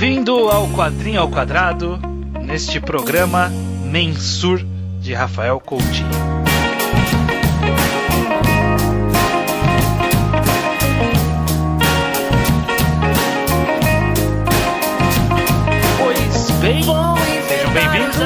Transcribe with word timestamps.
Bem-vindo 0.00 0.48
ao 0.48 0.66
Quadrinho 0.68 1.20
ao 1.20 1.28
Quadrado, 1.28 2.00
neste 2.40 2.80
programa 2.80 3.50
Mensur 3.84 4.64
de 4.98 5.12
Rafael 5.12 5.60
Coutinho. 5.60 6.08
Pois 15.98 16.50
bem, 16.62 16.82
sejam 16.82 17.70
bem-vindos. 17.74 18.16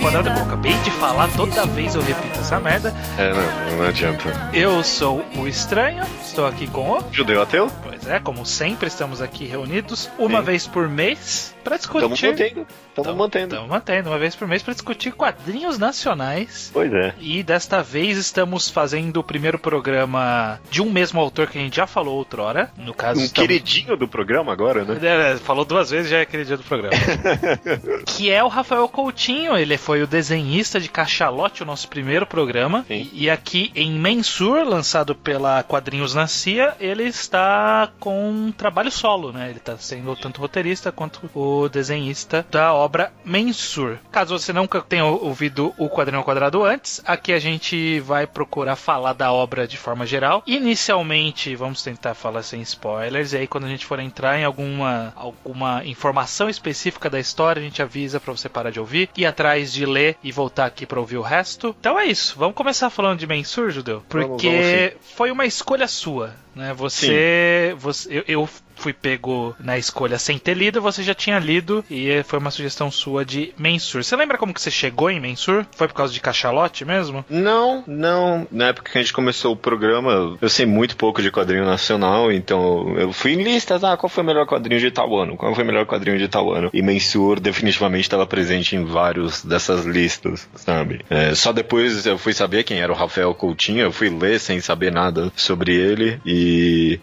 Quadrado, 0.00 0.30
eu 0.30 0.42
acabei 0.42 0.72
de 0.72 0.90
falar, 0.92 1.28
toda 1.36 1.66
vez 1.66 1.94
eu 1.96 2.00
repito 2.00 2.40
essa 2.40 2.58
merda. 2.58 2.94
É, 3.18 3.30
não, 3.34 3.76
não 3.76 3.84
adianta. 3.86 4.50
Eu 4.54 4.82
sou 4.82 5.22
o 5.36 5.46
Estranho, 5.46 6.02
estou 6.24 6.46
aqui 6.46 6.66
com 6.66 6.92
o. 6.92 7.04
Judeu 7.12 7.42
ateu? 7.42 7.70
É, 8.08 8.18
como 8.18 8.44
sempre, 8.46 8.88
estamos 8.88 9.20
aqui 9.20 9.44
reunidos 9.44 10.10
uma 10.18 10.38
Sim. 10.40 10.44
vez 10.46 10.66
por 10.66 10.88
mês 10.88 11.54
para 11.62 11.76
discutir. 11.76 12.04
Estamos 12.12 12.22
mantendo. 12.22 12.66
Estamos 12.88 13.16
mantendo. 13.16 13.54
Estamos 13.54 13.68
mantendo, 13.70 14.08
uma 14.10 14.18
vez 14.18 14.34
por 14.34 14.48
mês 14.48 14.62
para 14.62 14.72
discutir 14.74 15.12
quadrinhos 15.12 15.78
nacionais. 15.78 16.70
Pois 16.72 16.92
é. 16.92 17.14
E 17.20 17.42
desta 17.42 17.82
vez 17.82 18.16
estamos 18.16 18.70
fazendo 18.70 19.18
o 19.18 19.24
primeiro 19.24 19.58
programa 19.58 20.58
de 20.70 20.80
um 20.80 20.90
mesmo 20.90 21.20
autor 21.20 21.48
que 21.48 21.58
a 21.58 21.60
gente 21.60 21.76
já 21.76 21.86
falou 21.86 22.16
outrora. 22.16 22.70
No 22.78 22.94
caso, 22.94 23.20
Um 23.20 23.24
estamos- 23.24 23.46
queridinho 23.48 23.96
do 23.96 24.08
programa 24.08 24.52
agora, 24.52 24.84
né? 24.84 24.98
É, 25.02 25.36
falou 25.36 25.64
duas 25.64 25.90
vezes 25.90 26.10
já 26.10 26.18
é 26.18 26.24
dia 26.24 26.56
do 26.56 26.62
programa. 26.64 26.96
que 28.06 28.30
é 28.30 28.42
o 28.42 28.48
Rafael 28.48 28.88
Coutinho, 28.88 29.56
ele 29.56 29.76
foi 29.76 30.02
o 30.02 30.06
desenhista 30.06 30.80
de 30.80 30.88
Cachalote, 30.88 31.62
o 31.62 31.66
nosso 31.66 31.88
primeiro 31.88 32.26
programa. 32.26 32.84
Sim. 32.88 33.10
E 33.12 33.28
aqui 33.28 33.70
em 33.74 33.92
Mensur, 33.92 34.64
lançado 34.66 35.14
pela 35.14 35.62
Quadrinhos 35.62 36.14
na 36.14 36.26
CIA, 36.26 36.74
ele 36.80 37.04
está 37.04 37.90
com 37.98 38.30
um 38.30 38.52
trabalho 38.52 38.90
solo, 38.90 39.32
né? 39.32 39.48
Ele 39.50 39.58
está 39.58 39.76
sendo 39.76 40.14
tanto 40.16 40.40
roteirista 40.40 40.92
quanto 40.92 41.28
o 41.34 41.68
desenhista 41.68 42.46
da 42.50 42.72
obra 42.72 43.12
Mensur. 43.24 43.98
Caso 44.10 44.38
você 44.38 44.52
nunca 44.52 44.80
tenha 44.80 45.04
ouvido 45.04 45.74
o 45.76 45.88
Quadrinho 45.88 46.18
ao 46.18 46.24
Quadrado 46.24 46.64
antes, 46.64 47.02
aqui 47.04 47.32
a 47.32 47.38
gente 47.38 48.00
vai 48.00 48.26
procurar 48.26 48.76
falar 48.76 49.12
da 49.12 49.32
obra 49.32 49.66
de 49.66 49.76
forma 49.76 50.06
geral. 50.06 50.42
Inicialmente, 50.46 51.54
vamos 51.56 51.82
tentar 51.82 52.14
falar 52.14 52.42
sem 52.42 52.60
spoilers, 52.62 53.32
e 53.32 53.38
aí 53.38 53.46
quando 53.46 53.64
a 53.64 53.68
gente 53.68 53.86
for 53.86 53.98
entrar 53.98 54.38
em 54.38 54.44
alguma, 54.44 55.12
alguma 55.16 55.84
informação 55.84 56.48
específica 56.48 57.10
da 57.10 57.20
história, 57.20 57.60
a 57.60 57.64
gente 57.64 57.82
avisa 57.82 58.20
pra 58.20 58.32
você 58.32 58.48
parar 58.48 58.70
de 58.70 58.80
ouvir, 58.80 59.10
ir 59.16 59.26
atrás 59.26 59.72
de 59.72 59.84
ler 59.84 60.16
e 60.22 60.32
voltar 60.32 60.66
aqui 60.66 60.86
pra 60.86 61.00
ouvir 61.00 61.16
o 61.16 61.22
resto. 61.22 61.74
Então 61.78 61.98
é 61.98 62.06
isso, 62.06 62.34
vamos 62.38 62.54
começar 62.54 62.90
falando 62.90 63.18
de 63.18 63.26
Mensur, 63.26 63.70
Judeu? 63.70 64.02
Vamos, 64.08 64.28
Porque 64.28 64.92
vamos 64.92 65.08
foi 65.14 65.30
uma 65.30 65.46
escolha 65.46 65.88
sua, 65.88 66.34
né? 66.58 66.74
Você, 66.74 67.74
você 67.78 68.18
eu, 68.18 68.24
eu 68.26 68.48
fui 68.74 68.92
pego 68.92 69.54
na 69.58 69.76
escolha 69.76 70.18
sem 70.18 70.38
ter 70.38 70.54
lido, 70.54 70.80
você 70.80 71.02
já 71.02 71.14
tinha 71.14 71.38
lido 71.38 71.84
e 71.90 72.22
foi 72.24 72.38
uma 72.38 72.50
sugestão 72.50 72.90
sua 72.90 73.24
de 73.24 73.52
Mensur. 73.58 74.04
Você 74.04 74.14
lembra 74.16 74.38
como 74.38 74.54
que 74.54 74.60
você 74.60 74.70
chegou 74.70 75.10
em 75.10 75.20
Mensur? 75.20 75.66
Foi 75.76 75.88
por 75.88 75.94
causa 75.94 76.12
de 76.12 76.20
Cachalote 76.20 76.84
mesmo? 76.84 77.24
Não, 77.28 77.82
não. 77.86 78.46
Na 78.50 78.68
época 78.68 78.92
que 78.92 78.98
a 78.98 79.00
gente 79.00 79.12
começou 79.12 79.52
o 79.52 79.56
programa, 79.56 80.36
eu 80.40 80.48
sei 80.48 80.64
muito 80.64 80.96
pouco 80.96 81.20
de 81.20 81.30
quadrinho 81.30 81.64
nacional, 81.64 82.30
então 82.32 82.96
eu 82.96 83.12
fui 83.12 83.32
em 83.32 83.42
listas, 83.42 83.82
ah, 83.82 83.96
qual 83.96 84.08
foi 84.08 84.22
o 84.22 84.26
melhor 84.26 84.46
quadrinho 84.46 84.80
de 84.80 84.90
tal 84.90 85.16
ano? 85.16 85.36
Qual 85.36 85.54
foi 85.54 85.64
o 85.64 85.66
melhor 85.66 85.86
quadrinho 85.86 86.18
de 86.18 86.28
tal 86.28 86.52
ano? 86.52 86.70
E 86.72 86.82
Mensur 86.82 87.40
definitivamente 87.40 88.02
estava 88.02 88.26
presente 88.26 88.76
em 88.76 88.84
vários 88.84 89.44
dessas 89.44 89.84
listas, 89.84 90.48
sabe? 90.54 91.00
É, 91.10 91.34
só 91.34 91.52
depois 91.52 92.06
eu 92.06 92.18
fui 92.18 92.32
saber 92.32 92.62
quem 92.62 92.80
era 92.80 92.92
o 92.92 92.96
Rafael 92.96 93.34
Coutinho, 93.34 93.80
eu 93.80 93.92
fui 93.92 94.08
ler 94.08 94.38
sem 94.38 94.60
saber 94.60 94.92
nada 94.92 95.32
sobre 95.36 95.74
ele 95.74 96.20
e 96.24 96.47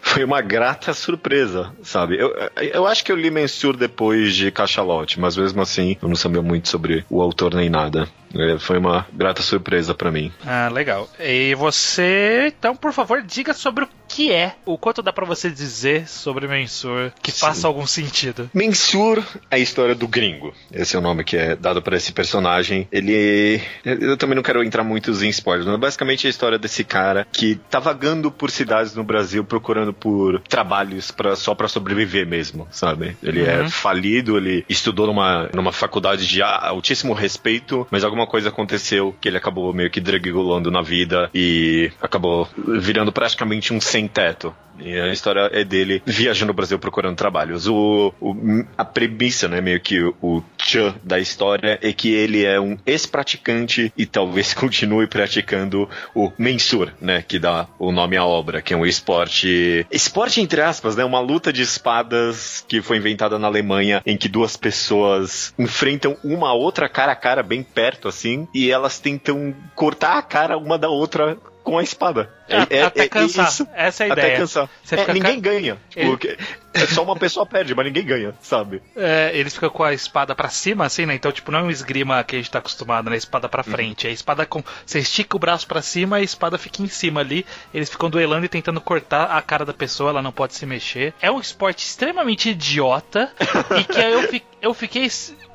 foi 0.00 0.24
uma 0.24 0.40
grata 0.40 0.92
surpresa, 0.94 1.72
sabe? 1.82 2.18
Eu, 2.18 2.34
eu 2.56 2.86
acho 2.86 3.04
que 3.04 3.12
eu 3.12 3.16
li 3.16 3.30
Mensur 3.30 3.76
depois 3.76 4.34
de 4.34 4.50
Cachalote, 4.50 5.20
mas 5.20 5.36
mesmo 5.36 5.60
assim 5.60 5.96
eu 6.02 6.08
não 6.08 6.16
sabia 6.16 6.42
muito 6.42 6.68
sobre 6.68 7.04
o 7.10 7.20
autor 7.20 7.54
nem 7.54 7.68
nada. 7.68 8.08
É, 8.38 8.58
foi 8.58 8.78
uma 8.78 9.06
grata 9.12 9.42
surpresa 9.42 9.94
pra 9.94 10.10
mim. 10.10 10.32
Ah, 10.44 10.68
legal. 10.72 11.08
E 11.18 11.54
você, 11.54 12.52
então, 12.56 12.74
por 12.76 12.92
favor, 12.92 13.22
diga 13.22 13.52
sobre 13.54 13.84
o 13.84 13.88
que 14.08 14.32
é, 14.32 14.54
o 14.64 14.78
quanto 14.78 15.02
dá 15.02 15.12
pra 15.12 15.24
você 15.26 15.50
dizer 15.50 16.08
sobre 16.08 16.46
Mensur 16.46 17.10
que 17.22 17.30
Sim. 17.32 17.40
faça 17.40 17.66
algum 17.66 17.86
sentido. 17.86 18.48
Mensur 18.54 19.22
é 19.50 19.56
a 19.56 19.58
história 19.58 19.94
do 19.94 20.06
gringo. 20.06 20.54
Esse 20.72 20.96
é 20.96 20.98
o 20.98 21.02
nome 21.02 21.24
que 21.24 21.36
é 21.36 21.56
dado 21.56 21.82
para 21.82 21.96
esse 21.96 22.12
personagem. 22.12 22.86
Ele. 22.92 23.60
Eu 23.84 24.16
também 24.16 24.36
não 24.36 24.42
quero 24.42 24.62
entrar 24.62 24.84
muito 24.84 25.10
em 25.24 25.28
spoilers, 25.28 25.66
mas 25.66 25.78
basicamente 25.78 26.26
é 26.26 26.28
a 26.28 26.30
história 26.30 26.58
desse 26.58 26.84
cara 26.84 27.26
que 27.32 27.56
tá 27.70 27.78
vagando 27.78 28.30
por 28.30 28.50
cidades 28.50 28.94
no 28.94 29.02
Brasil 29.04 29.44
procurando 29.44 29.92
por 29.92 30.40
trabalhos 30.40 31.10
pra, 31.10 31.34
só 31.36 31.54
pra 31.54 31.68
sobreviver 31.68 32.26
mesmo, 32.26 32.66
sabe? 32.70 33.16
Ele 33.22 33.42
Uhum. 33.42 33.48
é 33.48 33.68
falido, 33.68 34.36
ele 34.36 34.64
estudou 34.68 35.06
numa, 35.06 35.48
numa 35.54 35.72
faculdade 35.72 36.26
de 36.26 36.42
altíssimo 36.42 37.12
respeito, 37.12 37.86
mas 37.90 38.02
alguma 38.04 38.25
coisa 38.26 38.48
aconteceu 38.48 39.14
que 39.20 39.28
ele 39.28 39.36
acabou 39.36 39.72
meio 39.72 39.90
que 39.90 40.00
dragulando 40.00 40.70
na 40.70 40.82
vida 40.82 41.30
e 41.34 41.90
acabou 42.00 42.48
virando 42.56 43.12
praticamente 43.12 43.72
um 43.72 43.80
sem-teto. 43.80 44.54
E 44.80 44.98
a 44.98 45.08
história 45.12 45.48
é 45.52 45.64
dele 45.64 46.02
viajando 46.04 46.48
no 46.52 46.54
Brasil 46.56 46.78
procurando 46.78 47.16
trabalhos. 47.16 47.66
O, 47.66 48.12
o- 48.20 48.64
a 48.76 48.84
premissa, 48.84 49.48
né, 49.48 49.60
meio 49.60 49.80
que 49.80 50.00
o 50.22 50.42
tchan 50.56 50.94
da 51.02 51.18
história 51.18 51.78
é 51.82 51.92
que 51.92 52.12
ele 52.12 52.44
é 52.44 52.60
um 52.60 52.76
ex-praticante 52.86 53.92
e 53.96 54.06
talvez 54.06 54.52
continue 54.54 55.06
praticando 55.06 55.88
o 56.14 56.30
mensur, 56.38 56.92
né, 57.00 57.22
que 57.26 57.38
dá 57.38 57.66
o 57.78 57.90
nome 57.92 58.16
à 58.16 58.24
obra, 58.24 58.60
que 58.62 58.74
é 58.74 58.76
um 58.76 58.84
esporte, 58.86 59.86
esporte 59.90 60.40
entre 60.40 60.60
aspas, 60.60 60.96
né, 60.96 61.04
uma 61.04 61.20
luta 61.20 61.52
de 61.52 61.62
espadas 61.62 62.64
que 62.68 62.82
foi 62.82 62.98
inventada 62.98 63.38
na 63.38 63.46
Alemanha 63.46 64.02
em 64.04 64.16
que 64.16 64.28
duas 64.28 64.56
pessoas 64.56 65.54
enfrentam 65.58 66.16
uma 66.24 66.52
outra 66.52 66.88
cara 66.88 67.12
a 67.12 67.16
cara 67.16 67.42
bem 67.42 67.62
perto 67.62 68.08
assim 68.08 68.46
e 68.54 68.70
elas 68.70 68.98
tentam 68.98 69.54
cortar 69.74 70.18
a 70.18 70.22
cara 70.22 70.56
uma 70.58 70.78
da 70.78 70.88
outra 70.88 71.36
com 71.66 71.76
a 71.78 71.82
espada. 71.82 72.30
É, 72.70 72.82
até 72.84 73.08
cansar. 73.08 73.48
isso. 73.48 73.66
Essa 73.74 74.04
é 74.04 74.08
a 74.08 74.12
Até 74.12 74.22
ideia. 74.22 74.38
cansar. 74.38 74.70
Você 74.84 74.94
É, 74.94 75.12
ninguém 75.12 75.40
ca- 75.40 75.50
ganha. 75.50 75.76
Tipo, 75.90 76.18
Ele- 76.24 76.38
é 76.72 76.86
só 76.86 77.02
uma 77.02 77.16
pessoa 77.16 77.44
perde, 77.44 77.74
mas 77.74 77.84
ninguém 77.86 78.04
ganha, 78.06 78.32
sabe? 78.40 78.80
É, 78.94 79.32
eles 79.34 79.52
ficam 79.54 79.68
com 79.70 79.82
a 79.82 79.92
espada 79.92 80.32
pra 80.32 80.48
cima, 80.48 80.86
assim, 80.86 81.06
né? 81.06 81.14
Então, 81.16 81.32
tipo, 81.32 81.50
não 81.50 81.58
é 81.58 81.62
um 81.64 81.70
esgrima 81.70 82.22
que 82.22 82.36
a 82.36 82.38
gente 82.38 82.52
tá 82.52 82.60
acostumado, 82.60 83.10
né? 83.10 83.16
Espada 83.16 83.48
pra 83.48 83.64
frente. 83.64 84.06
É 84.06 84.12
espada 84.12 84.46
com. 84.46 84.62
Você 84.86 85.00
estica 85.00 85.36
o 85.36 85.40
braço 85.40 85.66
pra 85.66 85.82
cima 85.82 86.18
e 86.18 86.22
a 86.22 86.24
espada 86.24 86.56
fica 86.56 86.82
em 86.82 86.86
cima 86.88 87.20
ali. 87.20 87.44
Eles 87.74 87.90
ficam 87.90 88.08
duelando 88.08 88.46
e 88.46 88.48
tentando 88.48 88.80
cortar 88.80 89.24
a 89.24 89.42
cara 89.42 89.64
da 89.64 89.74
pessoa, 89.74 90.10
ela 90.10 90.22
não 90.22 90.30
pode 90.30 90.54
se 90.54 90.64
mexer. 90.64 91.12
É 91.20 91.32
um 91.32 91.40
esporte 91.40 91.84
extremamente 91.84 92.50
idiota 92.50 93.32
e 93.76 93.82
que 93.82 93.98
eu, 94.00 94.22
fi- 94.28 94.42
eu 94.62 94.72
fiquei 94.72 95.10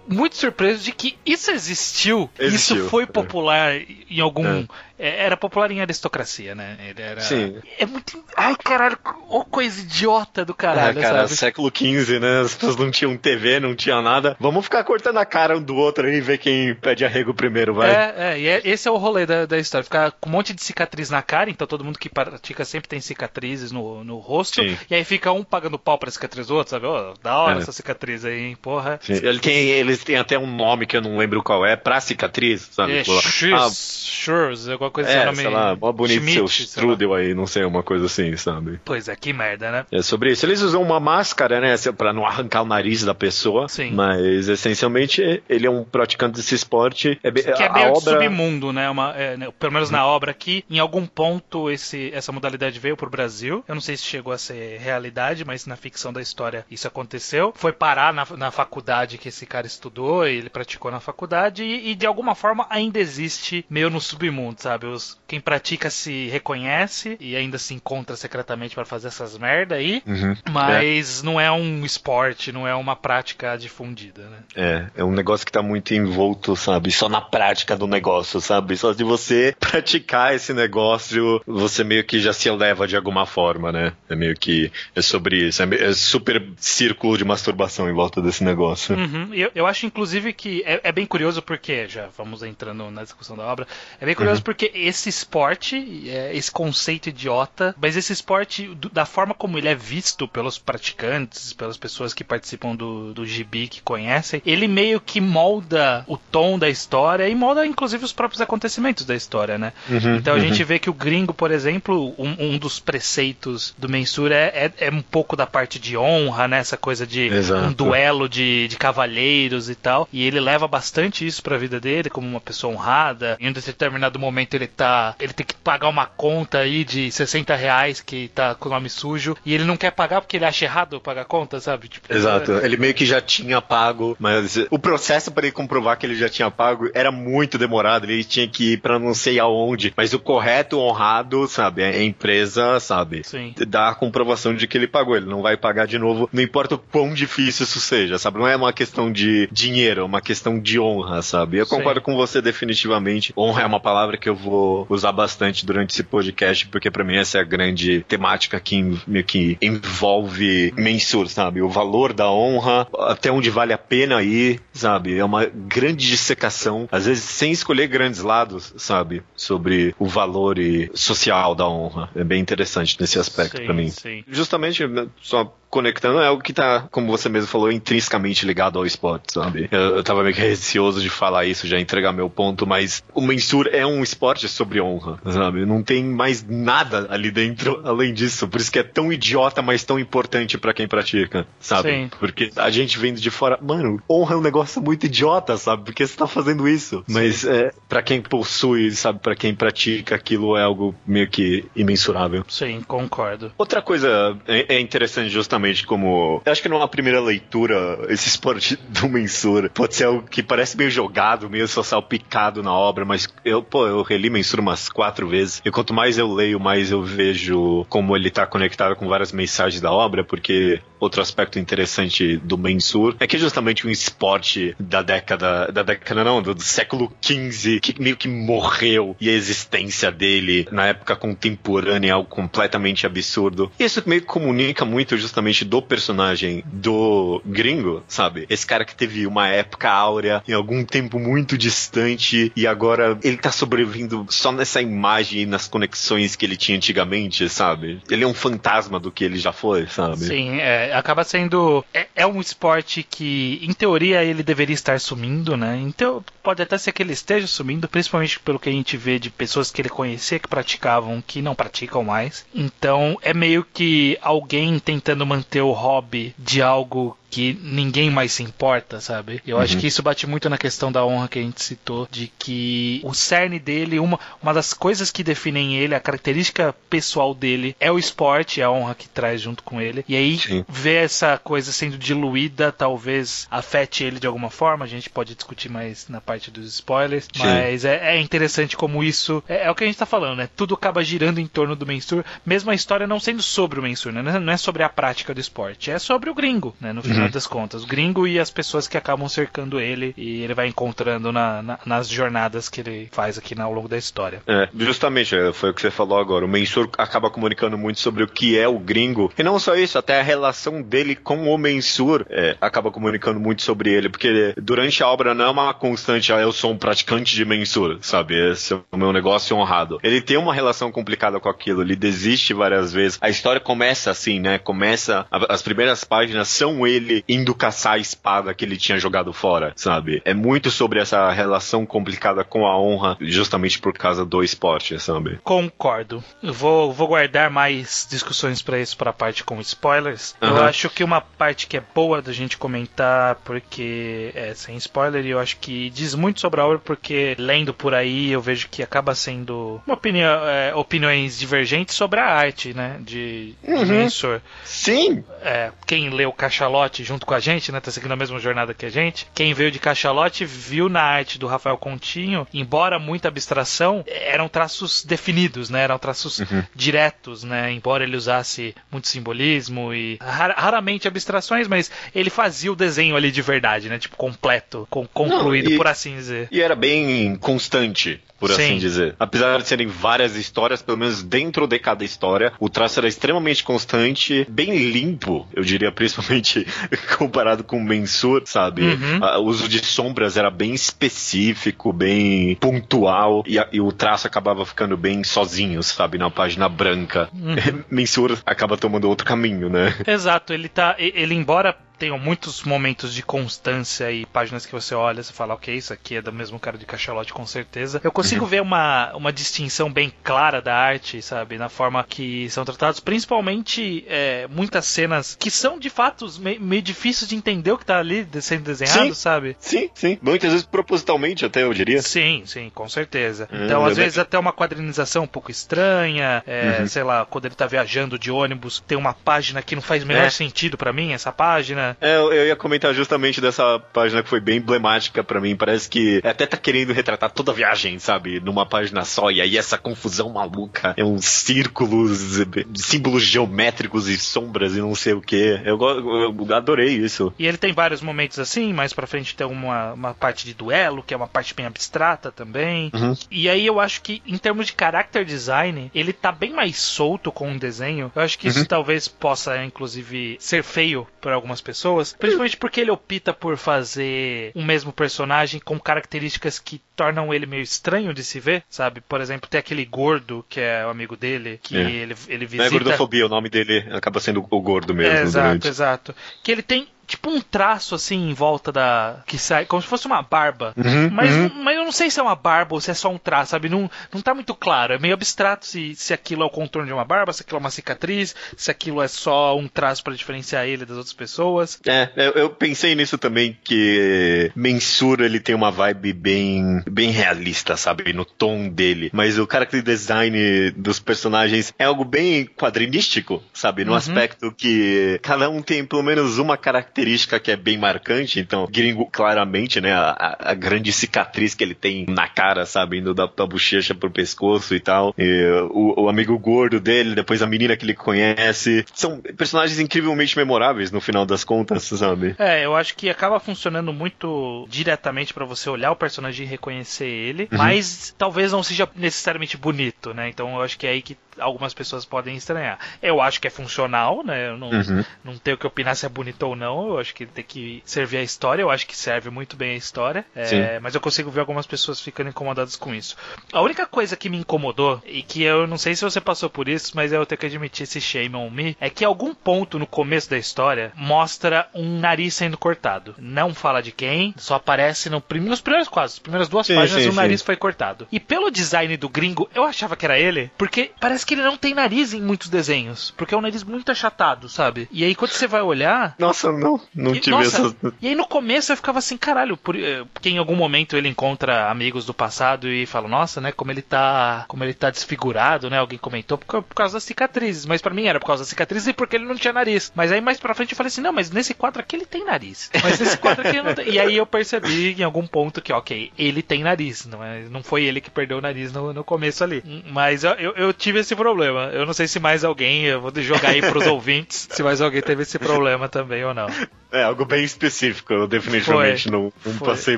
muito 0.10 0.36
surpreso 0.36 0.84
de 0.84 0.92
que 0.92 1.18
isso 1.26 1.52
existiu. 1.52 2.30
Existiu, 2.38 2.78
Isso 2.78 2.90
foi 2.90 3.04
é. 3.04 3.06
popular 3.06 3.76
em 4.10 4.20
algum. 4.20 4.46
É. 4.62 4.66
é, 5.02 5.26
Era 5.26 5.36
popular 5.38 5.72
em 5.72 5.82
aristocracia, 5.82 6.54
né? 6.56 6.78
Ele 6.88 7.02
era. 7.02 7.22
Sim. 7.22 7.56
É 7.80 7.86
muito. 7.86 8.24
Ai, 8.36 8.56
caralho, 8.56 8.98
ô 9.30 9.44
coisa 9.46 9.82
idiota 9.82 10.46
do 10.46 10.54
caralho, 10.54 11.00
ah, 11.00 11.02
cara, 11.02 11.28
sabe? 11.28 11.38
século 11.38 11.72
XV, 11.76 12.20
né? 12.20 12.42
As 12.42 12.56
pessoas 12.56 12.76
não 12.78 12.92
tinham 12.92 13.16
TV, 13.18 13.60
não 13.60 13.76
tinha 13.76 14.02
nada. 14.02 14.36
Vamos 14.40 14.64
ficar 14.66 14.84
cortando 14.84 15.18
a 15.18 15.26
cara 15.26 15.58
um 15.58 15.62
do 15.62 15.76
outro 15.76 16.08
aí 16.08 16.16
e 16.16 16.22
ver 16.22 16.38
quem 16.38 16.74
pede 16.76 17.04
arrego 17.06 17.34
primeiro, 17.34 17.74
vai. 17.74 17.90
É, 17.92 18.14
é, 18.18 18.40
e 18.40 18.48
é- 18.48 18.62
esse 18.64 18.88
é 18.88 18.92
o 18.92 18.98
rolê 18.98 19.26
da, 19.26 19.46
da 19.46 19.58
história. 19.58 19.84
Ficar 19.84 20.12
com 20.12 20.30
um 20.30 20.32
monte 20.34 20.54
de 20.54 20.62
cicatriz 20.64 21.10
na 21.10 21.22
cara, 21.22 21.50
então 21.50 21.66
todo 21.68 21.84
mundo 21.84 21.98
que 22.00 22.10
pratica 22.10 22.64
sempre 22.66 22.88
tem 22.88 23.02
cicatrizes 23.02 23.72
no, 23.72 24.04
no 24.04 24.18
rosto. 24.20 24.62
Sim. 24.62 24.78
E 24.90 24.96
aí 24.96 25.04
fica 25.04 25.32
um 25.32 25.44
pagando 25.44 25.78
pau 25.80 25.98
pra 25.98 26.12
cicatriz 26.12 26.48
do 26.48 26.56
outro, 26.56 26.72
sabe? 26.72 26.86
Da 27.22 27.38
hora 27.38 27.58
É. 27.58 27.62
essa 27.62 27.72
cicatriz 27.72 28.24
aí, 28.26 28.40
hein, 28.50 28.58
porra. 28.62 29.00
Sim, 29.02 29.14
ele 29.14 29.40
tem- 29.40 29.70
eles 29.70 30.04
têm 30.04 30.18
até 30.18 30.38
um 30.38 30.48
nome 30.48 30.86
que 30.86 30.96
eu 30.96 31.02
não 31.02 31.18
lembro 31.18 31.42
qual 31.44 31.66
é, 31.66 31.76
pra 31.76 32.00
cicatriz, 32.00 32.70
sabe? 32.72 32.98
É, 32.98 33.02
Tipo, 33.04 33.56
ah, 33.56 33.70
X, 33.70 34.68
alguma 34.70 34.91
coisa 34.92 35.10
é, 35.10 35.26
nome. 35.26 35.38
sei 35.38 35.50
lá, 35.50 35.76
mó 35.76 35.92
bonito 35.92 36.20
Schmidt, 36.20 36.34
seu 36.34 36.46
strudel 36.46 37.14
aí, 37.14 37.34
não 37.34 37.48
sei, 37.48 37.64
uma 37.64 37.84
coisa 37.84 38.06
assim, 38.06 38.36
sabe? 38.38 38.80
Pois 38.84 39.08
é, 39.08 39.16
que 39.16 39.34
merda, 39.34 39.72
né? 39.72 39.86
É 39.92 40.02
sobre 40.02 40.32
isso. 40.32 40.46
Eles 40.46 40.62
usam 40.62 40.82
uma 40.82 41.00
máscara, 41.00 41.60
né, 41.60 41.76
pra 41.98 42.14
não 42.14 42.26
arrancar 42.26 42.62
o 42.62 42.66
nariz 42.66 43.04
da 43.04 43.14
pessoa. 43.14 43.68
Sim. 43.68 43.92
Mas, 43.92 44.48
essencialmente, 44.48 45.44
ele 45.50 45.68
é 45.68 45.70
um 45.70 45.84
praticante 45.84 46.36
desse 46.36 46.56
esporte. 46.56 47.20
É, 47.24 47.32
bem- 47.32 47.44
Que 47.44 47.64
é 47.64 47.68
a 47.68 47.74
meio 47.74 47.94
obra... 47.94 48.14
submundo, 48.14 48.72
né? 48.72 48.90
Uma, 48.90 49.14
é, 49.16 49.38
né, 49.38 49.48
Pelo 49.60 49.74
menos 49.74 49.90
na 49.90 50.06
obra 50.06 50.32
aqui, 50.32 50.64
em 50.70 50.80
algum 50.80 51.06
ponto 51.06 51.70
esse, 51.70 52.12
essa 52.14 52.32
modalidade 52.32 52.80
veio 52.80 52.98
pro 52.98 53.10
Brasil. 53.10 53.64
Eu 53.68 53.76
não 53.76 53.82
sei 53.82 53.98
se 53.98 54.04
chegou 54.04 54.34
a 54.34 54.38
ser 54.38 54.80
realidade, 54.80 55.44
mas 55.46 55.66
na 55.66 55.76
ficção 55.76 56.12
da 56.14 56.22
história 56.22 56.66
isso 56.70 56.88
aconteceu. 56.88 57.54
Foi 57.56 57.72
parar 57.72 58.14
na, 58.14 58.26
na 58.38 58.52
faculdade 58.52 59.18
que 59.18 59.30
esse 59.30 59.46
cara 59.46 59.68
estudou, 59.68 60.26
ele 60.26 60.50
praticou 60.50 60.92
na 60.92 61.00
faculdade, 61.00 61.64
e, 61.64 61.92
e 61.92 61.96
de 61.96 62.06
alguma 62.06 62.36
forma 62.36 62.66
ainda 62.70 63.00
existe 63.00 63.66
meio 63.70 63.90
no 63.90 64.00
submundo, 64.02 64.62
sabe? 64.62 64.81
Sabe? 64.82 64.88
Os, 64.88 65.20
quem 65.28 65.40
pratica 65.40 65.90
se 65.90 66.28
reconhece 66.28 67.18
e 67.20 67.36
ainda 67.36 67.58
se 67.58 67.74
encontra 67.74 68.16
secretamente 68.16 68.76
para 68.76 68.86
fazer 68.86 69.10
essas 69.10 69.38
merda 69.38 69.76
aí, 69.76 70.02
Uhum. 70.06 70.36
mas 70.52 71.22
não 71.22 71.40
é 71.40 71.52
um 71.52 71.86
esporte, 71.86 72.52
não 72.52 72.68
é 72.68 72.74
uma 72.74 72.96
prática 72.96 73.56
difundida, 73.58 74.24
né? 74.24 74.38
É, 74.56 75.02
é 75.02 75.04
um 75.04 75.12
negócio 75.12 75.46
que 75.46 75.52
tá 75.52 75.62
muito 75.62 75.94
envolto, 75.94 76.56
sabe? 76.56 76.92
Só 76.92 77.08
na 77.08 77.22
prática 77.22 77.76
do 77.78 77.88
negócio, 77.88 78.42
sabe? 78.42 78.76
Só 78.76 78.94
de 78.94 79.04
você 79.04 79.56
praticar 79.60 80.34
esse 80.34 80.54
negócio, 80.54 81.42
você 81.46 81.84
meio 81.84 82.04
que 82.04 82.20
já 82.20 82.34
se 82.34 82.50
eleva 82.50 82.88
de 82.88 82.96
alguma 82.96 83.26
forma, 83.26 83.72
né? 83.72 83.94
É 84.10 84.16
meio 84.16 84.36
que 84.36 84.72
é 84.96 85.02
sobre 85.02 85.48
isso. 85.48 85.62
É, 85.62 85.90
é 85.90 85.94
super 85.94 86.44
círculo 86.58 87.18
de 87.18 87.26
masturbação 87.26 87.90
em 87.90 87.94
volta 87.94 88.22
desse 88.22 88.44
negócio. 88.44 88.96
Uhum. 88.96 89.34
Eu, 89.34 89.52
eu 89.54 89.68
acho, 89.68 89.86
inclusive, 89.86 90.34
que 90.34 90.64
é, 90.66 90.82
é 90.84 90.92
bem 90.92 91.06
curioso 91.06 91.42
porque, 91.42 91.88
já 91.88 92.08
vamos 92.18 92.44
entrando 92.44 92.90
na 92.90 93.04
discussão 93.04 93.36
da 93.36 93.44
obra, 93.46 93.68
é 94.00 94.06
bem 94.06 94.16
curioso 94.16 94.42
porque 94.44 94.71
esse 94.74 95.10
esporte, 95.10 96.10
é, 96.10 96.36
esse 96.36 96.52
conceito 96.52 97.10
idiota, 97.10 97.76
mas 97.80 97.96
esse 97.96 98.14
esporte, 98.14 98.70
da 98.92 99.06
forma 99.06 99.34
como 99.34 99.58
ele 99.58 99.68
é 99.68 99.76
visto 99.76 100.28
pelos 100.28 100.58
praticantes, 100.58 101.54
pelas 101.54 101.78
pessoas 101.78 102.14
que 102.14 102.24
participam 102.24 102.76
do, 102.76 103.14
do 103.14 103.26
gibi, 103.26 103.68
que 103.68 103.82
conhecem, 103.82 104.42
ele 104.46 104.68
meio 104.68 105.00
que 105.00 105.22
molda 105.22 106.04
o 106.08 106.18
tom 106.18 106.58
da 106.58 106.70
história 106.70 107.28
e 107.28 107.36
molda, 107.36 107.66
inclusive, 107.66 108.04
os 108.04 108.14
próprios 108.14 108.42
acontecimentos 108.42 109.06
da 109.06 109.16
história, 109.16 109.58
né? 109.58 109.74
Uhum, 109.90 110.16
Então 110.16 110.34
a 110.34 110.38
uhum. 110.38 110.44
gente 110.44 110.64
vê 110.64 110.80
que 110.80 110.90
o 110.90 110.94
gringo, 110.94 111.34
por 111.34 111.52
exemplo, 111.52 112.14
um, 112.18 112.36
um 112.40 112.58
dos 112.58 112.80
preceitos 112.80 113.74
do 113.78 113.90
Mensur 113.90 114.32
é, 114.32 114.48
é, 114.48 114.72
é 114.88 114.92
um 114.92 115.02
pouco 115.02 115.36
da 115.36 115.48
parte 115.48 115.80
de 115.80 115.98
honra, 115.98 116.48
né? 116.48 116.60
Essa 116.60 116.78
coisa 116.78 117.06
de 117.06 117.28
Exato. 117.28 117.68
um 117.68 117.74
duelo 117.74 118.28
de, 118.28 118.68
de 118.68 118.78
cavalheiros 118.78 119.70
e 119.70 119.76
tal. 119.76 120.08
E 120.12 120.24
ele 120.24 120.40
leva 120.40 120.68
bastante 120.68 121.26
isso 121.26 121.42
pra 121.42 121.58
vida 121.58 121.80
dele, 121.80 122.10
como 122.10 122.28
uma 122.28 122.42
pessoa 122.42 122.74
honrada. 122.74 123.38
Em 123.40 123.50
um 123.50 123.52
determinado 123.52 124.20
momento 124.20 124.51
ele 124.56 124.68
tá. 124.68 125.16
Ele 125.20 125.34
tem 125.34 125.46
que 125.46 125.56
pagar 125.56 125.90
uma 125.90 126.06
conta 126.06 126.60
aí 126.60 126.84
de 126.84 127.12
60 127.12 127.56
reais 127.56 128.02
que 128.02 128.30
tá 128.30 128.56
com 128.56 128.70
o 128.70 128.72
nome 128.72 128.90
sujo. 128.90 129.36
E 129.46 129.54
ele 129.54 129.64
não 129.64 129.78
quer 129.78 129.92
pagar 129.92 130.22
porque 130.22 130.38
ele 130.38 130.46
acha 130.46 130.66
errado 130.66 131.00
pagar 131.00 131.22
a 131.22 131.26
conta, 131.26 131.60
sabe? 131.60 131.88
Tipo, 131.88 132.14
Exato, 132.14 132.52
ele 132.54 132.78
meio 132.78 132.94
que 132.94 133.06
já 133.06 133.22
tinha 133.22 133.62
pago, 133.62 134.16
mas 134.20 134.58
o 134.70 134.80
processo 134.80 135.32
para 135.32 135.46
ele 135.46 135.54
comprovar 135.54 135.98
que 135.98 136.06
ele 136.06 136.16
já 136.16 136.30
tinha 136.30 136.50
pago 136.50 136.90
era 136.94 137.12
muito 137.12 137.58
demorado. 137.58 138.06
Ele 138.06 138.24
tinha 138.24 138.48
que 138.48 138.74
ir 138.74 138.78
pra 138.78 139.00
não 139.00 139.14
sei 139.14 139.40
aonde, 139.40 139.94
mas 139.96 140.14
o 140.14 140.20
correto, 140.20 140.80
honrado, 140.80 141.48
sabe, 141.48 141.82
é 141.82 141.90
a 141.90 142.04
empresa, 142.04 142.80
sabe, 142.80 143.24
Sim. 143.24 143.54
dá 143.68 143.90
a 143.90 143.96
comprovação 143.96 144.56
de 144.56 144.68
que 144.68 144.78
ele 144.78 144.88
pagou. 144.88 145.16
Ele 145.16 145.26
não 145.26 145.42
vai 145.42 145.58
pagar 145.58 145.88
de 145.88 145.98
novo, 145.98 146.30
não 146.32 146.42
importa 146.42 146.76
o 146.76 146.78
quão 146.78 147.14
difícil 147.14 147.64
isso 147.64 147.80
seja, 147.80 148.18
sabe? 148.18 148.40
Não 148.40 148.48
é 148.48 148.56
uma 148.56 148.74
questão 148.74 149.12
de 149.12 149.48
dinheiro, 149.52 150.02
é 150.02 150.04
uma 150.04 150.22
questão 150.22 150.60
de 150.60 150.80
honra, 150.80 151.22
sabe? 151.22 151.58
Eu 151.58 151.66
Sim. 151.66 151.78
concordo 151.78 152.02
com 152.02 152.16
você 152.16 152.42
definitivamente. 152.42 153.34
Honra 153.38 153.64
é 153.64 153.66
uma 153.66 153.80
palavra 153.80 154.18
que 154.18 154.30
eu 154.30 154.36
vou 154.42 154.86
usar 154.90 155.12
bastante 155.12 155.66
durante 155.66 155.92
esse 155.92 156.04
podcast, 156.04 156.68
porque 156.68 156.90
pra 156.90 157.04
mim 157.04 157.16
essa 157.16 157.38
é 157.38 157.42
a 157.42 157.46
grande 157.46 158.04
temática 158.08 158.60
que 158.60 158.82
que 159.26 159.58
envolve 159.62 160.74
mensur, 160.76 161.28
sabe? 161.28 161.62
O 161.62 161.70
valor 161.70 162.14
da 162.14 162.30
honra, 162.32 162.88
até 163.00 163.32
onde 163.32 163.50
vale 163.50 163.74
a 163.74 163.78
pena 163.78 164.22
ir, 164.22 164.60
sabe? 164.74 165.18
É 165.18 165.24
uma 165.24 165.46
grande 165.46 166.08
dissecação, 166.08 166.88
às 166.92 167.06
vezes 167.06 167.24
sem 167.24 167.52
escolher 167.52 167.88
grandes 167.88 168.22
lados, 168.22 168.74
sabe? 168.78 169.24
Sobre 169.36 169.96
o 170.00 170.08
valor 170.08 170.58
social 170.94 171.54
da 171.56 171.68
honra. 171.68 172.10
É 172.16 172.24
bem 172.24 172.42
interessante 172.42 172.98
nesse 173.00 173.20
aspecto 173.20 173.62
pra 173.62 173.74
mim. 173.74 173.90
sim. 173.90 174.24
Justamente, 174.28 174.88
né, 174.88 175.08
só 175.22 175.56
conectando, 175.72 176.20
é 176.20 176.28
algo 176.28 176.44
que 176.44 176.54
tá, 176.54 176.88
como 176.92 177.08
você 177.08 177.30
mesmo 177.30 177.48
falou, 177.48 177.72
intrinsecamente 177.72 178.46
ligado 178.46 178.78
ao 178.78 178.86
esporte, 178.86 179.34
sabe? 179.34 179.70
Eu, 179.72 179.98
eu 179.98 180.04
tava 180.04 180.24
meio 180.24 180.36
que 180.36 180.42
receoso 180.42 181.02
de 181.02 181.10
falar 181.10 181.46
isso, 181.46 181.68
já 181.68 181.80
entregar 181.80 182.12
meu 182.12 182.30
ponto, 182.30 182.68
mas 182.68 183.04
o 183.14 183.22
Mensur 183.22 183.70
é 183.72 183.86
um 183.86 184.04
esporte 184.04 184.48
sobre 184.48 184.82
honra, 184.82 185.20
sabe? 185.26 185.66
Não 185.66 185.82
tem 185.82 186.04
mais 186.04 186.46
nada 186.48 187.08
ali 187.10 187.32
dentro 187.32 187.82
além 187.86 188.14
disso. 188.14 188.48
Por 188.48 188.60
isso 188.60 188.72
que 188.72 188.80
é 188.80 188.84
tão 188.84 189.14
idiota, 189.14 189.62
mas 189.62 189.84
tão 189.84 189.98
importante 189.98 190.58
pra 190.58 190.74
quem 190.74 190.88
pratica, 190.88 191.48
sabe? 191.60 191.90
Sim. 191.90 192.12
Porque 192.20 192.52
a 192.56 192.70
gente 192.70 193.00
vendo 193.00 193.20
de 193.20 193.32
fora, 193.32 193.58
mano, 193.62 194.02
honra 194.10 194.36
é 194.36 194.38
um 194.38 194.42
negócio 194.42 194.82
muito 194.82 195.06
idiota, 195.06 195.58
sabe? 195.58 195.84
Porque 195.86 196.06
você 196.06 196.18
tá 196.18 196.28
fazendo 196.28 196.68
isso. 196.68 197.04
Mas 197.08 197.46
é, 197.46 197.72
para 197.88 198.02
quem 198.02 198.22
possui, 198.22 198.92
sabe, 198.92 199.20
pra 199.20 199.36
quem 199.36 199.56
pratica, 199.56 200.16
aquilo 200.16 200.58
é 200.58 200.64
algo 200.64 200.94
meio 201.06 201.30
que 201.30 201.66
imensurável. 201.76 202.44
Sim, 202.50 202.82
concordo. 202.82 203.52
Outra 203.58 203.82
coisa 203.82 204.38
é 204.48 204.62
é 204.72 204.80
interessante 204.80 205.30
justamente 205.30 205.61
como 205.86 206.42
eu 206.46 206.52
acho 206.52 206.62
que 206.62 206.70
numa 206.70 206.88
primeira 206.88 207.20
leitura 207.20 208.00
esse 208.10 208.28
esporte 208.28 208.78
do 208.90 209.08
Mensura 209.08 209.70
pode 209.70 209.96
ser 209.96 210.06
algo 210.06 210.24
que 210.24 210.44
parece 210.44 210.78
meio 210.78 210.90
jogado, 210.90 211.50
meio 211.50 211.68
só 211.68 211.84
salpicado 211.84 212.62
na 212.64 212.74
obra, 212.74 213.06
mas 213.06 213.28
eu, 213.46 213.64
pô, 213.64 213.88
eu 213.88 214.02
reli 214.02 214.30
Mensura 214.30 214.62
umas 214.62 214.90
quatro 214.90 215.28
vezes 215.28 215.62
e 215.64 215.72
quanto 215.72 215.94
mais 215.94 216.18
eu 216.18 216.32
leio, 216.32 216.60
mais 216.60 216.92
eu 216.92 217.02
vejo 217.02 217.86
como 217.90 218.16
ele 218.16 218.30
tá 218.30 218.46
conectado 218.46 218.96
com 218.96 219.08
várias 219.08 219.32
mensagens 219.32 219.82
da 219.82 219.92
obra, 219.92 220.24
porque 220.24 220.82
outro 221.00 221.22
aspecto 221.22 221.58
interessante 221.58 222.38
do 222.38 222.58
Mensur 222.58 223.16
é 223.20 223.26
que 223.26 223.36
é 223.36 223.40
justamente 223.40 223.88
um 223.88 223.90
esporte 223.90 224.76
da 224.80 225.02
década, 225.02 225.68
da 225.72 225.84
década 225.84 226.24
não, 226.24 226.42
do, 226.42 226.54
do 226.54 226.62
século 226.62 227.12
XV, 227.22 227.80
que 227.80 228.00
meio 228.00 228.16
que 228.16 228.28
morreu 228.28 229.16
e 229.20 229.30
a 229.30 229.34
existência 229.34 230.12
dele 230.12 230.68
na 230.72 230.88
época 230.88 231.16
contemporânea 231.16 232.10
é 232.10 232.12
algo 232.12 232.30
completamente 232.30 233.06
absurdo. 233.06 233.72
E 233.80 233.84
isso 233.84 234.02
meio 234.06 234.22
que 234.22 234.28
comunica 234.28 234.86
muito 234.86 235.18
justamente 235.18 235.51
do 235.60 235.82
personagem 235.82 236.64
do 236.66 237.42
gringo, 237.46 238.04
sabe? 238.08 238.46
Esse 238.50 238.66
cara 238.66 238.86
que 238.86 238.96
teve 238.96 239.28
uma 239.28 239.48
época 239.48 239.90
áurea 239.90 240.44
em 240.48 240.54
algum 240.54 240.84
tempo 240.84 241.20
muito 241.20 241.58
distante 241.58 242.52
e 242.56 242.66
agora 242.66 243.18
ele 243.24 243.38
tá 243.38 243.52
sobrevivendo 243.52 244.26
só 244.30 244.52
nessa 244.52 244.82
imagem 244.82 245.42
e 245.42 245.46
nas 245.46 245.68
conexões 245.68 246.36
que 246.36 246.46
ele 246.46 246.58
tinha 246.58 246.78
antigamente, 246.78 247.48
sabe? 247.50 248.02
Ele 248.10 248.24
é 248.24 248.28
um 248.28 248.34
fantasma 248.34 249.00
do 249.00 249.12
que 249.12 249.24
ele 249.24 249.38
já 249.38 249.52
foi, 249.52 249.88
sabe? 249.88 250.18
Sim, 250.18 250.60
é, 250.60 250.94
acaba 250.94 251.24
sendo. 251.24 251.84
É, 251.94 252.08
é 252.16 252.28
um 252.28 252.40
esporte 252.40 253.04
que, 253.04 253.60
em 253.62 253.74
teoria, 253.74 254.24
ele 254.24 254.44
deveria 254.44 254.74
estar 254.74 255.00
sumindo, 255.00 255.58
né? 255.58 255.80
Então, 255.82 256.24
pode 256.42 256.62
até 256.62 256.78
ser 256.78 256.92
que 256.92 257.04
ele 257.04 257.14
esteja 257.14 257.48
sumindo, 257.48 257.88
principalmente 257.88 258.40
pelo 258.40 258.60
que 258.60 258.70
a 258.70 258.72
gente 258.72 258.98
vê 258.98 259.20
de 259.20 259.30
pessoas 259.30 259.72
que 259.72 259.82
ele 259.82 259.90
conhecia 259.90 260.40
que 260.40 260.48
praticavam, 260.48 261.24
que 261.26 261.42
não 261.42 261.56
praticam 261.56 262.04
mais. 262.04 262.46
Então, 262.54 263.18
é 263.22 263.34
meio 263.34 263.64
que 263.64 264.18
alguém 264.22 264.80
tentando 264.80 265.26
manter 265.26 265.62
o 265.62 265.72
hobby 265.72 266.36
de 266.38 266.62
algo 266.62 267.18
que 267.32 267.58
ninguém 267.64 268.12
mais 268.12 268.34
se 268.34 268.44
importa, 268.44 269.00
sabe? 269.00 269.42
Eu 269.48 269.58
acho 269.58 269.78
que 269.78 269.88
isso 269.88 270.04
bate 270.04 270.28
muito 270.28 270.50
na 270.50 270.58
questão 270.58 270.92
da 270.92 271.06
honra 271.06 271.30
que 271.30 271.40
a 271.40 271.42
gente 271.42 271.64
citou, 271.64 272.06
de 272.12 272.32
que 272.38 273.00
o 273.06 273.14
cerne 273.14 273.58
dele, 273.58 274.00
uma, 274.00 274.20
uma 274.44 274.54
das 274.54 274.74
coisas 274.74 275.10
que 275.10 275.24
definem 275.24 275.78
ele, 275.78 275.96
a 275.96 276.00
característica 276.00 276.76
pessoal 276.90 277.34
dele, 277.34 277.74
é 277.80 277.90
o 277.90 277.98
esporte, 277.98 278.60
é 278.60 278.66
a 278.66 278.70
honra 278.72 278.94
que 278.94 279.08
traz 279.08 279.40
junto 279.40 279.64
com 279.64 279.80
ele. 279.80 280.04
E 280.10 280.16
aí, 280.16 280.38
Sim. 280.38 280.66
ver 280.68 281.06
essa 281.06 281.38
coisa 281.38 281.72
sendo 281.72 281.98
diluída, 281.98 282.70
talvez 282.70 283.48
afete 283.50 284.04
ele 284.04 284.20
de 284.20 284.28
alguma 284.28 284.50
forma. 284.50 284.84
A 284.84 284.88
gente 284.88 285.10
pode 285.10 285.34
discutir 285.34 285.70
mais 285.70 286.10
na 286.10 286.20
parte 286.20 286.52
dos 286.52 286.66
spoilers, 286.68 287.30
Sim. 287.34 287.44
mas 287.44 287.86
é, 287.86 288.18
é 288.18 288.20
interessante 288.20 288.76
como 288.76 289.02
isso. 289.02 289.42
É, 289.48 289.68
é 289.68 289.72
o 289.72 289.76
que 289.76 289.86
a 289.86 289.88
gente 289.88 289.98
tá 289.98 290.06
falando, 290.06 290.40
né? 290.40 290.50
Tudo 290.54 290.76
acaba 290.76 291.02
girando 291.02 291.40
em 291.40 291.48
torno 291.48 291.78
do 291.78 291.86
Mensur, 291.86 292.26
mesmo 292.46 292.72
a 292.72 292.76
história 292.76 293.08
não 293.08 293.22
sendo 293.22 293.42
sobre 293.42 293.80
o 293.80 293.84
Mensur, 293.84 294.12
né? 294.12 294.22
Não 294.22 294.52
é 294.52 294.58
sobre 294.58 294.84
a 294.84 294.90
prática 294.90 295.34
do 295.34 295.40
esporte, 295.40 295.90
é 295.90 295.98
sobre 295.98 296.30
o 296.30 296.36
gringo, 296.36 296.76
né? 296.82 296.92
No 296.92 297.02
final 297.02 297.21
das 297.30 297.48
contas. 297.48 297.84
O 297.84 297.88
gringo 297.88 298.26
e 298.28 298.40
as 298.40 298.50
pessoas 298.50 298.88
que 298.88 298.98
acabam 298.98 299.28
cercando 299.28 299.80
ele 299.80 300.14
e 300.18 300.42
ele 300.44 300.54
vai 300.54 300.68
encontrando 300.68 301.32
na- 301.32 301.62
na- 301.62 301.80
nas 301.86 302.08
jornadas 302.10 302.70
que 302.70 302.82
ele 302.82 303.10
faz 303.12 303.38
aqui 303.38 303.60
ao 303.60 303.74
longo 303.74 303.88
da 303.88 303.98
história. 303.98 304.42
É, 304.48 304.70
justamente, 304.78 305.36
é, 305.36 305.52
foi 305.54 305.70
o 305.70 305.74
que 305.74 305.82
você 305.82 305.92
falou 305.92 306.20
agora. 306.20 306.46
O 306.46 306.48
Mensur 306.48 306.90
acaba 306.98 307.30
comunicando 307.30 307.78
muito 307.78 308.00
sobre 308.00 308.24
o 308.24 308.28
que 308.28 308.58
é 308.58 308.68
o 308.68 308.80
gringo. 308.80 309.32
E 309.38 309.44
não 309.44 309.60
só 309.60 309.76
isso, 309.76 309.98
até 309.98 310.20
a 310.20 310.24
relação 310.24 310.82
dele 310.82 311.16
com 311.16 311.48
o 311.54 311.58
Mensur 311.58 312.26
é, 312.30 312.56
acaba 312.62 312.92
comunicando 312.92 313.40
muito 313.40 313.62
sobre 313.62 313.92
ele. 313.92 314.10
Porque 314.10 314.54
durante 314.58 315.04
a 315.04 315.08
obra 315.08 315.34
não 315.34 315.46
é 315.46 315.50
uma 315.50 315.74
constante, 315.74 316.32
ah, 316.34 316.40
eu 316.40 316.52
sou 316.52 316.72
um 316.72 316.78
praticante 316.78 317.36
de 317.36 317.46
Mensur, 317.46 317.98
sabe? 318.02 318.36
Esse 318.52 318.74
é 318.74 318.80
o 318.92 318.98
meu 318.98 319.12
negócio 319.14 319.56
honrado. 319.56 320.00
Ele 320.04 320.22
tem 320.22 320.38
uma 320.38 320.54
relação 320.54 320.92
complicada 320.92 321.40
com 321.40 321.50
aquilo, 321.50 321.82
ele 321.82 321.96
desiste 321.96 322.54
várias 322.54 322.92
vezes. 322.94 323.18
A 323.22 323.30
história 323.30 323.60
começa 323.60 324.12
assim, 324.12 324.40
né? 324.40 324.58
Começa. 324.58 325.26
As 325.32 325.62
primeiras 325.62 326.04
páginas 326.04 326.48
são 326.48 326.86
ele 326.88 327.11
indo 327.28 327.54
caçar 327.54 327.94
a 327.94 327.98
espada 327.98 328.54
que 328.54 328.66
ele 328.66 328.78
tinha 328.78 329.00
jogado 329.00 329.34
fora, 329.34 329.74
sabe? 329.76 330.22
É 330.26 330.34
muito 330.34 330.70
sobre 330.72 331.00
essa 331.00 331.32
relação 331.32 331.86
complicada 331.86 332.44
com 332.44 332.66
a 332.66 332.80
honra, 332.80 333.18
justamente 333.22 333.80
por 333.80 333.94
causa 333.94 334.26
do 334.26 334.44
esporte, 334.44 335.00
sabe? 335.00 335.40
Concordo. 335.44 336.24
Eu 336.42 336.54
vou, 336.54 336.92
vou 336.94 337.08
guardar 337.08 337.50
mais 337.50 338.08
discussões 338.10 338.62
pra 338.62 338.80
isso, 338.80 338.98
pra 338.98 339.14
parte 339.14 339.44
com 339.44 339.60
spoilers. 339.62 340.36
Eu 340.42 340.50
Aham. 340.50 340.66
acho 340.66 340.90
que 340.90 341.04
uma 341.04 341.22
parte 341.22 341.68
que 341.68 341.78
é 341.78 341.84
boa 341.94 342.22
da 342.22 342.32
gente 342.32 342.58
comentar, 342.58 343.36
porque 343.44 344.32
é 344.36 344.54
sem 344.54 344.76
spoiler, 344.78 345.26
e 345.26 345.30
eu 345.30 345.40
acho 345.40 345.58
que 345.58 345.90
diz 345.90 346.16
muito 346.16 346.40
sobre 346.40 346.62
a 346.62 346.66
obra 346.66 346.80
porque 346.80 347.36
lendo 347.38 347.74
por 347.74 347.94
aí 347.94 348.32
eu 348.32 348.42
vejo 348.42 348.68
que 348.70 348.84
acaba 348.84 349.16
sendo 349.16 349.82
uma 349.86 349.96
opinião, 349.96 350.48
é, 350.48 350.74
opiniões 350.76 351.38
divergentes 351.38 351.96
sobre 351.96 352.20
a 352.20 352.26
arte, 352.26 352.74
né? 352.74 352.98
De, 353.02 353.56
uhum. 353.64 354.08
de. 354.08 354.42
Sim. 354.64 355.24
É, 355.42 355.72
quem 355.86 356.10
leu 356.10 356.32
Cachalote 356.32 357.01
junto 357.04 357.26
com 357.26 357.34
a 357.34 357.40
gente, 357.40 357.72
né? 357.72 357.80
Tá 357.80 357.92
seguindo 357.92 358.12
a 358.12 358.16
mesma 358.16 358.40
jornada 358.40 358.74
que 358.74 358.86
a 358.86 358.90
gente. 358.90 359.28
Quem 359.34 359.54
veio 359.54 359.72
de 359.72 359.80
Cachalote 359.80 360.46
viu 360.46 360.90
na 360.90 361.02
arte 361.02 361.40
do 361.40 361.48
Rafael 361.48 361.78
Continho, 361.78 362.48
embora 362.54 363.00
muita 363.00 363.28
abstração, 363.28 364.04
eram 364.08 364.48
traços 364.48 365.04
definidos, 365.04 365.70
né? 365.70 365.84
Eram 365.84 365.98
traços 365.98 366.40
uhum. 366.40 366.64
diretos, 366.76 367.44
né? 367.44 367.72
Embora 367.72 368.04
ele 368.04 368.18
usasse 368.18 368.76
muito 368.92 369.08
simbolismo 369.08 369.94
e 369.94 370.18
raramente 370.22 371.08
abstrações, 371.08 371.68
mas 371.68 371.92
ele 372.14 372.30
fazia 372.30 372.72
o 372.72 372.76
desenho 372.76 373.16
ali 373.16 373.32
de 373.32 373.42
verdade, 373.42 373.90
né? 373.90 373.98
Tipo, 373.98 374.16
completo, 374.16 374.88
com, 374.90 375.06
concluído, 375.08 375.70
Não, 375.70 375.76
e, 375.76 375.78
por 375.78 375.88
assim 375.88 376.16
dizer. 376.16 376.48
E 376.52 376.62
era 376.62 376.76
bem 376.76 377.36
constante 377.36 378.22
por 378.42 378.50
Sim. 378.50 378.64
assim 378.64 378.78
dizer. 378.80 379.16
Apesar 379.20 379.60
de 379.60 379.68
serem 379.68 379.86
várias 379.86 380.36
histórias, 380.36 380.82
pelo 380.82 380.98
menos 380.98 381.22
dentro 381.22 381.68
de 381.68 381.78
cada 381.78 382.04
história, 382.04 382.52
o 382.60 382.68
traço 382.68 383.00
era 383.00 383.08
extremamente 383.08 383.64
constante, 383.64 384.48
bem 384.50 384.76
limpo, 384.90 385.48
eu 385.54 385.64
diria, 385.64 385.92
principalmente 385.94 386.66
comparado 387.20 387.64
com 387.64 387.78
o 387.78 387.84
Mensur, 387.84 388.42
sabe? 388.46 388.82
Uhum. 388.82 389.20
O 389.42 389.44
uso 389.44 389.70
de 389.70 389.86
sombras 389.86 390.38
era 390.38 390.50
bem 390.50 390.74
específico, 390.74 391.94
bem 391.94 392.56
pontual, 392.56 393.44
e, 393.46 393.60
a, 393.60 393.68
e, 393.72 393.80
o 393.80 393.92
traço 393.92 394.26
acabava 394.26 394.66
ficando 394.66 394.98
bem 394.98 395.24
sozinho, 395.24 395.84
sabe? 395.84 396.18
Na 396.18 396.32
página 396.32 396.68
branca. 396.68 397.30
Uhum. 397.32 397.84
Mensur 397.92 398.40
acaba 398.44 398.76
tomando 398.76 399.08
outro 399.08 399.24
caminho, 399.26 399.70
né? 399.70 399.94
Exato, 400.08 400.52
ele 400.52 400.68
tá. 400.68 400.96
Ele, 400.98 401.36
embora 401.36 401.78
tenham 402.02 402.18
muitos 402.18 402.64
momentos 402.64 403.14
de 403.14 403.22
constância 403.22 404.12
e 404.12 404.26
páginas 404.26 404.66
que 404.66 404.72
você 404.72 404.96
olha, 404.96 405.22
você 405.22 405.32
fala, 405.32 405.54
ok, 405.54 405.76
isso 405.76 405.94
aqui 405.94 406.16
é 406.16 406.22
do 406.22 406.34
mesmo 406.34 406.60
cara 406.60 406.76
de 406.76 406.84
cachalote 406.84 407.32
com 407.32 407.46
certeza. 407.46 408.02
Eu 408.04 408.12
consigo 408.12 408.44
uhum. 408.44 408.50
ver 408.50 408.60
uma, 408.64 409.16
uma 409.16 409.32
distinção 409.32 409.94
bem 409.94 410.12
clara 410.24 410.60
da 410.64 410.76
arte, 410.76 411.22
sabe? 411.22 411.60
Na 411.60 411.70
forma 411.70 412.04
que 412.04 412.50
são 412.50 412.66
tratados, 412.66 413.00
principalmente 413.00 414.04
é, 414.08 414.48
muitas 414.50 414.88
cenas 414.88 415.38
que 415.40 415.52
são 415.52 415.78
de 415.78 415.92
fato 415.92 416.28
meio, 416.40 416.60
meio 416.60 416.82
difíceis 416.82 417.30
de 417.30 417.36
entender 417.36 417.72
o 417.72 417.78
que 417.78 417.86
tá 417.86 418.00
ali 418.00 418.28
sendo 418.42 418.64
desenhado, 418.64 419.06
sim, 419.06 419.14
sabe? 419.14 419.56
Sim, 419.60 419.88
sim. 419.94 420.18
Muitas 420.24 420.50
vezes 420.54 420.66
propositalmente, 420.66 421.46
até 421.46 421.62
eu 421.62 421.72
diria. 421.72 422.02
Sim, 422.02 422.42
sim, 422.48 422.72
com 422.74 422.90
certeza. 422.90 423.48
Uhum, 423.52 423.66
então, 423.66 423.86
às 423.86 423.96
vezes, 423.96 424.18
até 424.18 424.40
uma 424.40 424.52
quadrinização 424.52 425.26
um 425.26 425.28
pouco 425.28 425.52
estranha, 425.52 426.42
é, 426.48 426.80
uhum. 426.80 426.88
sei 426.88 427.04
lá, 427.04 427.28
quando 427.28 427.46
ele 427.46 427.54
tá 427.54 427.68
viajando 427.68 428.18
de 428.18 428.32
ônibus, 428.32 428.84
tem 428.88 428.98
uma 428.98 429.14
página 429.14 429.62
que 429.62 429.76
não 429.76 429.84
faz 429.84 430.04
o 430.04 430.08
menor 430.08 430.26
é. 430.26 430.30
sentido 430.32 430.80
para 430.80 430.92
mim, 430.92 431.14
essa 431.14 431.32
página. 431.32 431.91
É, 432.00 432.16
eu, 432.16 432.32
eu, 432.32 432.48
ia 432.48 432.56
comentar 432.56 432.94
justamente 432.94 433.42
dessa 433.42 433.80
página 433.80 434.24
que 434.24 434.30
foi 434.30 434.40
bem 434.40 434.58
emblemática 434.58 435.24
para 435.24 435.42
mim. 435.42 435.56
Parece 435.56 435.90
que 435.90 436.22
até 436.24 436.46
tá 436.46 436.58
querendo 436.58 436.94
retratar 436.94 437.32
toda 437.32 437.52
a 437.52 437.56
viagem, 437.56 438.00
sabe? 438.00 438.40
Numa 438.40 438.66
página 438.66 439.04
só. 439.04 439.32
E 439.32 439.42
aí 439.42 439.58
essa 439.58 439.78
confusão 439.78 440.30
maluca. 440.30 440.94
É 440.98 441.04
uns 441.04 441.26
círculos, 441.26 442.40
símbolos 442.76 443.24
geométricos 443.24 444.08
e 444.08 444.18
sombras 444.18 444.76
e 444.76 444.80
não 444.80 444.96
sei 444.96 445.14
o 445.14 445.22
que. 445.22 445.60
Eu, 445.66 445.80
eu, 445.82 446.56
adorei 446.56 446.90
isso. 446.90 447.34
E 447.38 447.46
ele 447.46 447.58
tem 447.58 447.74
vários 447.74 448.02
momentos 448.02 448.40
assim. 448.40 448.74
Mais 448.74 448.94
pra 448.94 449.08
frente 449.08 449.36
tem 449.36 449.48
uma, 449.48 449.94
uma 449.94 450.14
parte 450.14 450.46
de 450.46 450.54
duelo, 450.54 451.04
que 451.04 451.14
é 451.14 451.18
uma 451.18 451.28
parte 451.28 451.54
bem 451.54 451.66
abstrata 451.66 452.32
também. 452.32 452.92
Uhum. 452.94 453.16
E 453.30 453.50
aí 453.50 453.66
eu 453.66 453.80
acho 453.80 454.02
que, 454.02 454.22
em 454.26 454.38
termos 454.38 454.68
de 454.68 454.76
character 454.78 455.26
design, 455.26 455.92
ele 455.94 456.14
tá 456.14 456.32
bem 456.32 456.54
mais 456.54 456.78
solto 456.78 457.32
com 457.32 457.52
o 457.52 457.60
desenho. 457.60 458.12
Eu 458.16 458.22
acho 458.22 458.38
que 458.38 458.48
isso 458.48 458.60
uhum. 458.60 458.66
talvez 458.66 459.08
possa, 459.08 459.64
inclusive, 459.64 460.38
ser 460.40 460.64
feio 460.64 461.08
para 461.20 461.36
algumas 461.36 461.62
pessoas 461.62 461.81
pessoas, 461.82 462.14
principalmente 462.14 462.58
porque 462.58 462.82
ele 462.82 462.92
opta 462.92 463.34
por 463.34 463.58
fazer 463.58 464.52
um 464.56 464.64
mesmo 464.64 464.94
personagem 464.94 465.60
com 465.60 465.80
características 465.80 466.60
que 466.60 466.80
tornam 467.02 467.34
ele 467.34 467.48
meio 467.48 467.64
estranho 467.64 468.14
de 468.14 468.24
se 468.24 468.40
ver, 468.40 468.64
sabe? 468.70 469.02
Por 469.02 469.20
exemplo, 469.20 469.50
tem 469.50 469.60
aquele 469.60 469.84
gordo 469.84 470.46
que 470.48 470.60
é 470.60 470.86
o 470.86 470.90
amigo 470.90 471.18
dele, 471.18 471.60
que 471.64 471.76
é. 471.76 471.82
ele, 471.82 472.16
ele 472.28 472.46
visita. 472.46 472.58
Não 472.58 472.66
é 472.66 472.70
gordofobia, 472.70 473.26
o 473.26 473.30
nome 473.30 473.50
dele 473.50 473.88
acaba 473.92 474.20
sendo 474.20 474.46
o 474.48 474.62
gordo 474.62 474.94
mesmo. 474.94 475.18
É, 475.18 475.22
exato, 475.24 475.68
exato. 475.68 476.16
Que 476.44 476.52
ele 476.52 476.62
tem 476.62 476.88
tipo 477.12 477.30
um 477.30 477.42
traço 477.42 477.94
assim 477.94 478.30
em 478.30 478.34
volta 478.34 478.72
da. 478.72 479.22
que 479.26 479.38
sai, 479.38 479.66
como 479.66 479.82
se 479.82 479.88
fosse 479.88 480.08
uma 480.08 480.22
barba. 480.22 480.74
Uhum, 480.78 481.10
mas, 481.12 481.36
uhum. 481.36 481.52
mas 481.56 481.76
eu 481.76 481.84
não 481.84 481.92
sei 481.92 482.10
se 482.10 482.20
é 482.20 482.24
uma 482.24 482.36
barba 482.36 482.74
ou 482.74 482.82
se 482.82 482.90
é 482.90 482.94
só 482.94 483.10
um 483.10 483.18
traço, 483.18 483.52
sabe? 483.52 483.68
Não, 483.68 483.92
não 484.14 484.22
tá 484.22 484.34
muito 484.34 484.56
claro. 484.56 484.94
É 484.94 485.00
meio 485.00 485.14
abstrato 485.14 485.66
se, 485.66 485.94
se 485.96 486.14
aquilo 486.14 486.44
é 486.44 486.46
o 486.46 486.50
contorno 486.50 486.88
de 486.88 486.94
uma 486.94 487.04
barba, 487.04 487.34
se 487.34 487.42
aquilo 487.42 487.58
é 487.58 487.60
uma 487.60 487.70
cicatriz, 487.70 488.34
se 488.56 488.72
aquilo 488.72 489.02
é 489.02 489.08
só 489.08 489.58
um 489.58 489.68
traço 489.68 490.04
para 490.04 490.14
diferenciar 490.14 490.66
ele 490.66 490.86
das 490.86 490.98
outras 490.98 491.14
pessoas. 491.14 491.80
É, 491.86 492.10
eu, 492.16 492.32
eu, 492.32 492.50
pensei 492.50 492.96
nisso 492.96 493.18
também, 493.18 493.58
que 493.64 494.52
Mensura 494.56 495.26
ele 495.26 495.40
tem 495.40 495.54
uma 495.54 495.72
vibe 495.72 496.14
bem, 496.14 496.82
bem 496.92 497.10
realista, 497.10 497.78
sabe? 497.78 498.12
No 498.14 498.26
tom 498.26 498.68
dele. 498.68 499.10
Mas 499.14 499.40
o 499.40 499.48
character 499.50 499.82
design 499.82 500.72
dos 500.72 501.00
personagens 501.00 501.74
é 501.80 501.86
algo 501.86 502.04
bem 502.04 502.46
quadrinístico, 502.46 503.42
sabe? 503.54 503.86
No 503.86 503.92
uhum. 503.92 503.98
aspecto 503.98 504.52
que 504.52 505.20
cada 505.24 505.50
um 505.50 505.62
tem 505.62 505.86
pelo 505.86 506.04
menos 506.04 506.38
uma 506.38 506.58
característica 506.58 507.40
que 507.40 507.52
é 507.52 507.56
bem 507.56 507.78
marcante, 507.78 508.40
então, 508.40 508.68
gringo, 508.70 509.06
claramente, 509.10 509.80
né, 509.80 509.94
a, 509.94 510.38
a 510.40 510.54
grande 510.54 510.92
cicatriz 510.92 511.56
que 511.56 511.64
ele 511.64 511.74
tem 511.74 512.06
na 512.08 512.28
cara, 512.28 512.66
sabe, 512.66 512.98
indo 512.98 513.14
da, 513.14 513.26
da 513.26 513.46
bochecha 513.46 513.96
pro 513.96 514.12
pescoço 514.12 514.76
e 514.76 514.80
tal, 514.80 515.14
e 515.18 515.68
o, 515.72 516.04
o, 516.04 516.10
amigo 516.10 516.38
gordo 516.38 516.80
dele, 516.80 517.16
depois 517.16 517.42
a 517.42 517.48
menina 517.48 517.78
que 517.78 517.86
ele 517.86 517.94
conhece, 517.94 518.86
são 518.94 519.22
personagens 519.38 519.80
incrivelmente 519.80 520.38
memoráveis 520.38 520.92
no 520.92 521.00
final 521.00 521.26
das 521.26 521.44
contas, 521.44 521.84
sabe? 521.84 522.36
É, 522.38 522.66
eu 522.66 522.76
acho 522.76 522.96
que 522.96 523.10
acaba 523.10 523.40
funcionando 523.40 523.94
muito 523.94 524.68
diretamente 524.70 525.34
para 525.34 525.46
você 525.46 525.70
olhar 525.70 525.92
o 525.92 525.96
personagem 525.96 526.46
e 526.46 526.50
reconhecer 526.50 526.81
ele, 527.06 527.44
uhum. 527.52 527.58
mas 527.58 528.14
talvez 528.18 528.52
não 528.52 528.64
seja 528.64 528.90
necessariamente 528.96 529.58
bonito, 529.58 530.14
né, 530.14 530.30
então 530.30 530.56
eu 530.56 530.62
acho 530.62 530.78
que 530.78 530.88
é 530.88 530.92
aí 530.92 531.02
que 531.02 531.18
algumas 531.42 531.74
pessoas 531.74 532.06
podem 532.06 532.36
estranhar. 532.36 532.80
Eu 533.02 533.22
acho 533.22 533.40
que 533.40 533.48
é 533.48 533.52
funcional, 533.52 534.24
né? 534.24 534.50
Eu 534.50 534.58
não, 534.58 534.70
uhum. 534.70 535.06
não 535.24 535.38
tenho 535.38 535.58
que 535.58 535.68
opinar 535.68 535.96
se 535.96 536.06
é 536.06 536.10
bonito 536.10 536.44
ou 536.44 536.56
não. 536.56 536.90
Eu 536.90 537.00
acho 537.00 537.14
que 537.14 537.26
tem 537.26 537.44
que 537.44 537.82
servir 537.86 538.18
a 538.18 538.24
história. 538.24 538.62
Eu 538.62 538.70
acho 538.70 538.86
que 538.88 538.96
serve 538.96 539.30
muito 539.30 539.56
bem 539.56 539.72
a 539.72 539.78
história. 539.78 540.26
É, 540.36 540.80
mas 540.80 540.96
eu 540.96 541.02
consigo 541.02 541.32
ver 541.32 541.42
algumas 541.42 541.66
pessoas 541.66 542.00
ficando 542.00 542.30
incomodadas 542.30 542.76
com 542.76 542.94
isso. 542.94 543.16
A 543.52 543.62
única 543.62 543.86
coisa 543.86 544.16
que 544.16 544.30
me 544.30 544.38
incomodou, 544.38 545.02
e 545.06 545.24
que 545.24 545.44
eu 545.44 545.66
não 545.68 545.78
sei 545.78 545.96
se 545.96 546.04
você 546.04 546.22
passou 546.22 546.50
por 546.50 546.68
isso, 546.68 546.92
mas 546.96 547.12
eu 547.12 547.26
tenho 547.26 547.40
que 547.40 547.46
admitir 547.46 547.84
esse 547.84 548.00
shame 548.00 548.36
on 548.36 548.50
me, 548.50 548.78
é 548.80 548.90
que 548.90 549.06
algum 549.06 549.34
ponto 549.34 549.80
no 549.80 549.88
começo 549.88 550.30
da 550.30 550.38
história 550.38 550.92
mostra 550.96 551.68
um 551.74 552.00
nariz 552.00 552.36
sendo 552.36 552.58
cortado. 552.58 553.16
Não 553.18 553.54
fala 553.54 553.82
de 553.82 553.92
quem, 553.92 554.34
só 554.38 554.56
aparece 554.56 555.10
no 555.10 555.22
prim 555.22 555.42
nos 555.42 555.62
primeiros 555.62 555.88
quase, 555.88 556.14
as 556.14 556.20
primeiras 556.20 556.50
duas 556.50 556.68
sim, 556.68 556.76
páginas, 556.76 557.04
sim, 557.04 557.10
o 557.10 557.14
nariz 557.14 557.40
sim. 557.40 557.46
foi 557.46 557.56
cortado. 557.56 558.08
E 558.12 558.20
pelo 558.20 558.52
design 558.52 558.96
do 558.98 559.10
gringo, 559.10 559.50
eu 559.56 559.64
achava 559.64 559.96
que 559.96 560.06
era 560.06 560.20
ele, 560.20 560.52
porque 560.58 560.92
parece 561.00 561.22
parece 561.22 561.26
que 561.32 561.36
ele 561.36 561.48
não 561.48 561.56
tem 561.56 561.74
nariz 561.74 562.14
em 562.14 562.22
muitos 562.22 562.50
desenhos, 562.50 563.12
porque 563.16 563.34
é 563.34 563.38
um 563.38 563.42
nariz 563.42 563.64
muito 563.64 563.90
achatado, 563.90 564.50
sabe? 564.50 564.90
E 564.92 565.06
aí 565.06 565.16
quando 565.16 565.32
você 565.32 565.48
vai 565.48 565.62
olhar. 565.62 566.14
Nossa, 566.20 566.52
não, 566.52 566.80
não 566.94 567.14
tive 567.14 567.32
nossa, 567.32 567.74
E 568.02 568.10
aí 568.10 568.16
no 568.16 568.28
começo 568.28 568.72
eu 568.72 568.76
ficava 568.76 569.00
assim, 569.00 569.16
caralho, 569.16 569.56
por, 569.56 569.78
eh, 569.78 570.04
porque 570.14 570.30
em 570.30 570.38
algum 570.38 570.56
momento 570.56 570.98
ele 570.98 571.08
encontra 571.08 571.70
amigos 571.72 572.06
do 572.06 572.14
passado 572.14 572.68
e 572.68 572.86
fala, 572.86 573.08
nossa, 573.08 573.40
né, 573.40 573.54
como 573.54 573.72
ele 573.72 573.82
tá. 573.82 574.44
Como 574.48 574.64
ele 574.64 574.74
tá 574.74 574.90
desfigurado, 574.90 575.70
né? 575.70 575.78
Alguém 575.78 575.98
comentou 575.98 576.38
por, 576.38 576.64
por 576.64 576.76
causa 576.76 576.96
das 576.96 577.04
cicatrizes. 577.04 577.66
Mas 577.66 577.82
para 577.82 577.94
mim 577.94 578.08
era 578.08 578.20
por 578.20 578.26
causa 578.26 578.42
das 578.42 578.50
cicatrizes 578.50 578.90
e 578.90 578.94
porque 578.94 579.16
ele 579.16 579.26
não 579.26 579.36
tinha 579.36 579.54
nariz. 579.54 579.92
Mas 579.96 580.12
aí 580.12 580.20
mais 580.20 580.40
pra 580.40 580.54
frente 580.54 580.72
eu 580.72 580.78
falei 580.78 580.90
assim, 580.90 581.02
não, 581.02 581.14
mas 581.14 581.32
nesse 581.32 581.54
quadro 581.54 581.80
aqui 581.82 581.96
ele 581.96 582.06
tem 582.06 582.26
nariz. 582.26 582.70
Mas 582.84 583.00
nesse 583.00 583.18
quadro 583.18 583.48
aqui 583.48 583.58
ele 583.58 583.68
não 583.68 583.74
tem. 583.74 583.90
E 583.90 584.00
aí 584.00 584.18
eu 584.18 584.26
percebi 584.26 584.96
em 585.00 585.04
algum 585.04 585.26
ponto 585.26 585.62
que, 585.62 585.72
ok, 585.72 586.12
ele 586.18 586.42
tem 586.42 586.64
nariz, 586.64 587.06
não, 587.06 587.24
é, 587.24 587.44
não 587.50 587.64
foi 587.64 587.84
ele 587.84 588.02
que 588.02 588.10
perdeu 588.10 588.40
o 588.40 588.42
nariz 588.42 588.72
no, 588.74 588.92
no 588.92 589.04
começo 589.04 589.44
ali. 589.44 589.64
Mas 589.92 590.24
eu, 590.24 590.32
eu, 590.32 590.54
eu 590.54 590.74
tive 590.74 591.00
esse 591.00 591.11
esse 591.12 591.16
problema. 591.16 591.70
Eu 591.74 591.86
não 591.86 591.94
sei 591.94 592.08
se 592.08 592.20
mais 592.20 592.44
alguém, 592.44 592.86
eu 592.86 593.02
vou 593.02 593.12
jogar 593.18 593.50
aí 593.50 593.62
pros 593.62 593.86
ouvintes, 593.88 594.48
se 594.50 594.64
mais 594.64 594.82
alguém 594.82 595.02
teve 595.02 595.24
esse 595.24 595.38
problema 595.38 595.90
também 595.90 596.24
ou 596.24 596.34
não. 596.34 596.48
É, 596.92 597.04
algo 597.04 597.26
bem 597.26 597.44
específico. 597.44 598.14
Eu 598.14 598.28
definitivamente 598.28 599.04
foi, 599.04 599.12
não, 599.12 599.32
não 599.46 599.58
passei 599.60 599.98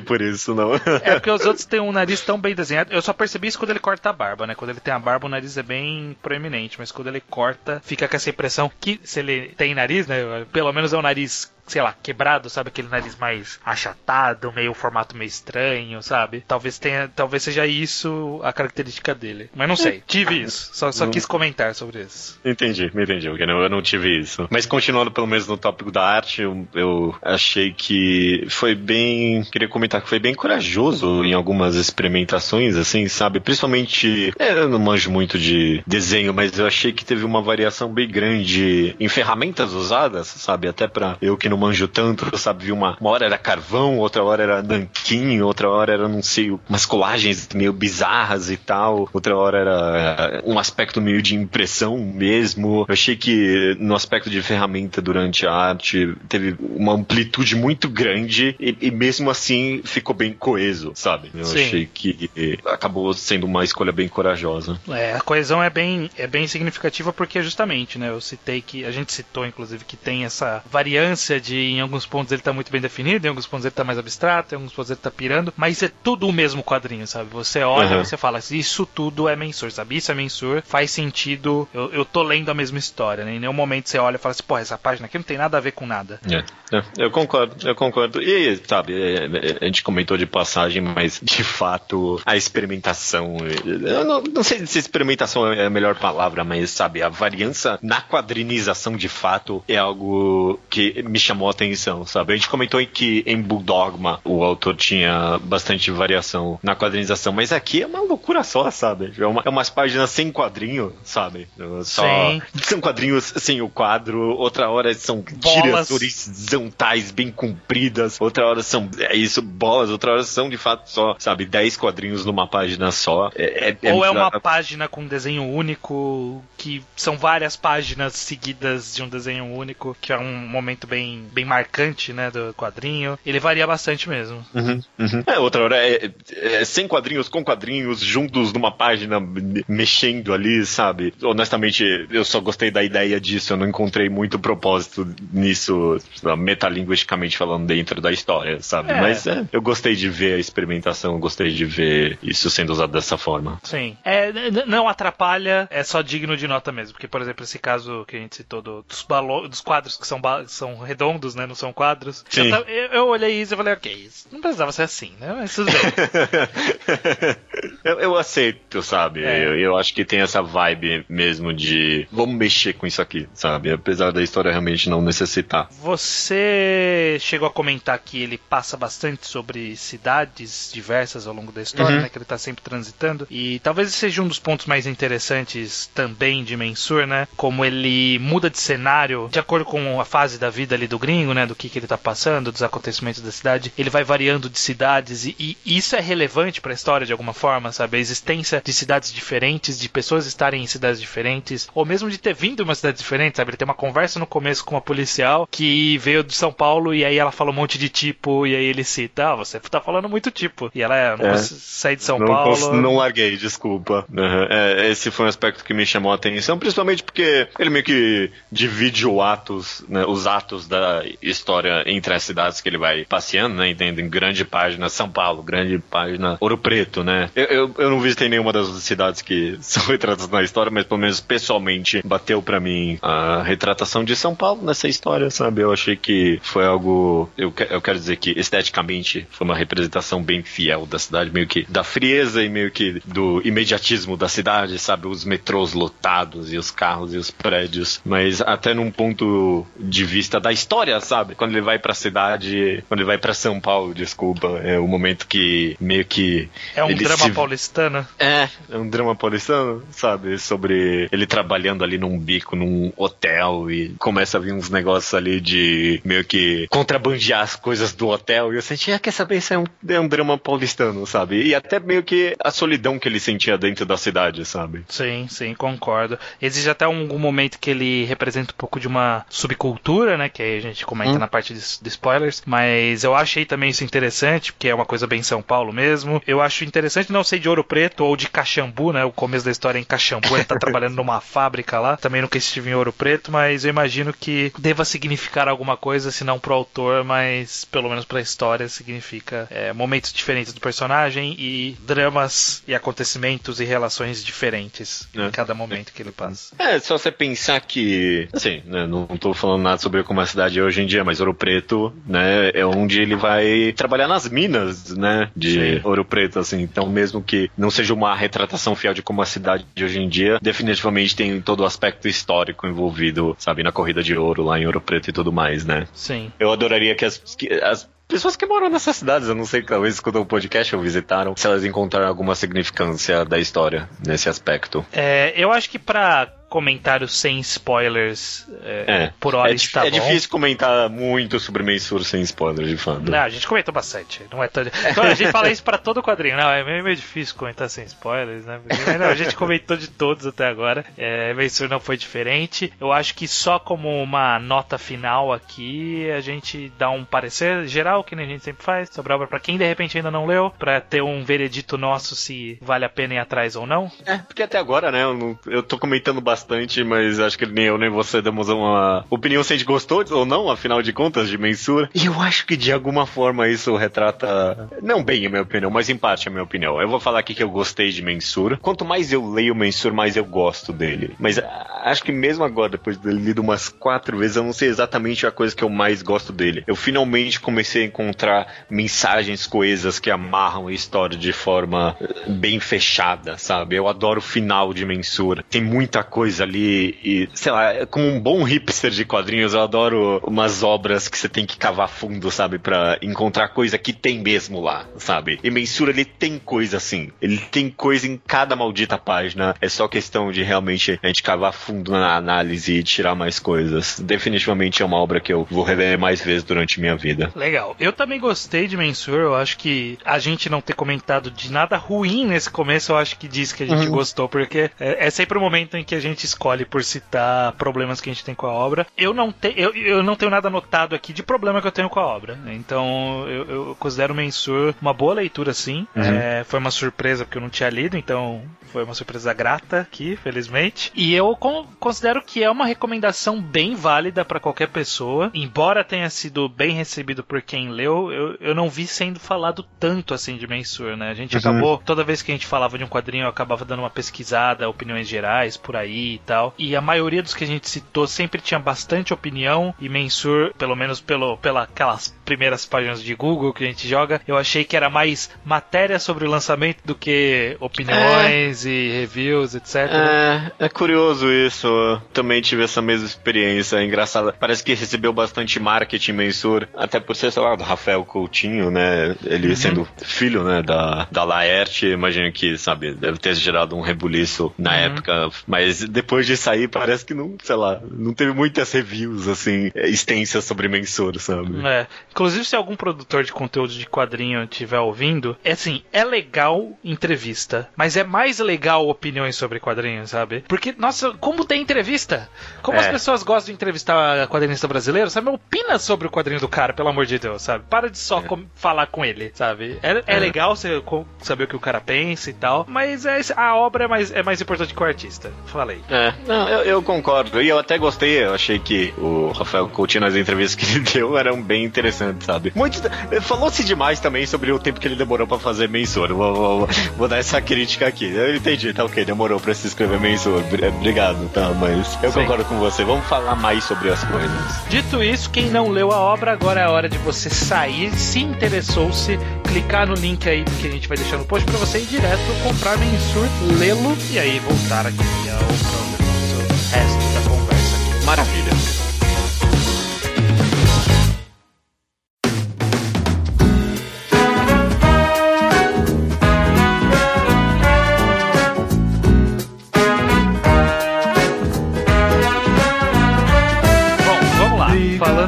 por 0.00 0.20
isso, 0.20 0.54
não. 0.54 0.74
É, 0.74 1.14
porque 1.14 1.30
os 1.30 1.44
outros 1.46 1.64
têm 1.64 1.80
um 1.80 1.92
nariz 1.92 2.20
tão 2.20 2.38
bem 2.38 2.54
desenhado. 2.54 2.92
Eu 2.92 3.02
só 3.02 3.12
percebi 3.12 3.48
isso 3.48 3.58
quando 3.58 3.70
ele 3.70 3.80
corta 3.80 4.10
a 4.10 4.12
barba, 4.12 4.46
né? 4.46 4.54
Quando 4.54 4.70
ele 4.70 4.80
tem 4.80 4.94
a 4.94 4.98
barba, 4.98 5.26
o 5.26 5.30
nariz 5.30 5.56
é 5.56 5.62
bem 5.62 6.16
proeminente. 6.22 6.76
Mas 6.78 6.92
quando 6.92 7.08
ele 7.08 7.20
corta, 7.20 7.80
fica 7.84 8.06
com 8.06 8.16
essa 8.16 8.30
impressão 8.30 8.70
que 8.80 9.00
se 9.02 9.20
ele 9.20 9.52
tem 9.56 9.74
nariz, 9.74 10.06
né? 10.06 10.46
Pelo 10.52 10.72
menos 10.72 10.92
é 10.92 10.98
um 10.98 11.02
nariz 11.02 11.52
sei 11.66 11.82
lá, 11.82 11.94
quebrado, 12.02 12.50
sabe? 12.50 12.68
Aquele 12.68 12.88
nariz 12.88 13.16
mais 13.16 13.58
achatado, 13.64 14.52
meio 14.52 14.74
formato 14.74 15.16
meio 15.16 15.28
estranho, 15.28 16.02
sabe? 16.02 16.44
Talvez 16.46 16.78
tenha, 16.78 17.08
talvez 17.14 17.42
seja 17.42 17.66
isso 17.66 18.40
a 18.42 18.52
característica 18.52 19.14
dele. 19.14 19.50
Mas 19.54 19.68
não 19.68 19.76
sei, 19.76 20.02
tive 20.06 20.42
isso. 20.42 20.70
Só, 20.72 20.92
só 20.92 21.06
quis 21.06 21.26
comentar 21.26 21.74
sobre 21.74 22.02
isso. 22.02 22.38
Entendi, 22.44 22.90
me 22.94 23.04
entendi, 23.04 23.28
porque 23.28 23.42
eu 23.42 23.68
não 23.68 23.82
tive 23.82 24.20
isso. 24.20 24.46
Mas 24.50 24.66
continuando 24.66 25.10
pelo 25.10 25.26
menos 25.26 25.46
no 25.46 25.56
tópico 25.56 25.90
da 25.90 26.04
arte, 26.04 26.42
eu, 26.42 26.66
eu 26.74 27.14
achei 27.22 27.72
que 27.72 28.46
foi 28.48 28.74
bem. 28.74 29.42
Queria 29.44 29.68
comentar 29.68 30.00
que 30.02 30.08
foi 30.08 30.18
bem 30.18 30.34
corajoso 30.34 31.24
em 31.24 31.32
algumas 31.32 31.74
experimentações, 31.74 32.76
assim, 32.76 33.08
sabe? 33.08 33.40
Principalmente. 33.40 34.32
É, 34.38 34.52
eu 34.52 34.68
não 34.68 34.78
manjo 34.78 35.10
muito 35.10 35.38
de 35.38 35.82
desenho, 35.86 36.34
mas 36.34 36.58
eu 36.58 36.66
achei 36.66 36.92
que 36.92 37.04
teve 37.04 37.24
uma 37.24 37.40
variação 37.40 37.92
bem 37.92 38.08
grande 38.08 38.94
em 38.98 39.08
ferramentas 39.08 39.72
usadas, 39.72 40.26
sabe? 40.26 40.68
Até 40.68 40.86
pra 40.86 41.16
eu 41.20 41.36
que 41.36 41.48
não 41.48 41.53
manjo 41.56 41.88
tanto, 41.88 42.36
sabe? 42.38 42.66
Vi 42.66 42.72
uma, 42.72 42.96
uma 43.00 43.10
hora 43.10 43.26
era 43.26 43.38
carvão, 43.38 43.98
outra 43.98 44.22
hora 44.22 44.42
era 44.42 44.62
nanquim, 44.62 45.40
outra 45.40 45.68
hora 45.68 45.92
era, 45.92 46.08
não 46.08 46.22
sei, 46.22 46.50
umas 46.68 46.86
colagens 46.86 47.48
meio 47.54 47.72
bizarras 47.72 48.50
e 48.50 48.56
tal, 48.56 49.08
outra 49.12 49.36
hora 49.36 49.58
era 49.58 50.42
um 50.44 50.58
aspecto 50.58 51.00
meio 51.00 51.22
de 51.22 51.34
impressão 51.34 51.98
mesmo. 51.98 52.84
Eu 52.88 52.92
achei 52.92 53.16
que 53.16 53.76
no 53.78 53.94
aspecto 53.94 54.30
de 54.30 54.40
ferramenta 54.42 55.00
durante 55.00 55.46
a 55.46 55.52
arte 55.52 56.14
teve 56.28 56.56
uma 56.60 56.92
amplitude 56.92 57.56
muito 57.56 57.88
grande 57.88 58.56
e, 58.58 58.76
e 58.80 58.90
mesmo 58.90 59.30
assim 59.30 59.82
ficou 59.84 60.14
bem 60.14 60.32
coeso, 60.32 60.92
sabe? 60.94 61.30
Eu 61.34 61.44
Sim. 61.44 61.64
achei 61.64 61.86
que 61.86 62.30
acabou 62.66 63.12
sendo 63.12 63.44
uma 63.46 63.64
escolha 63.64 63.92
bem 63.92 64.08
corajosa. 64.08 64.78
É, 64.88 65.14
a 65.14 65.20
coesão 65.20 65.62
é 65.62 65.70
bem, 65.70 66.10
é 66.16 66.26
bem 66.26 66.46
significativa 66.46 67.12
porque 67.12 67.42
justamente, 67.42 67.98
né? 67.98 68.08
Eu 68.08 68.20
citei 68.20 68.60
que 68.60 68.84
a 68.84 68.90
gente 68.90 69.12
citou 69.12 69.46
inclusive 69.46 69.84
que 69.84 69.96
tem 69.96 70.24
essa 70.24 70.62
variância 70.70 71.40
de 71.44 71.56
em 71.56 71.80
alguns 71.80 72.06
pontos 72.06 72.32
ele 72.32 72.42
tá 72.42 72.52
muito 72.52 72.70
bem 72.72 72.80
definido, 72.80 73.26
em 73.26 73.28
alguns 73.28 73.46
pontos 73.46 73.64
ele 73.64 73.74
tá 73.74 73.84
mais 73.84 73.98
abstrato, 73.98 74.54
em 74.54 74.56
alguns 74.56 74.72
pontos 74.72 74.90
ele 74.90 75.00
tá 75.00 75.10
pirando, 75.10 75.52
mas 75.56 75.82
é 75.82 75.90
tudo 76.02 76.26
o 76.28 76.32
mesmo 76.32 76.62
quadrinho, 76.62 77.06
sabe? 77.06 77.28
Você 77.30 77.62
olha 77.62 77.84
Uhum. 77.96 78.00
e 78.02 78.04
você 78.06 78.16
fala, 78.16 78.38
isso 78.50 78.86
tudo 78.86 79.28
é 79.28 79.36
mensur, 79.36 79.70
sabe? 79.70 79.96
Isso 79.96 80.10
é 80.10 80.14
mensur, 80.14 80.62
faz 80.64 80.90
sentido, 80.90 81.68
eu, 81.74 81.90
eu 81.92 82.04
tô 82.04 82.22
lendo 82.22 82.50
a 82.50 82.54
mesma 82.54 82.78
história, 82.78 83.24
né? 83.24 83.34
Em 83.34 83.40
nenhum 83.40 83.52
momento 83.52 83.88
você 83.88 83.98
olha 83.98 84.16
e 84.16 84.18
fala 84.18 84.30
assim, 84.32 84.42
pô, 84.46 84.56
essa 84.56 84.78
página 84.78 85.06
aqui 85.06 85.18
não 85.18 85.24
tem 85.24 85.36
nada 85.36 85.58
a 85.58 85.60
ver 85.60 85.72
com 85.72 85.86
nada. 85.86 86.20
É, 86.30 86.38
é, 86.76 86.82
eu 86.98 87.10
concordo, 87.10 87.68
eu 87.68 87.74
concordo. 87.74 88.22
E, 88.22 88.56
sabe, 88.66 88.94
é, 88.94 89.24
é, 89.24 89.58
a 89.60 89.64
gente 89.66 89.82
comentou 89.82 90.16
de 90.16 90.26
passagem, 90.26 90.80
mas 90.82 91.20
de 91.22 91.44
fato 91.44 92.20
a 92.24 92.36
experimentação. 92.36 93.36
Eu 93.64 94.04
não, 94.04 94.22
não 94.22 94.42
sei 94.42 94.66
se 94.66 94.78
experimentação 94.78 95.52
é 95.52 95.66
a 95.66 95.70
melhor 95.70 95.94
palavra, 95.96 96.42
mas 96.44 96.70
sabe, 96.70 97.02
a 97.02 97.08
variança 97.08 97.78
na 97.82 98.00
quadrinização 98.00 98.96
de 98.96 99.08
fato 99.08 99.62
é 99.68 99.76
algo 99.76 100.58
que 100.70 101.02
me 101.02 101.18
chamou 101.34 101.50
atenção, 101.50 102.06
sabe? 102.06 102.32
A 102.32 102.36
gente 102.36 102.48
comentou 102.48 102.84
que 102.86 103.24
em 103.26 103.40
Bulldogma 103.40 104.20
o 104.24 104.44
autor 104.44 104.76
tinha 104.76 105.38
bastante 105.42 105.90
variação 105.90 106.58
na 106.62 106.76
quadrinização, 106.76 107.32
mas 107.32 107.52
aqui 107.52 107.82
é 107.82 107.86
uma 107.86 108.00
loucura 108.00 108.44
só, 108.44 108.70
sabe? 108.70 109.12
É, 109.18 109.26
uma, 109.26 109.42
é 109.44 109.48
umas 109.48 109.68
páginas 109.68 110.10
sem 110.10 110.30
quadrinho, 110.30 110.94
sabe? 111.02 111.48
Só, 111.84 112.02
Sim. 112.02 112.42
São 112.62 112.80
quadrinhos 112.80 113.24
sem 113.36 113.60
o 113.60 113.68
quadro, 113.68 114.36
outra 114.36 114.70
hora 114.70 114.94
são 114.94 115.20
Bolas. 115.22 115.62
tiras 115.62 115.90
horizontais 115.90 117.10
bem 117.10 117.30
compridas, 117.30 118.20
outra 118.20 118.46
hora 118.46 118.62
são, 118.62 118.88
é 118.98 119.16
isso, 119.16 119.42
bolas, 119.42 119.90
outra 119.90 120.12
hora 120.12 120.22
são 120.22 120.48
de 120.48 120.56
fato 120.56 120.88
só, 120.88 121.16
sabe, 121.18 121.44
10 121.44 121.76
quadrinhos 121.76 122.24
numa 122.24 122.46
página 122.46 122.92
só. 122.92 123.30
É, 123.34 123.76
é, 123.82 123.92
Ou 123.92 124.04
é 124.04 124.10
uma 124.10 124.30
página 124.40 124.86
com 124.86 125.06
desenho 125.06 125.42
único, 125.44 126.42
que 126.64 126.82
são 126.96 127.18
várias 127.18 127.56
páginas 127.56 128.14
seguidas 128.14 128.94
de 128.94 129.02
um 129.02 129.08
desenho 129.08 129.44
único, 129.44 129.94
que 130.00 130.10
é 130.14 130.18
um 130.18 130.34
momento 130.34 130.86
bem, 130.86 131.26
bem 131.30 131.44
marcante, 131.44 132.10
né, 132.10 132.30
do 132.30 132.54
quadrinho. 132.54 133.18
Ele 133.26 133.38
varia 133.38 133.66
bastante 133.66 134.08
mesmo. 134.08 134.42
Uhum, 134.54 134.80
uhum. 134.98 135.22
É, 135.26 135.38
outra 135.38 135.62
hora 135.62 135.76
é, 135.76 136.10
é 136.32 136.64
sem 136.64 136.88
quadrinhos 136.88 137.28
com 137.28 137.44
quadrinhos 137.44 138.00
juntos 138.00 138.50
numa 138.54 138.72
página 138.72 139.20
me- 139.20 139.62
mexendo 139.68 140.32
ali, 140.32 140.64
sabe? 140.64 141.12
Honestamente, 141.22 141.84
eu 142.10 142.24
só 142.24 142.40
gostei 142.40 142.70
da 142.70 142.82
ideia 142.82 143.20
disso, 143.20 143.52
eu 143.52 143.58
não 143.58 143.68
encontrei 143.68 144.08
muito 144.08 144.38
propósito 144.38 145.06
nisso, 145.30 145.98
metalinguisticamente 146.38 147.36
falando, 147.36 147.66
dentro 147.66 148.00
da 148.00 148.10
história, 148.10 148.58
sabe? 148.62 148.90
É. 148.90 149.00
Mas 149.02 149.26
é, 149.26 149.44
eu 149.52 149.60
gostei 149.60 149.94
de 149.94 150.08
ver 150.08 150.36
a 150.36 150.38
experimentação, 150.38 151.20
gostei 151.20 151.50
de 151.50 151.66
ver 151.66 152.18
isso 152.22 152.48
sendo 152.48 152.70
usado 152.70 152.92
dessa 152.92 153.18
forma. 153.18 153.58
Sim. 153.64 153.98
É, 154.02 154.32
não 154.66 154.88
atrapalha, 154.88 155.68
é 155.70 155.82
só 155.82 156.00
digno 156.00 156.38
de 156.38 156.53
nota 156.54 156.72
mesmo. 156.72 156.92
Porque, 156.94 157.08
por 157.08 157.20
exemplo, 157.20 157.44
esse 157.44 157.58
caso 157.58 158.04
que 158.06 158.16
a 158.16 158.20
gente 158.20 158.36
citou 158.36 158.62
do- 158.62 158.82
dos, 158.82 159.02
balo- 159.02 159.48
dos 159.48 159.60
quadros 159.60 159.96
que 159.96 160.06
são, 160.06 160.20
são 160.46 160.78
redondos, 160.78 161.34
né? 161.34 161.46
Não 161.46 161.54
são 161.54 161.72
quadros. 161.72 162.24
Sim. 162.30 162.50
Eu, 162.50 162.60
eu- 162.62 162.90
eu 162.92 163.06
olhei 163.08 163.40
isso 163.40 163.54
e 163.54 163.56
falei, 163.56 163.74
ok, 163.74 163.92
isso 163.92 164.28
não 164.32 164.40
precisava 164.40 164.72
ser 164.72 164.82
assim, 164.82 165.12
né? 165.20 165.34
Mas 165.36 165.54
tudo 165.54 165.70
bem. 165.70 165.80
eu, 167.84 168.00
eu 168.00 168.16
aceito, 168.16 168.82
sabe? 168.82 169.24
É. 169.24 169.44
Eu, 169.44 169.58
eu 169.58 169.76
acho 169.76 169.92
que 169.94 170.04
tem 170.04 170.20
essa 170.20 170.42
vibe 170.42 171.04
mesmo 171.08 171.52
de 171.52 172.06
vamos 172.12 172.36
mexer 172.36 172.74
com 172.74 172.86
isso 172.86 173.02
aqui, 173.02 173.28
sabe? 173.34 173.70
Apesar 173.72 174.12
da 174.12 174.22
história 174.22 174.50
realmente 174.50 174.88
não 174.88 175.02
necessitar. 175.02 175.68
Você 175.70 177.16
chegou 177.20 177.48
a 177.48 177.50
comentar 177.50 177.98
que 177.98 178.22
ele 178.22 178.38
passa 178.38 178.76
bastante 178.76 179.26
sobre 179.26 179.76
cidades 179.76 180.70
diversas 180.72 181.26
ao 181.26 181.34
longo 181.34 181.52
da 181.52 181.62
história, 181.62 181.96
Uhum. 181.96 182.02
né? 182.02 182.08
Que 182.08 182.18
ele 182.18 182.24
tá 182.24 182.38
sempre 182.38 182.62
transitando. 182.62 183.26
E 183.30 183.58
talvez 183.60 183.88
esse 183.88 183.98
seja 183.98 184.22
um 184.22 184.28
dos 184.28 184.38
pontos 184.38 184.66
mais 184.66 184.86
interessantes 184.86 185.90
também 185.94 186.43
de 186.44 186.56
Mensur, 186.56 187.06
né? 187.06 187.26
Como 187.36 187.64
ele 187.64 188.18
muda 188.20 188.50
de 188.50 188.58
cenário 188.58 189.28
de 189.30 189.38
acordo 189.38 189.64
com 189.64 190.00
a 190.00 190.04
fase 190.04 190.38
da 190.38 190.50
vida 190.50 190.74
ali 190.74 190.86
do 190.86 190.98
gringo, 190.98 191.32
né? 191.34 191.46
Do 191.46 191.54
que, 191.54 191.68
que 191.68 191.78
ele 191.78 191.86
tá 191.86 191.98
passando, 191.98 192.52
dos 192.52 192.62
acontecimentos 192.62 193.20
da 193.20 193.30
cidade. 193.30 193.72
Ele 193.76 193.90
vai 193.90 194.04
variando 194.04 194.48
de 194.48 194.58
cidades 194.58 195.24
e, 195.24 195.36
e 195.38 195.56
isso 195.64 195.96
é 195.96 196.00
relevante 196.00 196.60
pra 196.60 196.72
história 196.72 197.06
de 197.06 197.12
alguma 197.12 197.32
forma, 197.32 197.72
sabe? 197.72 197.96
A 197.96 198.00
existência 198.00 198.62
de 198.64 198.72
cidades 198.72 199.12
diferentes, 199.12 199.78
de 199.78 199.88
pessoas 199.88 200.26
estarem 200.26 200.62
em 200.62 200.66
cidades 200.66 201.00
diferentes, 201.00 201.68
ou 201.74 201.84
mesmo 201.84 202.10
de 202.10 202.18
ter 202.18 202.34
vindo 202.34 202.56
de 202.56 202.62
uma 202.62 202.74
cidade 202.74 202.98
diferente, 202.98 203.36
sabe? 203.36 203.50
Ele 203.50 203.56
tem 203.56 203.66
uma 203.66 203.74
conversa 203.74 204.18
no 204.18 204.26
começo 204.26 204.64
com 204.64 204.74
uma 204.74 204.80
policial 204.80 205.48
que 205.50 205.98
veio 205.98 206.22
de 206.22 206.34
São 206.34 206.52
Paulo 206.52 206.94
e 206.94 207.04
aí 207.04 207.18
ela 207.18 207.32
fala 207.32 207.50
um 207.50 207.54
monte 207.54 207.78
de 207.78 207.88
tipo 207.88 208.46
e 208.46 208.54
aí 208.54 208.64
ele 208.64 208.84
cita, 208.84 209.32
ah, 209.32 209.36
você 209.36 209.58
tá 209.60 209.80
falando 209.80 210.08
muito 210.08 210.30
tipo. 210.30 210.70
E 210.74 210.82
ela, 210.82 210.96
é, 210.96 211.16
não 211.16 211.26
É. 211.26 211.94
de 211.94 212.02
São 212.02 212.18
não, 212.18 212.26
Paulo. 212.26 212.72
não 212.80 212.96
larguei, 212.96 213.36
desculpa. 213.36 214.04
Uhum. 214.12 214.46
É, 214.50 214.90
esse 214.90 215.10
foi 215.10 215.26
um 215.26 215.28
aspecto 215.28 215.64
que 215.64 215.74
me 215.74 215.86
chamou 215.86 216.12
a 216.12 216.14
atenção, 216.14 216.33
principalmente 216.58 217.02
porque 217.02 217.48
ele 217.58 217.70
meio 217.70 217.84
que 217.84 218.30
divide 218.50 219.04
atos, 219.20 219.84
né, 219.88 220.04
os 220.06 220.26
atos 220.26 220.66
da 220.66 221.04
história 221.20 221.84
entre 221.86 222.14
as 222.14 222.22
cidades 222.22 222.60
que 222.60 222.68
ele 222.68 222.78
vai 222.78 223.04
passeando, 223.04 223.56
né? 223.56 223.70
Entende? 223.70 224.02
Em 224.02 224.08
grande 224.08 224.44
página 224.44 224.88
São 224.88 225.10
Paulo, 225.10 225.42
grande 225.42 225.78
página 225.78 226.36
Ouro 226.40 226.56
Preto, 226.56 227.04
né? 227.04 227.30
Eu, 227.34 227.44
eu, 227.44 227.74
eu 227.78 227.90
não 227.90 228.00
visitei 228.00 228.28
nenhuma 228.28 228.52
das 228.52 228.68
cidades 228.82 229.20
que 229.22 229.56
são 229.60 229.84
retratadas 229.86 230.28
na 230.28 230.42
história, 230.42 230.70
mas 230.70 230.84
pelo 230.84 231.00
menos 231.00 231.20
pessoalmente 231.20 232.02
bateu 232.04 232.40
pra 232.42 232.60
mim 232.60 232.98
a 233.02 233.42
retratação 233.42 234.04
de 234.04 234.16
São 234.16 234.34
Paulo 234.34 234.64
nessa 234.64 234.88
história, 234.88 235.30
sabe? 235.30 235.62
Eu 235.62 235.72
achei 235.72 235.96
que 235.96 236.38
foi 236.42 236.64
algo. 236.64 237.30
Eu, 237.36 237.52
eu 237.70 237.80
quero 237.80 237.98
dizer 237.98 238.16
que 238.16 238.30
esteticamente 238.38 239.26
foi 239.30 239.44
uma 239.44 239.56
representação 239.56 240.22
bem 240.22 240.42
fiel 240.42 240.86
da 240.86 240.98
cidade, 240.98 241.30
meio 241.30 241.46
que 241.46 241.66
da 241.68 241.84
frieza 241.84 242.42
e 242.42 242.48
meio 242.48 242.70
que 242.70 243.02
do 243.04 243.42
imediatismo 243.44 244.16
da 244.16 244.28
cidade, 244.28 244.78
sabe? 244.78 245.06
Os 245.06 245.24
metrôs 245.24 245.72
lotados 245.72 246.13
e 246.52 246.58
os 246.58 246.70
carros 246.70 247.12
e 247.14 247.16
os 247.16 247.30
prédios, 247.30 248.00
mas 248.04 248.40
até 248.40 248.72
num 248.74 248.90
ponto 248.90 249.66
de 249.78 250.04
vista 250.04 250.38
da 250.40 250.52
história, 250.52 251.00
sabe? 251.00 251.34
Quando 251.34 251.52
ele 251.52 251.60
vai 251.60 251.78
pra 251.78 251.94
cidade, 251.94 252.84
quando 252.88 253.00
ele 253.00 253.06
vai 253.06 253.18
pra 253.18 253.34
São 253.34 253.60
Paulo, 253.60 253.94
desculpa, 253.94 254.46
é 254.62 254.78
o 254.78 254.86
momento 254.86 255.26
que 255.26 255.76
meio 255.80 256.04
que. 256.04 256.48
É 256.76 256.84
um 256.84 256.94
drama 256.94 257.24
se- 257.24 257.30
paulistano. 257.32 258.06
é, 258.18 258.48
é 258.70 258.76
um 258.76 258.88
drama 258.88 259.14
paulistano, 259.16 259.82
sabe? 259.90 260.38
Sobre 260.38 261.08
ele 261.10 261.26
trabalhando 261.26 261.82
ali 261.84 261.98
num 261.98 262.18
bico, 262.18 262.54
num 262.56 262.92
hotel 262.96 263.70
e 263.70 263.94
começa 263.98 264.38
a 264.38 264.40
vir 264.40 264.52
uns 264.52 264.70
negócios 264.70 265.12
ali 265.14 265.40
de 265.40 266.00
meio 266.04 266.24
que 266.24 266.66
contrabandear 266.68 267.42
as 267.42 267.56
coisas 267.56 267.92
do 267.92 268.08
hotel. 268.08 268.52
E 268.52 268.56
eu 268.56 268.62
senti, 268.62 268.92
ah, 268.92 268.98
quer 268.98 269.10
saber, 269.12 269.38
isso 269.38 269.54
é 269.54 269.58
um, 269.58 269.64
é 269.88 269.98
um 270.00 270.08
drama 270.08 270.36
paulistano, 270.38 271.06
sabe? 271.06 271.42
E 271.42 271.54
até 271.54 271.80
meio 271.80 272.02
que 272.02 272.34
a 272.42 272.50
solidão 272.50 272.98
que 272.98 273.08
ele 273.08 273.18
sentia 273.20 273.56
dentro 273.58 273.84
da 273.86 273.96
cidade, 273.96 274.44
sabe? 274.44 274.84
Sim, 274.88 275.26
sim, 275.28 275.54
concordo. 275.54 276.03
Existe 276.40 276.68
até 276.70 276.84
algum 276.84 277.18
momento 277.18 277.58
que 277.58 277.70
ele 277.70 278.04
representa 278.04 278.52
um 278.52 278.56
pouco 278.56 278.78
de 278.80 278.86
uma 278.88 279.24
subcultura, 279.28 280.16
né? 280.16 280.28
Que 280.28 280.42
aí 280.42 280.58
a 280.58 280.60
gente 280.60 280.84
comenta 280.84 281.12
Hum. 281.12 281.18
na 281.18 281.28
parte 281.28 281.52
de, 281.54 281.60
de 281.60 281.88
spoilers. 281.88 282.42
Mas 282.46 283.04
eu 283.04 283.14
achei 283.14 283.44
também 283.44 283.70
isso 283.70 283.84
interessante, 283.84 284.52
porque 284.52 284.68
é 284.68 284.74
uma 284.74 284.84
coisa 284.86 285.06
bem 285.06 285.22
São 285.22 285.40
Paulo 285.42 285.72
mesmo. 285.72 286.22
Eu 286.26 286.40
acho 286.40 286.64
interessante, 286.64 287.12
não 287.12 287.22
sei 287.24 287.38
de 287.38 287.48
Ouro 287.48 287.62
Preto 287.64 288.04
ou 288.04 288.16
de 288.16 288.28
Caxambu, 288.28 288.92
né? 288.92 289.04
O 289.04 289.12
começo 289.12 289.44
da 289.44 289.50
história 289.50 289.78
é 289.78 289.80
em 289.80 289.84
Caxambu, 289.84 290.34
ele 290.36 290.44
tá 290.44 290.56
trabalhando 290.58 290.94
numa 290.96 291.20
fábrica 291.20 291.78
lá. 291.78 291.96
Também 291.96 292.22
nunca 292.22 292.38
estive 292.38 292.70
em 292.70 292.74
Ouro 292.74 292.92
Preto, 292.92 293.30
mas 293.30 293.64
eu 293.64 293.70
imagino 293.70 294.12
que 294.12 294.52
deva 294.58 294.84
significar 294.84 295.48
alguma 295.48 295.76
coisa, 295.76 296.10
se 296.10 296.24
não 296.24 296.38
pro 296.38 296.54
autor, 296.54 297.04
mas 297.04 297.64
pelo 297.64 297.88
menos 297.88 298.04
pra 298.04 298.20
história 298.20 298.68
significa 298.68 299.46
é, 299.50 299.72
momentos 299.72 300.12
diferentes 300.12 300.52
do 300.52 300.60
personagem 300.60 301.34
e 301.38 301.76
dramas 301.80 302.62
e 302.66 302.74
acontecimentos 302.74 303.60
e 303.60 303.64
relações 303.64 304.24
diferentes 304.24 305.08
É. 305.14 305.26
em 305.26 305.30
cada 305.30 305.54
momento 305.54 305.92
que 305.94 306.02
ele 306.02 306.12
passa. 306.12 306.54
É, 306.58 306.78
só 306.78 306.98
você 306.98 307.10
pensar 307.10 307.60
que, 307.60 308.28
assim, 308.32 308.62
né, 308.66 308.86
não 308.86 309.06
tô 309.06 309.32
falando 309.32 309.62
nada 309.62 309.78
sobre 309.78 310.02
como 310.02 310.20
a 310.20 310.26
cidade 310.26 310.58
é 310.58 310.62
hoje 310.62 310.82
em 310.82 310.86
dia, 310.86 311.04
mas 311.04 311.20
Ouro 311.20 311.34
Preto, 311.34 311.92
né, 312.06 312.50
é 312.52 312.66
onde 312.66 313.00
ele 313.00 313.14
vai 313.14 313.72
trabalhar 313.76 314.08
nas 314.08 314.28
minas, 314.28 314.94
né, 314.96 315.30
de 315.36 315.52
Sim. 315.52 315.80
Ouro 315.84 316.04
Preto, 316.04 316.38
assim, 316.38 316.60
então 316.60 316.88
mesmo 316.88 317.22
que 317.22 317.50
não 317.56 317.70
seja 317.70 317.94
uma 317.94 318.14
retratação 318.14 318.74
fiel 318.74 318.94
de 318.94 319.02
como 319.02 319.22
a 319.22 319.26
cidade 319.26 319.64
de 319.74 319.84
hoje 319.84 320.00
em 320.00 320.08
dia, 320.08 320.38
definitivamente 320.42 321.14
tem 321.14 321.40
todo 321.40 321.60
o 321.60 321.66
aspecto 321.66 322.08
histórico 322.08 322.66
envolvido, 322.66 323.36
sabe, 323.38 323.62
na 323.62 323.72
corrida 323.72 324.02
de 324.02 324.16
ouro 324.16 324.42
lá 324.42 324.58
em 324.58 324.66
Ouro 324.66 324.80
Preto 324.80 325.08
e 325.08 325.12
tudo 325.12 325.32
mais, 325.32 325.64
né? 325.64 325.86
Sim. 325.92 326.32
Eu 326.38 326.52
adoraria 326.52 326.94
que 326.94 327.04
as, 327.04 327.18
que 327.18 327.52
as 327.52 327.88
pessoas 328.14 328.36
que 328.36 328.46
moram 328.46 328.70
nessas 328.70 328.94
cidades, 328.94 329.28
eu 329.28 329.34
não 329.34 329.44
sei, 329.44 329.60
talvez 329.60 329.94
escutam 329.94 330.22
o 330.22 330.26
podcast 330.26 330.76
ou 330.76 330.80
visitaram, 330.80 331.34
se 331.36 331.48
elas 331.48 331.64
encontraram 331.64 332.06
alguma 332.06 332.36
significância 332.36 333.24
da 333.24 333.40
história 333.40 333.88
nesse 334.06 334.28
aspecto. 334.28 334.86
É, 334.92 335.34
eu 335.36 335.50
acho 335.50 335.68
que 335.68 335.80
pra 335.80 336.32
comentários 336.54 337.18
sem 337.18 337.40
spoilers 337.40 338.46
é, 338.62 338.84
é. 338.86 339.12
por 339.18 339.34
hora 339.34 339.50
é, 339.50 339.54
está 339.56 339.84
é 339.84 339.90
bom. 339.90 339.98
difícil 339.98 340.30
comentar 340.30 340.88
muito 340.88 341.40
sobre 341.40 341.64
Mensur 341.64 342.04
sem 342.04 342.22
spoilers, 342.22 342.68
de 342.68 342.76
fato. 342.76 343.10
Não, 343.10 343.18
a 343.18 343.28
gente 343.28 343.44
comentou 343.44 343.74
bastante. 343.74 344.22
Não 344.30 344.40
é 344.40 344.46
tão... 344.46 344.62
então, 344.62 345.02
a 345.02 345.14
gente 345.14 345.32
fala 345.32 345.50
isso 345.50 345.64
para 345.64 345.78
todo 345.78 346.00
quadrinho. 346.00 346.36
Não, 346.36 346.48
é 346.48 346.62
meio, 346.62 346.84
meio, 346.84 346.94
difícil 346.94 347.34
comentar 347.34 347.68
sem 347.68 347.82
spoilers, 347.86 348.44
né? 348.44 348.60
Não, 349.00 349.06
a 349.06 349.16
gente 349.16 349.34
comentou 349.34 349.76
de 349.76 349.88
todos 349.88 350.28
até 350.28 350.46
agora. 350.46 350.84
É, 350.96 351.34
Mensur 351.34 351.68
não 351.68 351.80
foi 351.80 351.96
diferente. 351.96 352.72
Eu 352.80 352.92
acho 352.92 353.16
que 353.16 353.26
só 353.26 353.58
como 353.58 354.00
uma 354.00 354.38
nota 354.38 354.78
final 354.78 355.32
aqui, 355.32 356.08
a 356.12 356.20
gente 356.20 356.72
dá 356.78 356.88
um 356.88 357.04
parecer 357.04 357.66
geral, 357.66 358.04
que 358.04 358.14
nem 358.14 358.26
a 358.26 358.28
gente 358.28 358.44
sempre 358.44 358.62
faz, 358.62 358.90
sobre 358.90 359.12
a 359.12 359.16
obra 359.16 359.26
para 359.26 359.40
quem 359.40 359.58
de 359.58 359.66
repente 359.66 359.96
ainda 359.96 360.12
não 360.12 360.24
leu, 360.24 360.52
para 360.56 360.80
ter 360.80 361.02
um 361.02 361.24
veredito 361.24 361.76
nosso 361.76 362.14
se 362.14 362.56
vale 362.62 362.84
a 362.84 362.88
pena 362.88 363.14
ir 363.14 363.18
atrás 363.18 363.56
ou 363.56 363.66
não. 363.66 363.90
É, 364.06 364.18
porque 364.18 364.44
até 364.44 364.56
agora, 364.56 364.92
né, 364.92 365.02
eu, 365.02 365.14
não, 365.14 365.38
eu 365.46 365.60
tô 365.60 365.76
comentando 365.80 366.20
bastante 366.20 366.43
bastante, 366.44 366.84
mas 366.84 367.18
acho 367.18 367.38
que 367.38 367.46
nem 367.46 367.64
eu 367.64 367.78
nem 367.78 367.88
você 367.88 368.20
demos 368.20 368.48
uma 368.48 369.04
opinião 369.08 369.42
se 369.42 369.54
a 369.54 369.56
gente 369.56 369.66
gostou 369.66 370.04
ou 370.10 370.26
não, 370.26 370.50
afinal 370.50 370.82
de 370.82 370.92
contas, 370.92 371.28
de 371.28 371.38
Mensura. 371.38 371.88
E 371.94 372.06
eu 372.06 372.20
acho 372.20 372.46
que 372.46 372.56
de 372.56 372.70
alguma 372.70 373.06
forma 373.06 373.48
isso 373.48 373.74
retrata, 373.76 374.68
não 374.82 375.02
bem 375.02 375.24
a 375.26 375.30
minha 375.30 375.42
opinião, 375.42 375.70
mas 375.70 375.88
em 375.88 375.96
parte 375.96 376.28
a 376.28 376.30
minha 376.30 376.42
opinião. 376.42 376.80
Eu 376.80 376.88
vou 376.88 377.00
falar 377.00 377.20
aqui 377.20 377.34
que 377.34 377.42
eu 377.42 377.48
gostei 377.48 377.90
de 377.90 378.02
Mensura. 378.02 378.58
Quanto 378.58 378.84
mais 378.84 379.12
eu 379.12 379.26
leio 379.26 379.54
Mensura, 379.54 379.94
mais 379.94 380.16
eu 380.16 380.24
gosto 380.24 380.72
dele. 380.72 381.14
Mas 381.18 381.38
acho 381.82 382.02
que 382.02 382.12
mesmo 382.12 382.44
agora, 382.44 382.70
depois 382.70 382.98
de 382.98 383.10
lido 383.10 383.40
umas 383.40 383.68
quatro 383.68 384.18
vezes, 384.18 384.36
eu 384.36 384.44
não 384.44 384.52
sei 384.52 384.68
exatamente 384.68 385.26
a 385.26 385.30
coisa 385.30 385.56
que 385.56 385.64
eu 385.64 385.70
mais 385.70 386.02
gosto 386.02 386.32
dele. 386.32 386.62
Eu 386.66 386.76
finalmente 386.76 387.40
comecei 387.40 387.82
a 387.82 387.86
encontrar 387.86 388.46
mensagens 388.68 389.46
coesas 389.46 389.98
que 389.98 390.10
amarram 390.10 390.68
a 390.68 390.72
história 390.72 391.16
de 391.16 391.32
forma 391.32 391.96
bem 392.26 392.60
fechada, 392.60 393.38
sabe? 393.38 393.76
Eu 393.76 393.88
adoro 393.88 394.18
o 394.18 394.22
final 394.22 394.74
de 394.74 394.84
Mensura. 394.84 395.44
Tem 395.48 395.62
muita 395.62 396.02
coisa 396.02 396.33
ali 396.40 396.98
e, 397.04 397.28
sei 397.34 397.52
lá, 397.52 397.86
como 397.86 398.06
um 398.06 398.20
bom 398.20 398.42
hipster 398.42 398.90
de 398.90 399.04
quadrinhos, 399.04 399.54
eu 399.54 399.62
adoro 399.62 400.20
umas 400.24 400.62
obras 400.62 401.08
que 401.08 401.18
você 401.18 401.28
tem 401.28 401.46
que 401.46 401.56
cavar 401.56 401.88
fundo, 401.88 402.30
sabe, 402.30 402.58
para 402.58 402.98
encontrar 403.02 403.48
coisa 403.48 403.78
que 403.78 403.92
tem 403.92 404.20
mesmo 404.20 404.60
lá, 404.60 404.86
sabe? 404.96 405.38
E 405.42 405.50
Mensura 405.50 405.90
ele 405.90 406.04
tem 406.04 406.38
coisa 406.38 406.76
assim, 406.76 407.10
ele 407.20 407.38
tem 407.38 407.70
coisa 407.70 408.06
em 408.06 408.20
cada 408.26 408.56
maldita 408.56 408.98
página, 408.98 409.54
é 409.60 409.68
só 409.68 409.88
questão 409.88 410.30
de 410.30 410.42
realmente 410.42 410.98
a 411.02 411.06
gente 411.06 411.22
cavar 411.22 411.52
fundo 411.52 411.92
na 411.92 412.16
análise 412.16 412.74
e 412.74 412.82
tirar 412.82 413.14
mais 413.14 413.38
coisas. 413.38 414.00
Definitivamente 414.00 414.82
é 414.82 414.84
uma 414.84 414.96
obra 414.96 415.20
que 415.20 415.32
eu 415.32 415.46
vou 415.50 415.64
rever 415.64 415.98
mais 415.98 416.22
vezes 416.22 416.44
durante 416.44 416.80
minha 416.80 416.96
vida. 416.96 417.30
Legal. 417.34 417.76
Eu 417.78 417.92
também 417.92 418.20
gostei 418.20 418.66
de 418.66 418.76
Mensura, 418.76 419.22
eu 419.22 419.34
acho 419.34 419.56
que 419.58 419.98
a 420.04 420.18
gente 420.18 420.48
não 420.48 420.60
ter 420.60 420.74
comentado 420.74 421.30
de 421.30 421.50
nada 421.50 421.76
ruim 421.76 422.26
nesse 422.26 422.50
começo, 422.50 422.92
eu 422.92 422.96
acho 422.96 423.18
que 423.18 423.28
diz 423.28 423.52
que 423.52 423.62
a 423.62 423.66
gente 423.66 423.86
uhum. 423.86 423.94
gostou, 423.94 424.28
porque 424.28 424.70
é, 424.78 425.06
é 425.06 425.10
sempre 425.10 425.38
o 425.38 425.40
um 425.40 425.44
momento 425.44 425.76
em 425.76 425.84
que 425.84 425.94
a 425.94 426.00
gente 426.00 426.13
gente 426.14 426.24
escolhe 426.24 426.64
por 426.64 426.82
citar 426.82 427.52
problemas 427.52 428.00
que 428.00 428.10
a 428.10 428.12
gente 428.12 428.24
tem 428.24 428.34
com 428.34 428.46
a 428.46 428.52
obra. 428.52 428.86
Eu 428.96 429.12
não, 429.12 429.32
te, 429.32 429.52
eu, 429.56 429.74
eu 429.74 430.02
não 430.02 430.16
tenho 430.16 430.30
nada 430.30 430.48
anotado 430.48 430.94
aqui 430.94 431.12
de 431.12 431.22
problema 431.22 431.60
que 431.60 431.66
eu 431.66 431.72
tenho 431.72 431.90
com 431.90 432.00
a 432.00 432.06
obra. 432.06 432.36
Né? 432.36 432.54
Então 432.54 433.26
eu, 433.28 433.44
eu 433.44 433.76
considero 433.78 434.12
o 434.12 434.16
Mensur 434.16 434.74
uma 434.80 434.92
boa 434.92 435.14
leitura, 435.14 435.52
sim. 435.52 435.86
Uhum. 435.94 436.02
É, 436.02 436.44
foi 436.44 436.58
uma 436.58 436.70
surpresa 436.70 437.24
porque 437.24 437.38
eu 437.38 437.42
não 437.42 437.50
tinha 437.50 437.68
lido, 437.70 437.96
então 437.96 438.42
foi 438.74 438.82
uma 438.82 438.92
surpresa 438.92 439.32
grata 439.32 439.82
aqui, 439.82 440.16
felizmente. 440.16 440.90
E 440.96 441.14
eu 441.14 441.36
considero 441.78 442.20
que 442.20 442.42
é 442.42 442.50
uma 442.50 442.66
recomendação 442.66 443.40
bem 443.40 443.76
válida 443.76 444.24
para 444.24 444.40
qualquer 444.40 444.66
pessoa. 444.66 445.30
Embora 445.32 445.84
tenha 445.84 446.10
sido 446.10 446.48
bem 446.48 446.72
recebido 446.72 447.22
por 447.22 447.40
quem 447.40 447.70
leu, 447.70 448.10
eu, 448.10 448.36
eu 448.40 448.52
não 448.52 448.68
vi 448.68 448.88
sendo 448.88 449.20
falado 449.20 449.64
tanto 449.78 450.12
assim 450.12 450.36
de 450.36 450.48
Mensur, 450.48 450.96
né? 450.96 451.08
A 451.08 451.14
gente 451.14 451.36
uhum. 451.36 451.38
acabou, 451.38 451.78
toda 451.78 452.02
vez 452.02 452.20
que 452.20 452.32
a 452.32 452.34
gente 452.34 452.48
falava 452.48 452.76
de 452.76 452.82
um 452.82 452.88
quadrinho, 452.88 453.26
eu 453.26 453.28
acabava 453.28 453.64
dando 453.64 453.78
uma 453.78 453.90
pesquisada, 453.90 454.68
opiniões 454.68 455.06
gerais 455.06 455.56
por 455.56 455.76
aí 455.76 456.14
e 456.14 456.18
tal. 456.26 456.52
E 456.58 456.74
a 456.74 456.80
maioria 456.80 457.22
dos 457.22 457.32
que 457.32 457.44
a 457.44 457.46
gente 457.46 457.70
citou 457.70 458.08
sempre 458.08 458.40
tinha 458.40 458.58
bastante 458.58 459.14
opinião 459.14 459.72
e 459.80 459.88
Mensur, 459.88 460.52
pelo 460.58 460.74
menos 460.74 461.00
pelo, 461.00 461.36
pela 461.36 461.62
aquelas 461.62 462.08
primeiras 462.24 462.66
páginas 462.66 463.02
de 463.02 463.14
Google 463.14 463.52
que 463.52 463.64
a 463.64 463.66
gente 463.66 463.86
joga, 463.86 464.20
eu 464.26 464.36
achei 464.36 464.64
que 464.64 464.76
era 464.76 464.90
mais 464.90 465.30
matéria 465.44 465.98
sobre 465.98 466.26
o 466.26 466.30
lançamento 466.30 466.78
do 466.84 466.94
que 466.94 467.56
opiniões. 467.60 468.66
É 468.66 468.74
e 468.74 468.90
reviews, 468.92 469.54
etc. 469.54 469.74
É, 469.76 470.52
é 470.58 470.68
curioso 470.68 471.30
isso. 471.30 471.66
Eu 471.66 472.00
também 472.12 472.40
tive 472.40 472.64
essa 472.64 472.80
mesma 472.82 473.06
experiência. 473.06 473.76
É 473.76 473.84
engraçada. 473.84 474.32
Parece 474.32 474.62
que 474.62 474.74
recebeu 474.74 475.12
bastante 475.12 475.60
marketing 475.60 476.12
mensur, 476.12 476.68
até 476.74 477.00
por 477.00 477.14
ser, 477.16 477.30
sei 477.30 477.42
lá, 477.42 477.54
do 477.54 477.62
Rafael 477.64 478.04
Coutinho, 478.04 478.70
né? 478.70 479.16
Ele 479.24 479.48
uhum. 479.48 479.56
sendo 479.56 479.88
filho, 480.02 480.44
né, 480.44 480.62
da, 480.62 481.06
da 481.10 481.24
Laerte, 481.24 481.86
imagino 481.86 482.30
que, 482.32 482.56
sabe, 482.56 482.92
deve 482.94 483.18
ter 483.18 483.34
gerado 483.34 483.76
um 483.76 483.80
rebuliço 483.80 484.52
na 484.58 484.70
uhum. 484.70 484.76
época. 484.76 485.30
Mas 485.46 485.84
depois 485.84 486.26
de 486.26 486.36
sair, 486.36 486.68
parece 486.68 487.04
que 487.04 487.14
não, 487.14 487.36
sei 487.42 487.56
lá, 487.56 487.80
não 487.90 488.12
teve 488.12 488.32
muitas 488.32 488.72
reviews, 488.72 489.28
assim, 489.28 489.70
extensas 489.74 490.44
sobre 490.44 490.68
mensur, 490.68 491.18
sabe? 491.18 491.66
É. 491.66 491.86
Inclusive, 492.14 492.44
se 492.44 492.54
algum 492.54 492.76
produtor 492.76 493.24
de 493.24 493.32
conteúdo 493.32 493.72
de 493.72 493.86
quadrinho 493.86 494.44
estiver 494.44 494.78
ouvindo, 494.78 495.36
é 495.42 495.50
assim, 495.50 495.82
é 495.92 496.04
legal 496.04 496.70
entrevista, 496.84 497.68
mas 497.76 497.96
é 497.96 498.04
mais 498.04 498.38
legal 498.38 498.88
opiniões 498.88 499.34
sobre 499.34 499.58
quadrinhos, 499.58 500.10
sabe? 500.10 500.44
Porque, 500.46 500.72
nossa, 500.78 501.10
como 501.14 501.44
tem 501.44 501.60
entrevista? 501.60 502.28
Como 502.62 502.78
é. 502.78 502.80
as 502.80 502.86
pessoas 502.86 503.24
gostam 503.24 503.46
de 503.46 503.56
entrevistar 503.56 504.28
quadrinista 504.28 504.68
brasileiro, 504.68 505.10
sabe? 505.10 505.28
Opina 505.28 505.76
sobre 505.78 506.06
o 506.06 506.10
quadrinho 506.10 506.38
do 506.38 506.48
cara, 506.48 506.72
pelo 506.72 506.88
amor 506.88 507.04
de 507.04 507.18
Deus, 507.18 507.42
sabe? 507.42 507.64
Para 507.68 507.90
de 507.90 507.98
só 507.98 508.20
é. 508.20 508.38
falar 508.54 508.86
com 508.86 509.04
ele, 509.04 509.32
sabe? 509.34 509.80
É, 509.82 509.90
é, 509.92 510.02
é. 510.06 510.18
legal 510.20 510.54
você 510.54 510.80
saber 511.20 511.44
o 511.44 511.48
que 511.48 511.56
o 511.56 511.60
cara 511.60 511.80
pensa 511.80 512.30
e 512.30 512.32
tal, 512.32 512.64
mas 512.68 513.06
é, 513.06 513.20
a 513.36 513.56
obra 513.56 513.84
é 513.84 513.88
mais, 513.88 514.12
é 514.12 514.22
mais 514.22 514.40
importante 514.40 514.72
que 514.72 514.80
o 514.80 514.86
artista. 514.86 515.32
Falei. 515.46 515.80
É, 515.90 516.14
não, 516.26 516.48
eu, 516.48 516.60
eu 516.62 516.82
concordo. 516.82 517.42
E 517.42 517.48
eu 517.48 517.58
até 517.58 517.76
gostei, 517.76 518.22
eu 518.22 518.34
achei 518.34 518.60
que 518.60 518.94
o 518.98 519.32
Rafael 519.32 519.68
Coutinho 519.68 520.04
nas 520.04 520.14
entrevistas 520.14 520.54
que 520.54 520.76
ele 520.76 520.84
deu 520.92 521.18
eram 521.18 521.42
bem 521.42 521.64
interessantes, 521.64 522.03
sabe? 522.20 522.52
Muito. 522.54 522.80
Falou-se 523.22 523.64
demais 523.64 524.00
também 524.00 524.26
sobre 524.26 524.52
o 524.52 524.58
tempo 524.58 524.80
que 524.80 524.86
ele 524.86 524.96
demorou 524.96 525.26
para 525.26 525.38
fazer 525.38 525.68
Mensor. 525.68 526.12
Vou, 526.12 526.34
vou, 526.34 526.68
vou, 526.96 527.08
dar 527.08 527.18
essa 527.18 527.40
crítica 527.40 527.86
aqui. 527.86 528.06
Eu 528.06 528.36
entendi, 528.36 528.72
tá 528.72 528.84
ok, 528.84 529.04
demorou 529.04 529.40
pra 529.40 529.54
se 529.54 529.66
inscrever 529.66 530.00
Mensor. 530.00 530.42
Obrigado, 530.76 531.28
tá? 531.30 531.50
Mas 531.58 531.98
eu 532.02 532.12
Sim. 532.12 532.20
concordo 532.20 532.44
com 532.44 532.58
você. 532.58 532.84
Vamos 532.84 533.06
falar 533.06 533.34
mais 533.36 533.64
sobre 533.64 533.90
as 533.90 534.02
coisas. 534.04 534.68
Dito 534.68 535.02
isso, 535.02 535.30
quem 535.30 535.50
não 535.50 535.68
leu 535.68 535.92
a 535.92 535.98
obra, 535.98 536.32
agora 536.32 536.60
é 536.60 536.64
a 536.64 536.70
hora 536.70 536.88
de 536.88 536.98
você 536.98 537.30
sair. 537.30 537.92
Se 537.94 538.20
interessou-se, 538.20 539.18
clicar 539.44 539.86
no 539.86 539.94
link 539.94 540.28
aí 540.28 540.44
que 540.60 540.66
a 540.66 540.70
gente 540.70 540.88
vai 540.88 540.96
deixar 540.96 541.16
no 541.16 541.24
post 541.24 541.44
pra 541.46 541.58
você 541.58 541.78
ir 541.78 541.86
direto 541.86 542.22
comprar 542.42 542.76
Mensur, 542.78 543.26
lê-lo 543.58 543.96
e 544.10 544.18
aí 544.18 544.38
voltar 544.40 544.86
aqui 544.86 544.98
ao 545.30 545.42
nosso 545.42 546.70
resto 546.72 547.14
da 547.14 547.23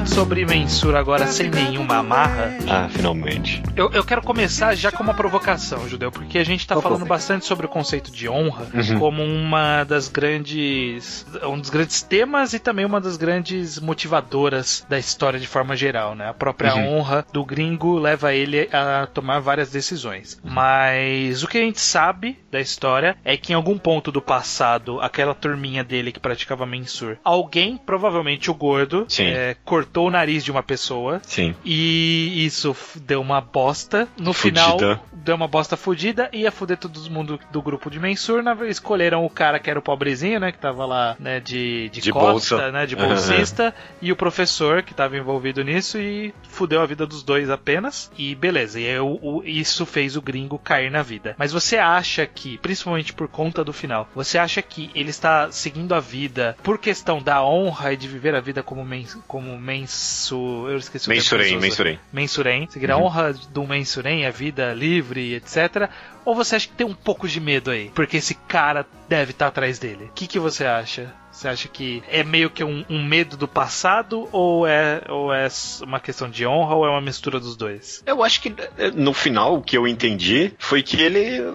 sobre 0.07 0.47
mensura 0.47 0.99
agora 1.01 1.27
sem 1.27 1.51
nenhuma 1.51 1.97
amarra. 1.97 2.57
Ah, 2.69 2.89
finalmente. 2.89 3.63
Eu, 3.75 3.91
eu 3.93 4.05
quero 4.05 4.23
começar 4.23 4.75
já 4.75 4.93
com 4.93 5.03
uma 5.03 5.15
provocação, 5.15 5.89
Judeu, 5.89 6.13
porque 6.13 6.39
a 6.39 6.45
gente 6.45 6.67
tá 6.67 6.81
falando 6.81 7.05
bastante 7.05 7.45
sobre 7.45 7.67
o 7.67 7.69
conceito 7.69 8.11
de 8.11 8.29
honra 8.29 8.67
uhum. 8.73 8.99
como 8.99 9.25
uma 9.25 9.85
das 9.85 10.09
grandes. 10.09 11.27
um 11.43 11.59
dos 11.59 11.71
grandes 11.71 12.03
temas 12.03 12.55
e 12.55 12.59
também 12.59 12.85
uma 12.85 13.01
das 13.01 13.17
grandes 13.17 13.81
motivadoras 13.81 14.87
da 14.89 14.99
história 14.99 15.41
de 15.41 15.47
forma 15.47 15.77
geral, 15.77 16.15
né? 16.15 16.29
A 16.29 16.35
própria 16.35 16.75
uhum. 16.75 16.99
honra 16.99 17.27
do 17.33 17.45
gringo 17.45 17.99
leva 17.99 18.33
ele 18.33 18.69
a 18.73 19.07
tomar 19.13 19.41
várias 19.41 19.71
decisões. 19.71 20.39
Uhum. 20.45 20.51
Mas 20.53 21.43
o 21.43 21.49
que 21.49 21.59
a 21.59 21.63
gente 21.63 21.81
sabe 21.81 22.39
da 22.51 22.61
história 22.61 23.17
é 23.25 23.37
que 23.37 23.53
em 23.53 23.57
algum 23.57 23.77
ponto 23.77 24.13
do 24.13 24.23
passado, 24.23 25.01
aquela 25.01 25.35
turminha 25.35 25.83
dele 25.83 26.13
que 26.13 26.21
praticava 26.21 26.65
mensur, 26.65 27.17
alguém, 27.25 27.77
provavelmente 27.77 28.51
o 28.51 28.55
gordo, 28.55 29.07
é, 29.19 29.57
cortou 29.65 29.96
cortou 29.97 30.09
o 30.09 30.11
nariz 30.11 30.45
de 30.45 30.51
uma 30.51 30.63
pessoa. 30.63 31.21
Sim. 31.25 31.55
E 31.65 32.45
isso 32.45 32.77
deu 32.97 33.21
uma 33.23 33.41
bosta. 33.41 34.07
No 34.19 34.33
Fudida. 34.35 34.61
final, 34.77 35.01
deu 35.13 35.35
uma 35.35 35.49
bosta 35.49 35.75
fudida. 35.77 36.29
Ia 36.35 36.53
fuder 36.53 36.77
todo 36.77 37.01
mundo 37.11 37.41
do 37.51 37.63
grupo 37.63 37.91
de 37.91 37.99
Mensur. 37.99 38.43
Na, 38.43 38.55
escolheram 38.69 39.25
o 39.25 39.31
cara 39.31 39.59
que 39.59 39.71
era 39.71 39.79
o 39.79 39.83
pobrezinho, 39.83 40.39
né? 40.39 40.53
Que 40.53 40.59
tava 40.59 40.85
lá, 40.85 41.17
né? 41.19 41.41
De, 41.41 41.89
de, 41.89 42.01
De 42.03 42.13
costa, 42.13 42.57
bolsa. 42.57 42.73
né? 42.73 42.85
De 42.85 42.95
bolsista. 42.95 43.75
E 44.03 44.13
o 44.13 44.17
professor 44.17 44.83
que 44.83 44.93
tava 44.93 45.17
envolvido 45.17 45.65
nisso. 45.65 45.99
E 45.99 46.35
fudeu 46.49 46.83
a 46.83 46.87
vida 46.87 47.07
dos 47.07 47.23
dois 47.23 47.49
apenas. 47.49 48.11
E 48.19 48.35
beleza. 48.35 48.79
E 48.79 48.87
aí, 48.87 48.99
o- 49.01 49.43
isso 49.45 49.87
fez 49.87 50.15
o 50.17 50.21
gringo 50.23 50.59
cair 50.59 50.91
na 50.91 51.03
vida. 51.03 51.35
Mas 51.39 51.53
você 51.53 51.79
acha 51.79 52.27
que, 52.27 52.59
principalmente 52.59 53.15
por 53.15 53.29
conta 53.29 53.65
do 53.65 53.73
final, 53.73 54.09
você 54.15 54.37
acha 54.37 54.61
que 54.61 54.91
ele 54.95 55.09
está 55.11 55.51
seguindo 55.51 55.95
a 55.95 56.01
vida 56.01 56.55
por 56.63 56.79
questão 56.79 57.23
da 57.23 57.43
honra 57.43 57.93
e 57.93 57.97
de 57.97 58.07
viver 58.09 58.35
a 58.35 58.41
vida 58.41 58.63
como, 58.63 58.85
mens, 58.85 59.19
como 59.27 59.59
mensu. 59.87 60.69
Eu 60.69 60.77
esqueci 60.79 61.09
o 61.09 61.13
usa. 61.55 61.61
mensurei. 61.61 61.99
Mensurem, 62.13 62.69
seguir 62.69 62.91
a 62.91 62.99
honra 62.99 63.33
do 63.33 63.67
Mensurem, 63.67 64.27
a 64.27 64.31
vida 64.31 64.75
livre, 64.75 65.35
etc. 65.35 65.89
Ou 66.25 66.35
você 66.35 66.57
acha 66.57 66.69
que 66.69 66.75
tem 66.75 66.87
um 66.87 66.95
pouco 66.95 67.29
de 67.29 67.41
medo 67.41 67.71
aí? 67.71 67.91
Porque 67.95 68.17
esse 68.17 68.35
cara 68.35 68.85
deve 69.09 69.31
estar 69.31 69.47
atrás 69.47 69.79
dele. 69.79 70.05
O 70.05 70.13
que, 70.13 70.27
que 70.27 70.39
você 70.39 70.65
acha? 70.65 71.15
Você 71.37 71.49
acha 71.49 71.69
que 71.69 72.03
é 72.11 72.25
meio 72.25 72.49
que 72.49 72.65
um, 72.65 72.83
um 72.89 73.05
medo 73.05 73.37
do 73.37 73.47
passado 73.47 74.27
ou 74.33 74.67
é, 74.67 75.03
ou 75.09 75.33
é 75.35 75.47
uma 75.83 76.01
questão 76.01 76.31
de 76.31 76.47
honra 76.47 76.75
ou 76.75 76.87
é 76.87 76.91
uma 76.91 77.01
mistura 77.01 77.39
dos 77.39 77.57
dois? 77.57 78.03
Eu 78.07 78.23
acho 78.25 78.41
que 78.41 78.55
eh, 78.79 78.91
no 78.95 79.13
final 79.13 79.57
o 79.57 79.63
que 79.63 79.77
eu 79.77 79.87
entendi 79.87 80.53
foi 80.59 80.83
que 80.83 81.01
ele 81.01 81.21
eh, 81.41 81.55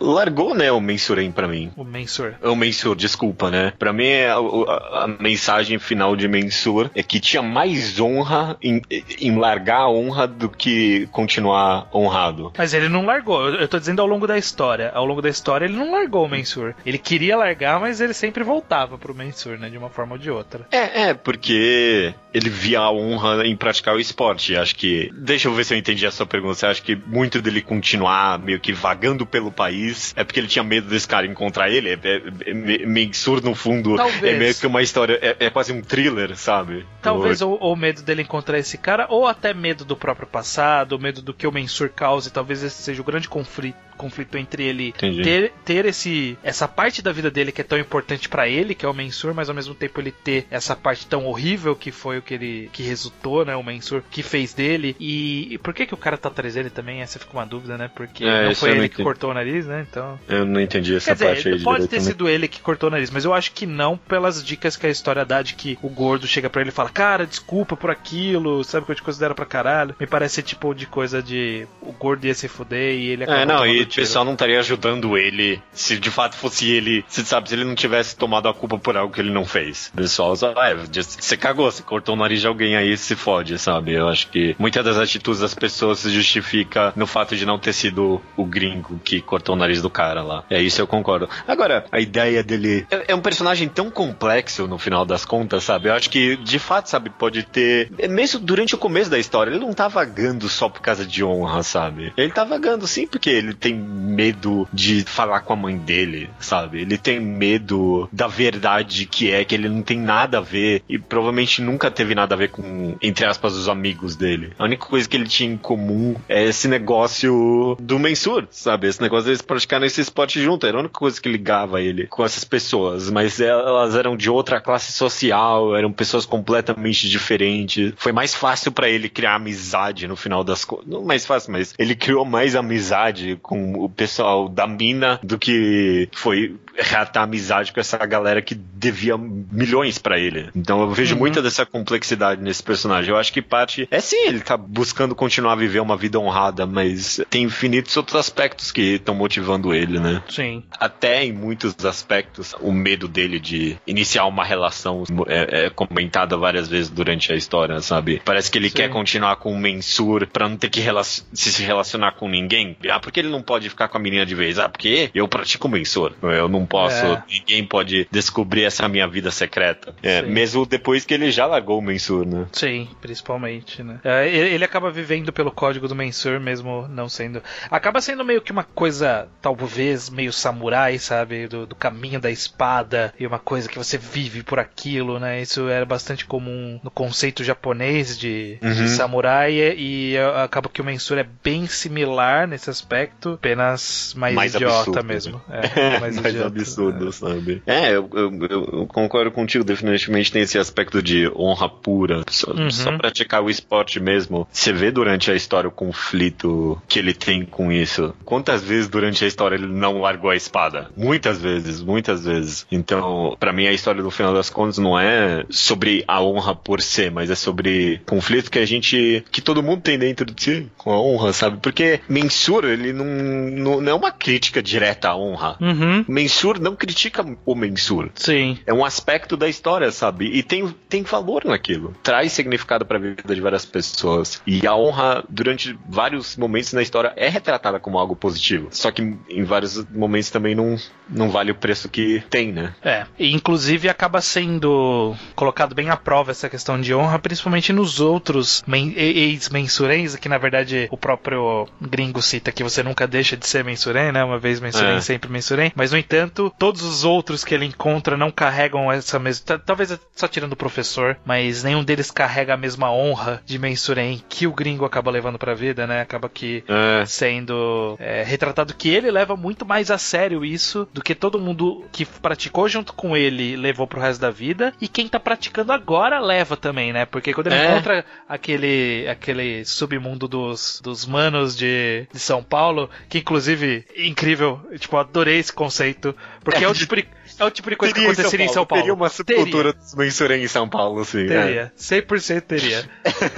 largou, 0.00 0.54
né, 0.54 0.72
o 0.72 0.80
Mensurem 0.80 1.30
pra 1.30 1.46
mim. 1.46 1.70
O 1.76 1.84
Mensur. 1.84 2.34
O 2.42 2.54
Mensur, 2.56 2.96
desculpa, 2.96 3.50
né? 3.50 3.72
Pra 3.78 3.92
mim, 3.92 4.10
a, 4.22 4.36
a- 4.36 5.04
a 5.04 5.08
mensagem 5.08 5.78
final 5.78 6.16
de 6.16 6.26
Mensur 6.26 6.90
é 6.94 7.02
que 7.02 7.20
tinha 7.20 7.42
mais 7.42 8.00
honra 8.00 8.56
em, 8.62 8.80
em 9.20 9.36
largar 9.38 9.80
a 9.80 9.90
honra 9.90 10.26
do 10.26 10.48
que 10.48 11.06
continuar 11.12 11.88
honrado. 11.94 12.52
Mas 12.56 12.72
ele 12.74 12.88
não 12.88 13.04
largou. 13.04 13.46
Eu 13.48 13.60
eu 13.60 13.68
tô 13.68 13.78
dizendo 13.78 14.00
ao 14.00 14.08
longo 14.08 14.26
da 14.26 14.38
história. 14.38 14.90
Ao 14.94 15.04
longo 15.04 15.20
da 15.20 15.28
história 15.28 15.66
ele 15.66 15.76
não 15.76 15.92
largou 15.92 16.24
o 16.24 16.28
Mensur. 16.28 16.74
Ele 16.86 16.96
queria 16.96 17.36
largar, 17.36 17.78
mas 17.78 18.00
ele 18.00 18.14
sempre 18.14 18.42
voltava 18.42 18.96
pro 18.96 19.09
Mensur, 19.14 19.58
né? 19.58 19.68
De 19.68 19.78
uma 19.78 19.90
forma 19.90 20.12
ou 20.12 20.18
de 20.18 20.30
outra. 20.30 20.66
É, 20.70 21.08
é, 21.08 21.14
porque 21.14 22.14
ele 22.32 22.48
via 22.48 22.80
a 22.80 22.92
honra 22.92 23.46
em 23.46 23.56
praticar 23.56 23.94
o 23.94 24.00
esporte. 24.00 24.56
Acho 24.56 24.74
que. 24.76 25.10
Deixa 25.14 25.48
eu 25.48 25.54
ver 25.54 25.64
se 25.64 25.74
eu 25.74 25.78
entendi 25.78 26.06
a 26.06 26.10
sua 26.10 26.26
pergunta. 26.26 26.54
Você 26.54 26.66
acha 26.66 26.82
que 26.82 26.96
muito 27.06 27.40
dele 27.40 27.60
continuar 27.60 28.38
meio 28.38 28.60
que 28.60 28.72
vagando 28.72 29.26
pelo 29.26 29.50
país 29.50 30.12
é 30.16 30.24
porque 30.24 30.40
ele 30.40 30.46
tinha 30.46 30.62
medo 30.62 30.88
desse 30.88 31.06
cara 31.06 31.26
encontrar 31.26 31.70
ele? 31.70 31.90
É, 31.90 31.98
é, 32.02 32.16
é, 32.50 33.40
no 33.42 33.54
fundo, 33.54 33.96
Talvez. 33.96 34.34
é 34.34 34.38
meio 34.38 34.54
que 34.54 34.66
uma 34.66 34.82
história. 34.82 35.18
É, 35.20 35.46
é 35.46 35.50
quase 35.50 35.72
um 35.72 35.82
thriller, 35.82 36.36
sabe? 36.36 36.86
Talvez 37.02 37.40
ou, 37.42 37.58
ou 37.60 37.76
medo 37.76 38.02
dele 38.02 38.22
encontrar 38.22 38.58
esse 38.58 38.78
cara, 38.78 39.06
ou 39.08 39.26
até 39.26 39.52
medo 39.52 39.84
do 39.84 39.96
próprio 39.96 40.26
passado, 40.26 40.98
medo 40.98 41.22
do 41.22 41.34
que 41.34 41.46
o 41.46 41.52
Mensur 41.52 41.90
cause. 41.90 42.30
Talvez 42.30 42.62
esse 42.62 42.82
seja 42.82 43.00
o 43.00 43.04
grande 43.04 43.28
conflito, 43.28 43.78
conflito 44.00 44.36
entre 44.38 44.64
ele 44.64 44.88
Entendi. 44.88 45.22
ter, 45.22 45.52
ter 45.64 45.84
esse, 45.86 46.38
essa 46.42 46.66
parte 46.66 47.02
da 47.02 47.12
vida 47.12 47.30
dele 47.30 47.52
que 47.52 47.60
é 47.60 47.64
tão 47.64 47.78
importante 47.78 48.28
pra 48.28 48.48
ele, 48.48 48.74
que 48.74 48.84
é 48.84 48.88
o 48.88 48.94
Mensur, 48.94 49.34
mas 49.34 49.48
ao 49.48 49.54
mesmo 49.54 49.74
tempo 49.74 50.00
ele 50.00 50.10
ter 50.12 50.46
essa 50.50 50.74
parte 50.74 51.06
tão 51.06 51.26
horrível 51.26 51.76
que 51.76 51.90
foi 51.92 52.18
o 52.18 52.22
que 52.22 52.34
ele 52.34 52.70
que 52.72 52.82
resultou, 52.82 53.44
né? 53.44 53.54
O 53.56 53.62
Mensur 53.62 54.02
que 54.10 54.22
fez 54.22 54.54
dele. 54.54 54.96
E, 54.98 55.54
e 55.54 55.58
por 55.58 55.74
que 55.74 55.86
que 55.86 55.94
o 55.94 55.96
cara 55.96 56.16
tá 56.16 56.28
atrás 56.28 56.54
dele 56.54 56.70
também? 56.70 57.00
Essa 57.00 57.18
fica 57.18 57.32
uma 57.32 57.46
dúvida, 57.46 57.76
né? 57.76 57.90
Porque 57.94 58.24
É, 58.24 58.46
não 58.46 58.54
foi 58.54 58.70
eu 58.70 58.74
não 58.74 58.80
ele 58.82 58.88
que 58.88 59.02
cortou 59.02 59.30
o 59.30 59.34
nariz, 59.34 59.66
né? 59.66 59.86
Então. 59.88 60.18
Eu 60.28 60.44
não 60.44 60.60
entendi 60.60 60.94
essa 60.96 61.14
Quer 61.14 61.24
parte 61.26 61.36
dizer, 61.42 61.54
aí 61.54 61.62
pode 61.62 61.88
ter 61.88 61.96
né? 61.96 62.02
sido 62.02 62.28
ele 62.28 62.48
que 62.48 62.60
cortou 62.60 62.88
o 62.88 62.92
nariz, 62.92 63.10
mas 63.10 63.24
eu 63.24 63.34
acho 63.34 63.52
que 63.52 63.66
não 63.66 63.96
pelas 63.96 64.42
dicas 64.44 64.76
que 64.76 64.86
a 64.86 64.90
história 64.90 65.24
dá 65.24 65.42
de 65.42 65.54
que 65.54 65.78
o 65.82 65.88
gordo 65.88 66.26
chega 66.26 66.48
pra 66.48 66.60
ele 66.60 66.70
e 66.70 66.72
fala, 66.72 66.88
cara, 66.90 67.26
desculpa 67.26 67.76
por 67.76 67.90
aquilo, 67.90 68.62
sabe 68.64 68.86
que 68.86 68.92
eu 68.92 68.96
te 68.96 69.02
considero 69.02 69.34
pra 69.34 69.46
caralho. 69.46 69.94
Me 69.98 70.06
parece 70.06 70.42
tipo 70.42 70.74
de 70.74 70.86
coisa 70.86 71.22
de 71.22 71.66
o 71.82 71.92
gordo 71.92 72.26
ia 72.26 72.34
se 72.34 72.48
fuder 72.48 72.94
e 72.94 73.08
ele 73.08 73.22
É, 73.22 73.26
acabou 73.26 73.46
não, 73.46 73.56
tomando 73.62 73.78
e 73.90 73.92
o 73.92 73.94
tiro. 73.94 74.06
pessoal 74.06 74.24
não 74.24 74.32
estaria 74.32 74.58
ajudando 74.58 75.16
ele 75.16 75.60
se 75.72 75.98
de 75.98 76.10
fato 76.10 76.36
fosse 76.36 76.70
ele, 76.70 77.04
se 77.08 77.24
sabe, 77.24 77.48
se 77.48 77.54
ele 77.54 77.64
não 77.64 77.74
tivesse 77.74 78.16
tomado 78.16 78.48
a 78.48 78.54
culpa 78.54 78.78
por 78.78 78.96
algo 78.96 79.12
que 79.12 79.20
ele 79.20 79.30
não 79.30 79.44
fez. 79.44 79.90
O 79.94 79.96
pessoal 79.96 80.36
só, 80.36 80.52
ah, 80.56 80.74
você 80.74 81.36
cagou, 81.36 81.70
você 81.70 81.82
cortou 81.82 82.14
o 82.14 82.18
nariz 82.18 82.40
de 82.40 82.46
alguém 82.46 82.76
aí, 82.76 82.96
se 82.96 83.16
fode, 83.16 83.58
sabe? 83.58 83.92
Eu 83.92 84.08
acho 84.08 84.28
que 84.28 84.54
muitas 84.58 84.84
das 84.84 84.96
atitudes 84.96 85.40
das 85.40 85.54
pessoas 85.54 86.00
se 86.00 86.10
justifica 86.10 86.92
no 86.96 87.06
fato 87.06 87.36
de 87.36 87.44
não 87.44 87.58
ter 87.58 87.72
sido 87.72 88.20
o 88.36 88.44
gringo 88.44 89.00
que 89.04 89.20
cortou 89.20 89.54
o 89.54 89.58
nariz 89.58 89.82
do 89.82 89.90
cara 89.90 90.22
lá. 90.22 90.44
É 90.50 90.60
isso 90.60 90.80
eu 90.80 90.86
concordo. 90.86 91.28
Agora, 91.46 91.84
a 91.90 92.00
ideia 92.00 92.42
dele 92.42 92.86
é, 92.90 93.12
é 93.12 93.14
um 93.14 93.20
personagem 93.20 93.68
tão 93.68 93.90
complexo 93.90 94.66
no 94.66 94.78
final 94.78 95.04
das 95.04 95.24
contas, 95.24 95.64
sabe? 95.64 95.88
Eu 95.88 95.94
acho 95.94 96.10
que 96.10 96.36
de 96.36 96.58
fato, 96.58 96.88
sabe, 96.88 97.10
pode 97.10 97.42
ter, 97.42 97.90
é, 97.98 98.08
mesmo 98.08 98.40
durante 98.40 98.74
o 98.74 98.78
começo 98.78 99.10
da 99.10 99.18
história, 99.18 99.50
ele 99.50 99.60
não 99.60 99.72
tá 99.72 99.88
vagando 99.88 100.48
só 100.48 100.68
por 100.68 100.80
causa 100.80 101.04
de 101.04 101.24
honra, 101.24 101.62
sabe? 101.62 102.12
Ele 102.16 102.30
tá 102.30 102.44
vagando 102.44 102.86
sim 102.86 103.06
porque 103.06 103.30
ele 103.30 103.54
tem 103.54 103.79
medo 103.80 104.68
de 104.72 105.02
falar 105.04 105.40
com 105.40 105.52
a 105.52 105.56
mãe 105.56 105.76
dele, 105.76 106.30
sabe? 106.38 106.80
Ele 106.80 106.98
tem 106.98 107.20
medo 107.20 108.08
da 108.12 108.26
verdade 108.26 109.06
que 109.06 109.30
é 109.30 109.44
que 109.44 109.54
ele 109.54 109.68
não 109.68 109.82
tem 109.82 109.98
nada 109.98 110.38
a 110.38 110.40
ver 110.40 110.82
e 110.88 110.98
provavelmente 110.98 111.62
nunca 111.62 111.90
teve 111.90 112.14
nada 112.14 112.34
a 112.34 112.38
ver 112.38 112.50
com, 112.50 112.96
entre 113.00 113.24
aspas, 113.24 113.54
os 113.54 113.68
amigos 113.68 114.16
dele. 114.16 114.52
A 114.58 114.64
única 114.64 114.86
coisa 114.86 115.08
que 115.08 115.16
ele 115.16 115.26
tinha 115.26 115.50
em 115.50 115.56
comum 115.56 116.16
é 116.28 116.44
esse 116.44 116.68
negócio 116.68 117.76
do 117.80 117.98
Mensur, 117.98 118.46
sabe? 118.50 118.88
Esse 118.88 119.00
negócio 119.00 119.26
deles 119.26 119.42
praticarem 119.42 119.86
esse 119.86 120.00
esporte 120.00 120.40
junto. 120.40 120.66
Era 120.66 120.76
a 120.76 120.80
única 120.80 120.98
coisa 120.98 121.20
que 121.20 121.28
ligava 121.28 121.80
ele 121.80 122.06
com 122.06 122.24
essas 122.24 122.44
pessoas. 122.44 123.10
Mas 123.10 123.40
elas 123.40 123.94
eram 123.94 124.16
de 124.16 124.30
outra 124.30 124.60
classe 124.60 124.92
social, 124.92 125.76
eram 125.76 125.92
pessoas 125.92 126.26
completamente 126.26 127.08
diferentes. 127.08 127.92
Foi 127.96 128.12
mais 128.12 128.34
fácil 128.34 128.72
pra 128.72 128.88
ele 128.88 129.08
criar 129.08 129.34
amizade 129.34 130.06
no 130.06 130.16
final 130.16 130.44
das 130.44 130.64
contas. 130.64 130.86
Não 130.86 131.04
mais 131.04 131.26
fácil, 131.26 131.52
mas 131.52 131.74
ele 131.78 131.94
criou 131.94 132.24
mais 132.24 132.54
amizade 132.54 133.38
com 133.42 133.69
o 133.76 133.88
pessoal 133.88 134.48
da 134.48 134.66
mina 134.66 135.18
do 135.22 135.38
que 135.38 136.08
foi 136.12 136.56
reatar 136.76 137.22
amizade 137.24 137.72
com 137.72 137.80
essa 137.80 137.96
galera 138.06 138.40
que 138.42 138.54
devia 138.54 139.16
milhões 139.18 139.98
pra 139.98 140.18
ele. 140.18 140.48
Então 140.54 140.80
eu 140.82 140.90
vejo 140.90 141.14
Uhum. 141.14 141.20
muita 141.20 141.42
dessa 141.42 141.66
complexidade 141.66 142.40
nesse 142.42 142.62
personagem. 142.62 143.10
Eu 143.10 143.16
acho 143.18 143.32
que 143.32 143.42
parte 143.42 143.86
é 143.90 144.00
sim, 144.00 144.26
ele 144.28 144.40
tá 144.40 144.56
buscando 144.56 145.14
continuar 145.14 145.52
a 145.52 145.56
viver 145.56 145.80
uma 145.80 145.96
vida 145.96 146.18
honrada, 146.18 146.66
mas 146.66 147.20
tem 147.28 147.42
infinitos 147.44 147.96
outros 147.96 148.16
aspectos 148.16 148.70
que 148.72 148.94
estão 148.94 149.14
motivando 149.14 149.74
ele, 149.74 149.98
né? 149.98 150.22
Sim. 150.28 150.62
Até 150.78 151.24
em 151.24 151.32
muitos 151.32 151.74
aspectos, 151.84 152.54
o 152.60 152.72
medo 152.72 153.08
dele 153.08 153.38
de 153.38 153.76
iniciar 153.86 154.26
uma 154.26 154.44
relação 154.44 155.04
é, 155.26 155.66
é 155.66 155.70
comentada 155.70 156.36
várias 156.36 156.68
vezes 156.68 156.88
durante 156.90 157.32
a 157.32 157.36
história, 157.36 157.80
sabe? 157.80 158.20
Parece 158.24 158.50
que 158.50 158.58
ele 158.58 158.68
Sim. 158.68 158.76
quer 158.76 158.90
continuar 158.90 159.36
com 159.36 159.52
o 159.52 159.58
Mensur 159.58 160.26
pra 160.26 160.48
não 160.48 160.56
ter 160.56 160.70
que 160.70 160.80
rela- 160.80 161.02
se 161.04 161.62
relacionar 161.62 162.12
com 162.12 162.28
ninguém. 162.28 162.76
Ah, 162.90 163.00
por 163.00 163.10
que 163.12 163.20
ele 163.20 163.28
não 163.28 163.42
pode 163.42 163.68
ficar 163.68 163.88
com 163.88 163.98
a 163.98 164.00
menina 164.00 164.24
de 164.24 164.34
vez? 164.34 164.58
Ah, 164.58 164.68
porque 164.68 165.10
eu 165.14 165.26
pratico 165.28 165.68
Mensur. 165.68 166.12
Eu 166.22 166.48
não 166.48 166.64
posso, 166.70 167.04
É. 167.04 167.22
ninguém 167.28 167.66
pode 167.66 168.06
descobrir 168.10 168.64
essa 168.64 168.88
minha 168.88 169.06
vida 169.08 169.30
secreta. 169.30 169.92
É, 170.02 170.22
mesmo 170.22 170.64
depois 170.64 171.04
que 171.04 171.12
ele 171.12 171.30
já 171.30 171.44
largou 171.44 171.78
o 171.78 171.82
Mensur, 171.82 172.24
né? 172.24 172.46
Sim, 172.52 172.88
principalmente, 173.00 173.82
né? 173.82 173.98
É, 174.04 174.28
ele, 174.28 174.64
acaba 174.64 174.90
vivendo 174.90 175.32
pelo 175.32 175.50
código 175.50 175.88
do 175.88 175.94
Mensur, 175.96 176.38
mesmo 176.40 176.86
não 176.88 177.08
sendo. 177.08 177.42
Acaba 177.70 178.00
sendo 178.00 178.24
meio 178.24 178.40
que 178.40 178.52
uma 178.52 178.62
coisa, 178.64 179.28
talvez, 179.42 180.08
meio 180.08 180.32
samurai, 180.32 180.96
sabe? 180.98 181.48
Do, 181.48 181.66
do 181.66 181.74
caminho 181.74 182.20
da 182.20 182.30
espada 182.30 183.12
e 183.18 183.26
uma 183.26 183.38
coisa 183.40 183.68
que 183.68 183.76
você 183.78 183.98
vive 183.98 184.42
por 184.44 184.58
aquilo, 184.60 185.18
né? 185.18 185.42
Isso 185.42 185.68
era 185.68 185.84
bastante 185.84 186.24
comum 186.24 186.78
no 186.84 186.90
conceito 186.90 187.42
japonês 187.42 188.16
de, 188.18 188.56
de 188.60 188.80
Uhum. 188.80 188.86
samurai 188.88 189.52
e, 189.52 190.12
e 190.12 190.18
acaba 190.42 190.68
que 190.68 190.80
o 190.80 190.84
Mensur 190.84 191.18
é 191.18 191.26
bem 191.42 191.66
similar 191.66 192.46
nesse 192.46 192.70
aspecto, 192.70 193.30
apenas 193.34 194.14
mais, 194.16 194.34
Mais 194.34 194.54
idiota 194.54 194.76
absurdo, 194.78 195.04
mesmo. 195.04 195.42
né? 195.48 195.60
É, 195.74 195.90
mais, 196.00 196.14
mais, 196.16 196.34
idiota. 196.34 196.49
Absurdo, 196.50 197.12
sabe? 197.12 197.62
É, 197.66 197.90
eu, 197.96 198.08
eu- 198.12 198.48
eu 198.72 198.86
concordo 198.86 199.30
contigo, 199.30 199.64
definitivamente 199.64 200.32
tem 200.32 200.42
esse 200.42 200.58
aspecto 200.58 201.02
de 201.02 201.30
honra 201.36 201.68
pura. 201.68 202.22
Só, 202.28 202.50
Uhum. 202.52 202.70
só 202.70 202.96
praticar 202.96 203.42
o 203.42 203.50
esporte 203.50 203.98
mesmo. 204.00 204.46
Você 204.52 204.72
vê 204.72 204.90
durante 204.90 205.30
a 205.30 205.34
história 205.34 205.68
o 205.68 205.72
conflito 205.72 206.80
que 206.88 206.98
ele 206.98 207.12
tem 207.14 207.44
com 207.44 207.70
isso. 207.72 208.14
Quantas 208.24 208.62
vezes 208.62 208.88
durante 208.88 209.24
a 209.24 209.28
história 209.28 209.54
ele 209.56 209.66
não 209.66 210.00
largou 210.00 210.30
a 210.30 210.36
espada? 210.36 210.90
Muitas 210.96 211.40
vezes, 211.40 211.80
muitas 211.82 212.24
vezes. 212.24 212.66
Então, 212.70 213.36
pra 213.38 213.52
mim, 213.52 213.66
a 213.66 213.72
história 213.72 214.02
no 214.02 214.10
final 214.10 214.34
das 214.34 214.50
contas 214.50 214.78
não 214.78 214.98
é 214.98 215.44
sobre 215.50 216.04
a 216.06 216.22
honra 216.22 216.54
por 216.54 216.80
ser, 216.80 217.10
mas 217.10 217.30
é 217.30 217.34
sobre 217.34 218.00
conflito 218.06 218.50
que 218.50 218.58
a 218.58 218.66
gente. 218.66 219.24
que 219.30 219.40
todo 219.40 219.62
mundo 219.62 219.80
tem 219.82 219.98
dentro 219.98 220.26
de 220.26 220.42
si 220.42 220.66
com 220.76 220.92
a 220.92 221.00
honra, 221.00 221.32
sabe? 221.32 221.58
Porque 221.62 222.00
Mensura, 222.08 222.72
ele 222.72 222.92
não, 222.92 223.04
não, 223.06 223.80
não 223.80 223.92
é 223.92 223.94
uma 223.94 224.10
crítica 224.12 224.62
direta 224.62 225.08
à 225.10 225.16
honra. 225.16 225.56
Uhum. 225.60 226.04
Mensur 226.40 226.58
não 226.58 226.74
critica 226.74 227.22
o 227.44 227.54
Mensur. 227.54 228.10
Sim. 228.14 228.58
É 228.66 228.72
um 228.72 228.82
aspecto 228.82 229.36
da 229.36 229.46
história, 229.46 229.92
sabe? 229.92 230.24
E 230.24 230.42
tem, 230.42 230.66
tem 230.88 231.02
valor 231.02 231.44
naquilo. 231.44 231.94
Traz 232.02 232.32
significado 232.32 232.86
para 232.86 232.96
a 232.96 233.00
vida 233.00 233.34
de 233.34 233.40
várias 233.42 233.66
pessoas. 233.66 234.40
E 234.46 234.66
a 234.66 234.74
honra, 234.74 235.22
durante 235.28 235.78
vários 235.86 236.38
momentos 236.38 236.72
na 236.72 236.80
história, 236.80 237.12
é 237.14 237.28
retratada 237.28 237.78
como 237.78 237.98
algo 237.98 238.16
positivo. 238.16 238.68
Só 238.70 238.90
que 238.90 239.02
em 239.28 239.44
vários 239.44 239.84
momentos 239.90 240.30
também 240.30 240.54
não, 240.54 240.76
não 241.10 241.28
vale 241.28 241.50
o 241.50 241.54
preço 241.54 241.90
que 241.90 242.22
tem, 242.30 242.52
né? 242.52 242.74
É. 242.82 243.04
E 243.18 243.34
inclusive 243.34 243.90
acaba 243.90 244.22
sendo 244.22 245.14
colocado 245.34 245.74
bem 245.74 245.90
à 245.90 245.96
prova 245.96 246.30
essa 246.30 246.48
questão 246.48 246.80
de 246.80 246.94
honra, 246.94 247.18
principalmente 247.18 247.70
nos 247.70 248.00
outros 248.00 248.64
ex-mensurenses, 248.96 250.16
que 250.16 250.28
na 250.28 250.38
verdade 250.38 250.88
o 250.90 250.96
próprio 250.96 251.68
gringo 251.80 252.22
cita 252.22 252.50
que 252.50 252.62
você 252.62 252.82
nunca 252.82 253.06
deixa 253.06 253.36
de 253.36 253.46
ser 253.46 253.62
mensuren, 253.62 254.12
né? 254.12 254.24
Uma 254.24 254.38
vez 254.38 254.58
mensuren, 254.58 254.96
é. 254.96 255.00
sempre 255.02 255.30
mensuren. 255.30 255.70
Mas 255.74 255.92
no 255.92 255.98
entanto, 255.98 256.29
todos 256.30 256.82
os 256.82 257.04
outros 257.04 257.44
que 257.44 257.54
ele 257.54 257.64
encontra 257.64 258.16
não 258.16 258.30
carregam 258.30 258.90
essa 258.90 259.18
mesma. 259.18 259.58
Talvez 259.58 259.98
só 260.14 260.28
tirando 260.28 260.52
o 260.52 260.56
professor, 260.56 261.18
mas 261.24 261.62
nenhum 261.62 261.84
deles 261.84 262.10
carrega 262.10 262.54
a 262.54 262.56
mesma 262.56 262.90
honra 262.90 263.42
de 263.44 263.58
mensuren 263.58 264.20
que 264.28 264.46
o 264.46 264.52
gringo 264.52 264.84
acaba 264.84 265.10
levando 265.10 265.38
pra 265.38 265.54
vida, 265.54 265.86
né? 265.86 266.00
Acaba 266.00 266.28
que 266.28 266.64
é. 266.68 267.04
sendo 267.06 267.96
é, 267.98 268.22
retratado 268.22 268.74
que 268.74 268.88
ele 268.88 269.10
leva 269.10 269.36
muito 269.36 269.64
mais 269.64 269.90
a 269.90 269.98
sério 269.98 270.44
isso 270.44 270.88
do 270.92 271.02
que 271.02 271.14
todo 271.14 271.40
mundo 271.40 271.84
que 271.92 272.04
praticou 272.04 272.68
junto 272.68 272.92
com 272.92 273.16
ele 273.16 273.56
levou 273.56 273.86
pro 273.86 274.00
resto 274.00 274.20
da 274.20 274.30
vida. 274.30 274.72
E 274.80 274.88
quem 274.88 275.08
tá 275.08 275.18
praticando 275.18 275.72
agora 275.72 276.18
leva 276.18 276.56
também, 276.56 276.92
né? 276.92 277.04
Porque 277.06 277.32
quando 277.32 277.48
ele 277.48 277.56
é. 277.56 277.70
encontra 277.70 278.04
aquele, 278.28 279.06
aquele 279.08 279.64
submundo 279.64 280.28
dos, 280.28 280.80
dos 280.82 281.06
manos 281.06 281.56
de, 281.56 282.06
de 282.12 282.18
São 282.18 282.42
Paulo, 282.42 282.90
que 283.08 283.18
inclusive, 283.18 283.84
incrível, 283.96 284.60
tipo, 284.78 284.96
adorei 284.96 285.38
esse 285.38 285.52
conceito. 285.52 286.14
Porque 286.42 286.64
é 286.64 286.68
o 286.68 286.74
tipo 286.74 286.96
de 286.96 287.06
é 287.38 287.44
o 287.44 287.50
tipo 287.50 287.70
de 287.70 287.76
coisa 287.76 287.94
teria 287.94 288.08
que 288.08 288.12
aconteceria 288.12 288.46
em 288.46 288.52
São 288.52 288.66
Paulo. 288.66 288.82
Teria 288.82 288.94
uma 288.94 289.08
subcultura 289.08 289.72
dos 289.72 289.94
mensurem 289.94 290.42
em 290.42 290.48
São 290.48 290.68
Paulo, 290.68 291.04
sim. 291.04 291.26
Teria. 291.26 291.72
É. 291.74 291.78
100% 291.78 292.40
teria. 292.42 292.90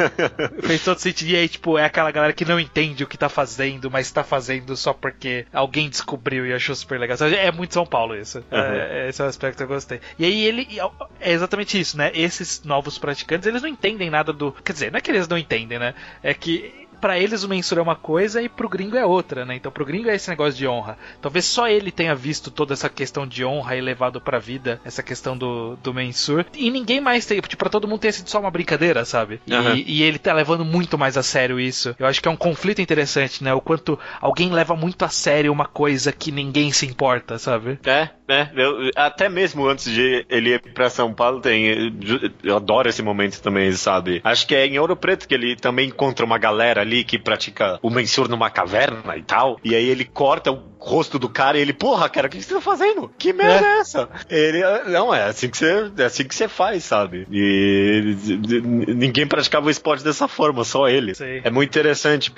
Fez 0.62 0.82
todo 0.84 0.98
sentido. 0.98 1.28
E 1.28 1.36
aí, 1.36 1.48
tipo, 1.48 1.78
é 1.78 1.84
aquela 1.84 2.10
galera 2.10 2.32
que 2.32 2.44
não 2.44 2.58
entende 2.58 3.04
o 3.04 3.06
que 3.06 3.16
tá 3.16 3.28
fazendo, 3.28 3.90
mas 3.90 4.10
tá 4.10 4.24
fazendo 4.24 4.76
só 4.76 4.92
porque 4.92 5.46
alguém 5.52 5.88
descobriu 5.88 6.46
e 6.46 6.52
achou 6.52 6.74
super 6.74 6.98
legal. 6.98 7.16
É 7.28 7.52
muito 7.52 7.74
São 7.74 7.86
Paulo 7.86 8.16
isso. 8.16 8.38
Uhum. 8.38 8.58
É, 8.58 9.08
esse 9.08 9.22
é 9.22 9.24
o 9.24 9.28
aspecto 9.28 9.58
que 9.58 9.62
eu 9.62 9.68
gostei. 9.68 10.00
E 10.18 10.24
aí 10.24 10.44
ele. 10.44 10.66
É 11.20 11.32
exatamente 11.32 11.78
isso, 11.78 11.96
né? 11.96 12.10
Esses 12.14 12.62
novos 12.64 12.98
praticantes, 12.98 13.46
eles 13.46 13.62
não 13.62 13.68
entendem 13.68 14.10
nada 14.10 14.32
do. 14.32 14.52
Quer 14.64 14.72
dizer, 14.72 14.90
não 14.90 14.98
é 14.98 15.00
que 15.00 15.10
eles 15.10 15.28
não 15.28 15.38
entendem, 15.38 15.78
né? 15.78 15.94
É 16.22 16.34
que 16.34 16.81
para 17.02 17.18
eles 17.18 17.42
o 17.42 17.48
Mensur 17.48 17.78
é 17.78 17.82
uma 17.82 17.96
coisa 17.96 18.40
e 18.40 18.48
pro 18.48 18.68
gringo 18.68 18.96
é 18.96 19.04
outra, 19.04 19.44
né? 19.44 19.56
Então 19.56 19.72
pro 19.72 19.84
gringo 19.84 20.08
é 20.08 20.14
esse 20.14 20.30
negócio 20.30 20.54
de 20.54 20.68
honra. 20.68 20.96
Talvez 21.20 21.44
só 21.44 21.66
ele 21.66 21.90
tenha 21.90 22.14
visto 22.14 22.48
toda 22.48 22.74
essa 22.74 22.88
questão 22.88 23.26
de 23.26 23.44
honra 23.44 23.74
e 23.74 23.80
levado 23.80 24.20
pra 24.20 24.38
vida 24.38 24.80
essa 24.84 25.02
questão 25.02 25.36
do, 25.36 25.74
do 25.82 25.92
Mensur. 25.92 26.46
E 26.54 26.70
ninguém 26.70 27.00
mais 27.00 27.26
tem, 27.26 27.40
tipo, 27.40 27.56
pra 27.56 27.68
todo 27.68 27.88
mundo 27.88 27.98
ter 27.98 28.12
sido 28.12 28.30
só 28.30 28.38
uma 28.38 28.52
brincadeira, 28.52 29.04
sabe? 29.04 29.40
Uhum. 29.50 29.74
E, 29.74 29.98
e, 29.98 30.02
ele 30.04 30.18
tá 30.18 30.32
levando 30.32 30.64
muito 30.64 30.96
mais 30.96 31.16
a 31.16 31.24
sério 31.24 31.58
isso. 31.58 31.92
Eu 31.98 32.06
acho 32.06 32.22
que 32.22 32.28
é 32.28 32.30
um 32.30 32.36
conflito 32.36 32.80
interessante, 32.80 33.42
né? 33.42 33.52
O 33.52 33.60
quanto 33.60 33.98
alguém 34.20 34.52
leva 34.52 34.76
muito 34.76 35.04
a 35.04 35.08
sério 35.08 35.52
uma 35.52 35.66
coisa 35.66 36.12
que 36.12 36.30
ninguém 36.30 36.70
se 36.70 36.86
importa, 36.86 37.36
sabe? 37.36 37.80
É, 37.84 38.10
é. 38.32 38.50
Eu, 38.56 38.90
até 38.96 39.28
mesmo 39.28 39.66
antes 39.66 39.90
de 39.92 40.24
ele 40.28 40.54
ir 40.54 40.60
pra 40.72 40.90
São 40.90 41.12
Paulo, 41.12 41.40
tem. 41.40 41.92
Eu 42.42 42.56
adoro 42.56 42.88
esse 42.88 43.02
momento 43.02 43.40
também, 43.40 43.70
sabe? 43.72 44.20
Acho 44.24 44.46
que 44.46 44.54
é 44.54 44.66
em 44.66 44.78
Ouro 44.78 44.96
Preto 44.96 45.28
que 45.28 45.34
ele 45.34 45.56
também 45.56 45.88
encontra 45.88 46.24
uma 46.24 46.38
galera 46.38 46.80
ali 46.80 47.04
que 47.04 47.18
pratica 47.18 47.78
o 47.82 47.90
mensur 47.90 48.28
numa 48.28 48.50
caverna 48.50 49.16
e 49.16 49.22
tal. 49.22 49.58
E 49.64 49.74
aí 49.74 49.88
ele 49.88 50.04
corta 50.04 50.50
o 50.50 50.71
rosto 50.84 51.18
do 51.18 51.28
cara 51.28 51.58
e 51.58 51.60
ele, 51.60 51.72
porra, 51.72 52.08
cara, 52.08 52.26
o 52.26 52.30
que 52.30 52.42
você 52.42 52.54
tá 52.54 52.60
fazendo? 52.60 53.10
Que 53.16 53.32
merda 53.32 53.66
é, 53.66 53.76
é 53.76 53.80
essa? 53.80 54.08
Ele, 54.28 54.62
não, 54.90 55.14
é 55.14 55.24
assim 55.24 55.48
que 55.48 55.56
você, 55.56 55.90
é 55.96 56.04
assim 56.04 56.24
que 56.24 56.34
você 56.34 56.48
faz, 56.48 56.84
sabe? 56.84 57.26
E 57.30 58.16
ninguém 58.88 59.26
praticava 59.26 59.66
o 59.66 59.70
esporte 59.70 60.04
dessa 60.04 60.26
forma, 60.26 60.64
só 60.64 60.88
ele. 60.88 61.12
É 61.44 61.50
muito 61.50 61.70
interessante, 61.70 62.32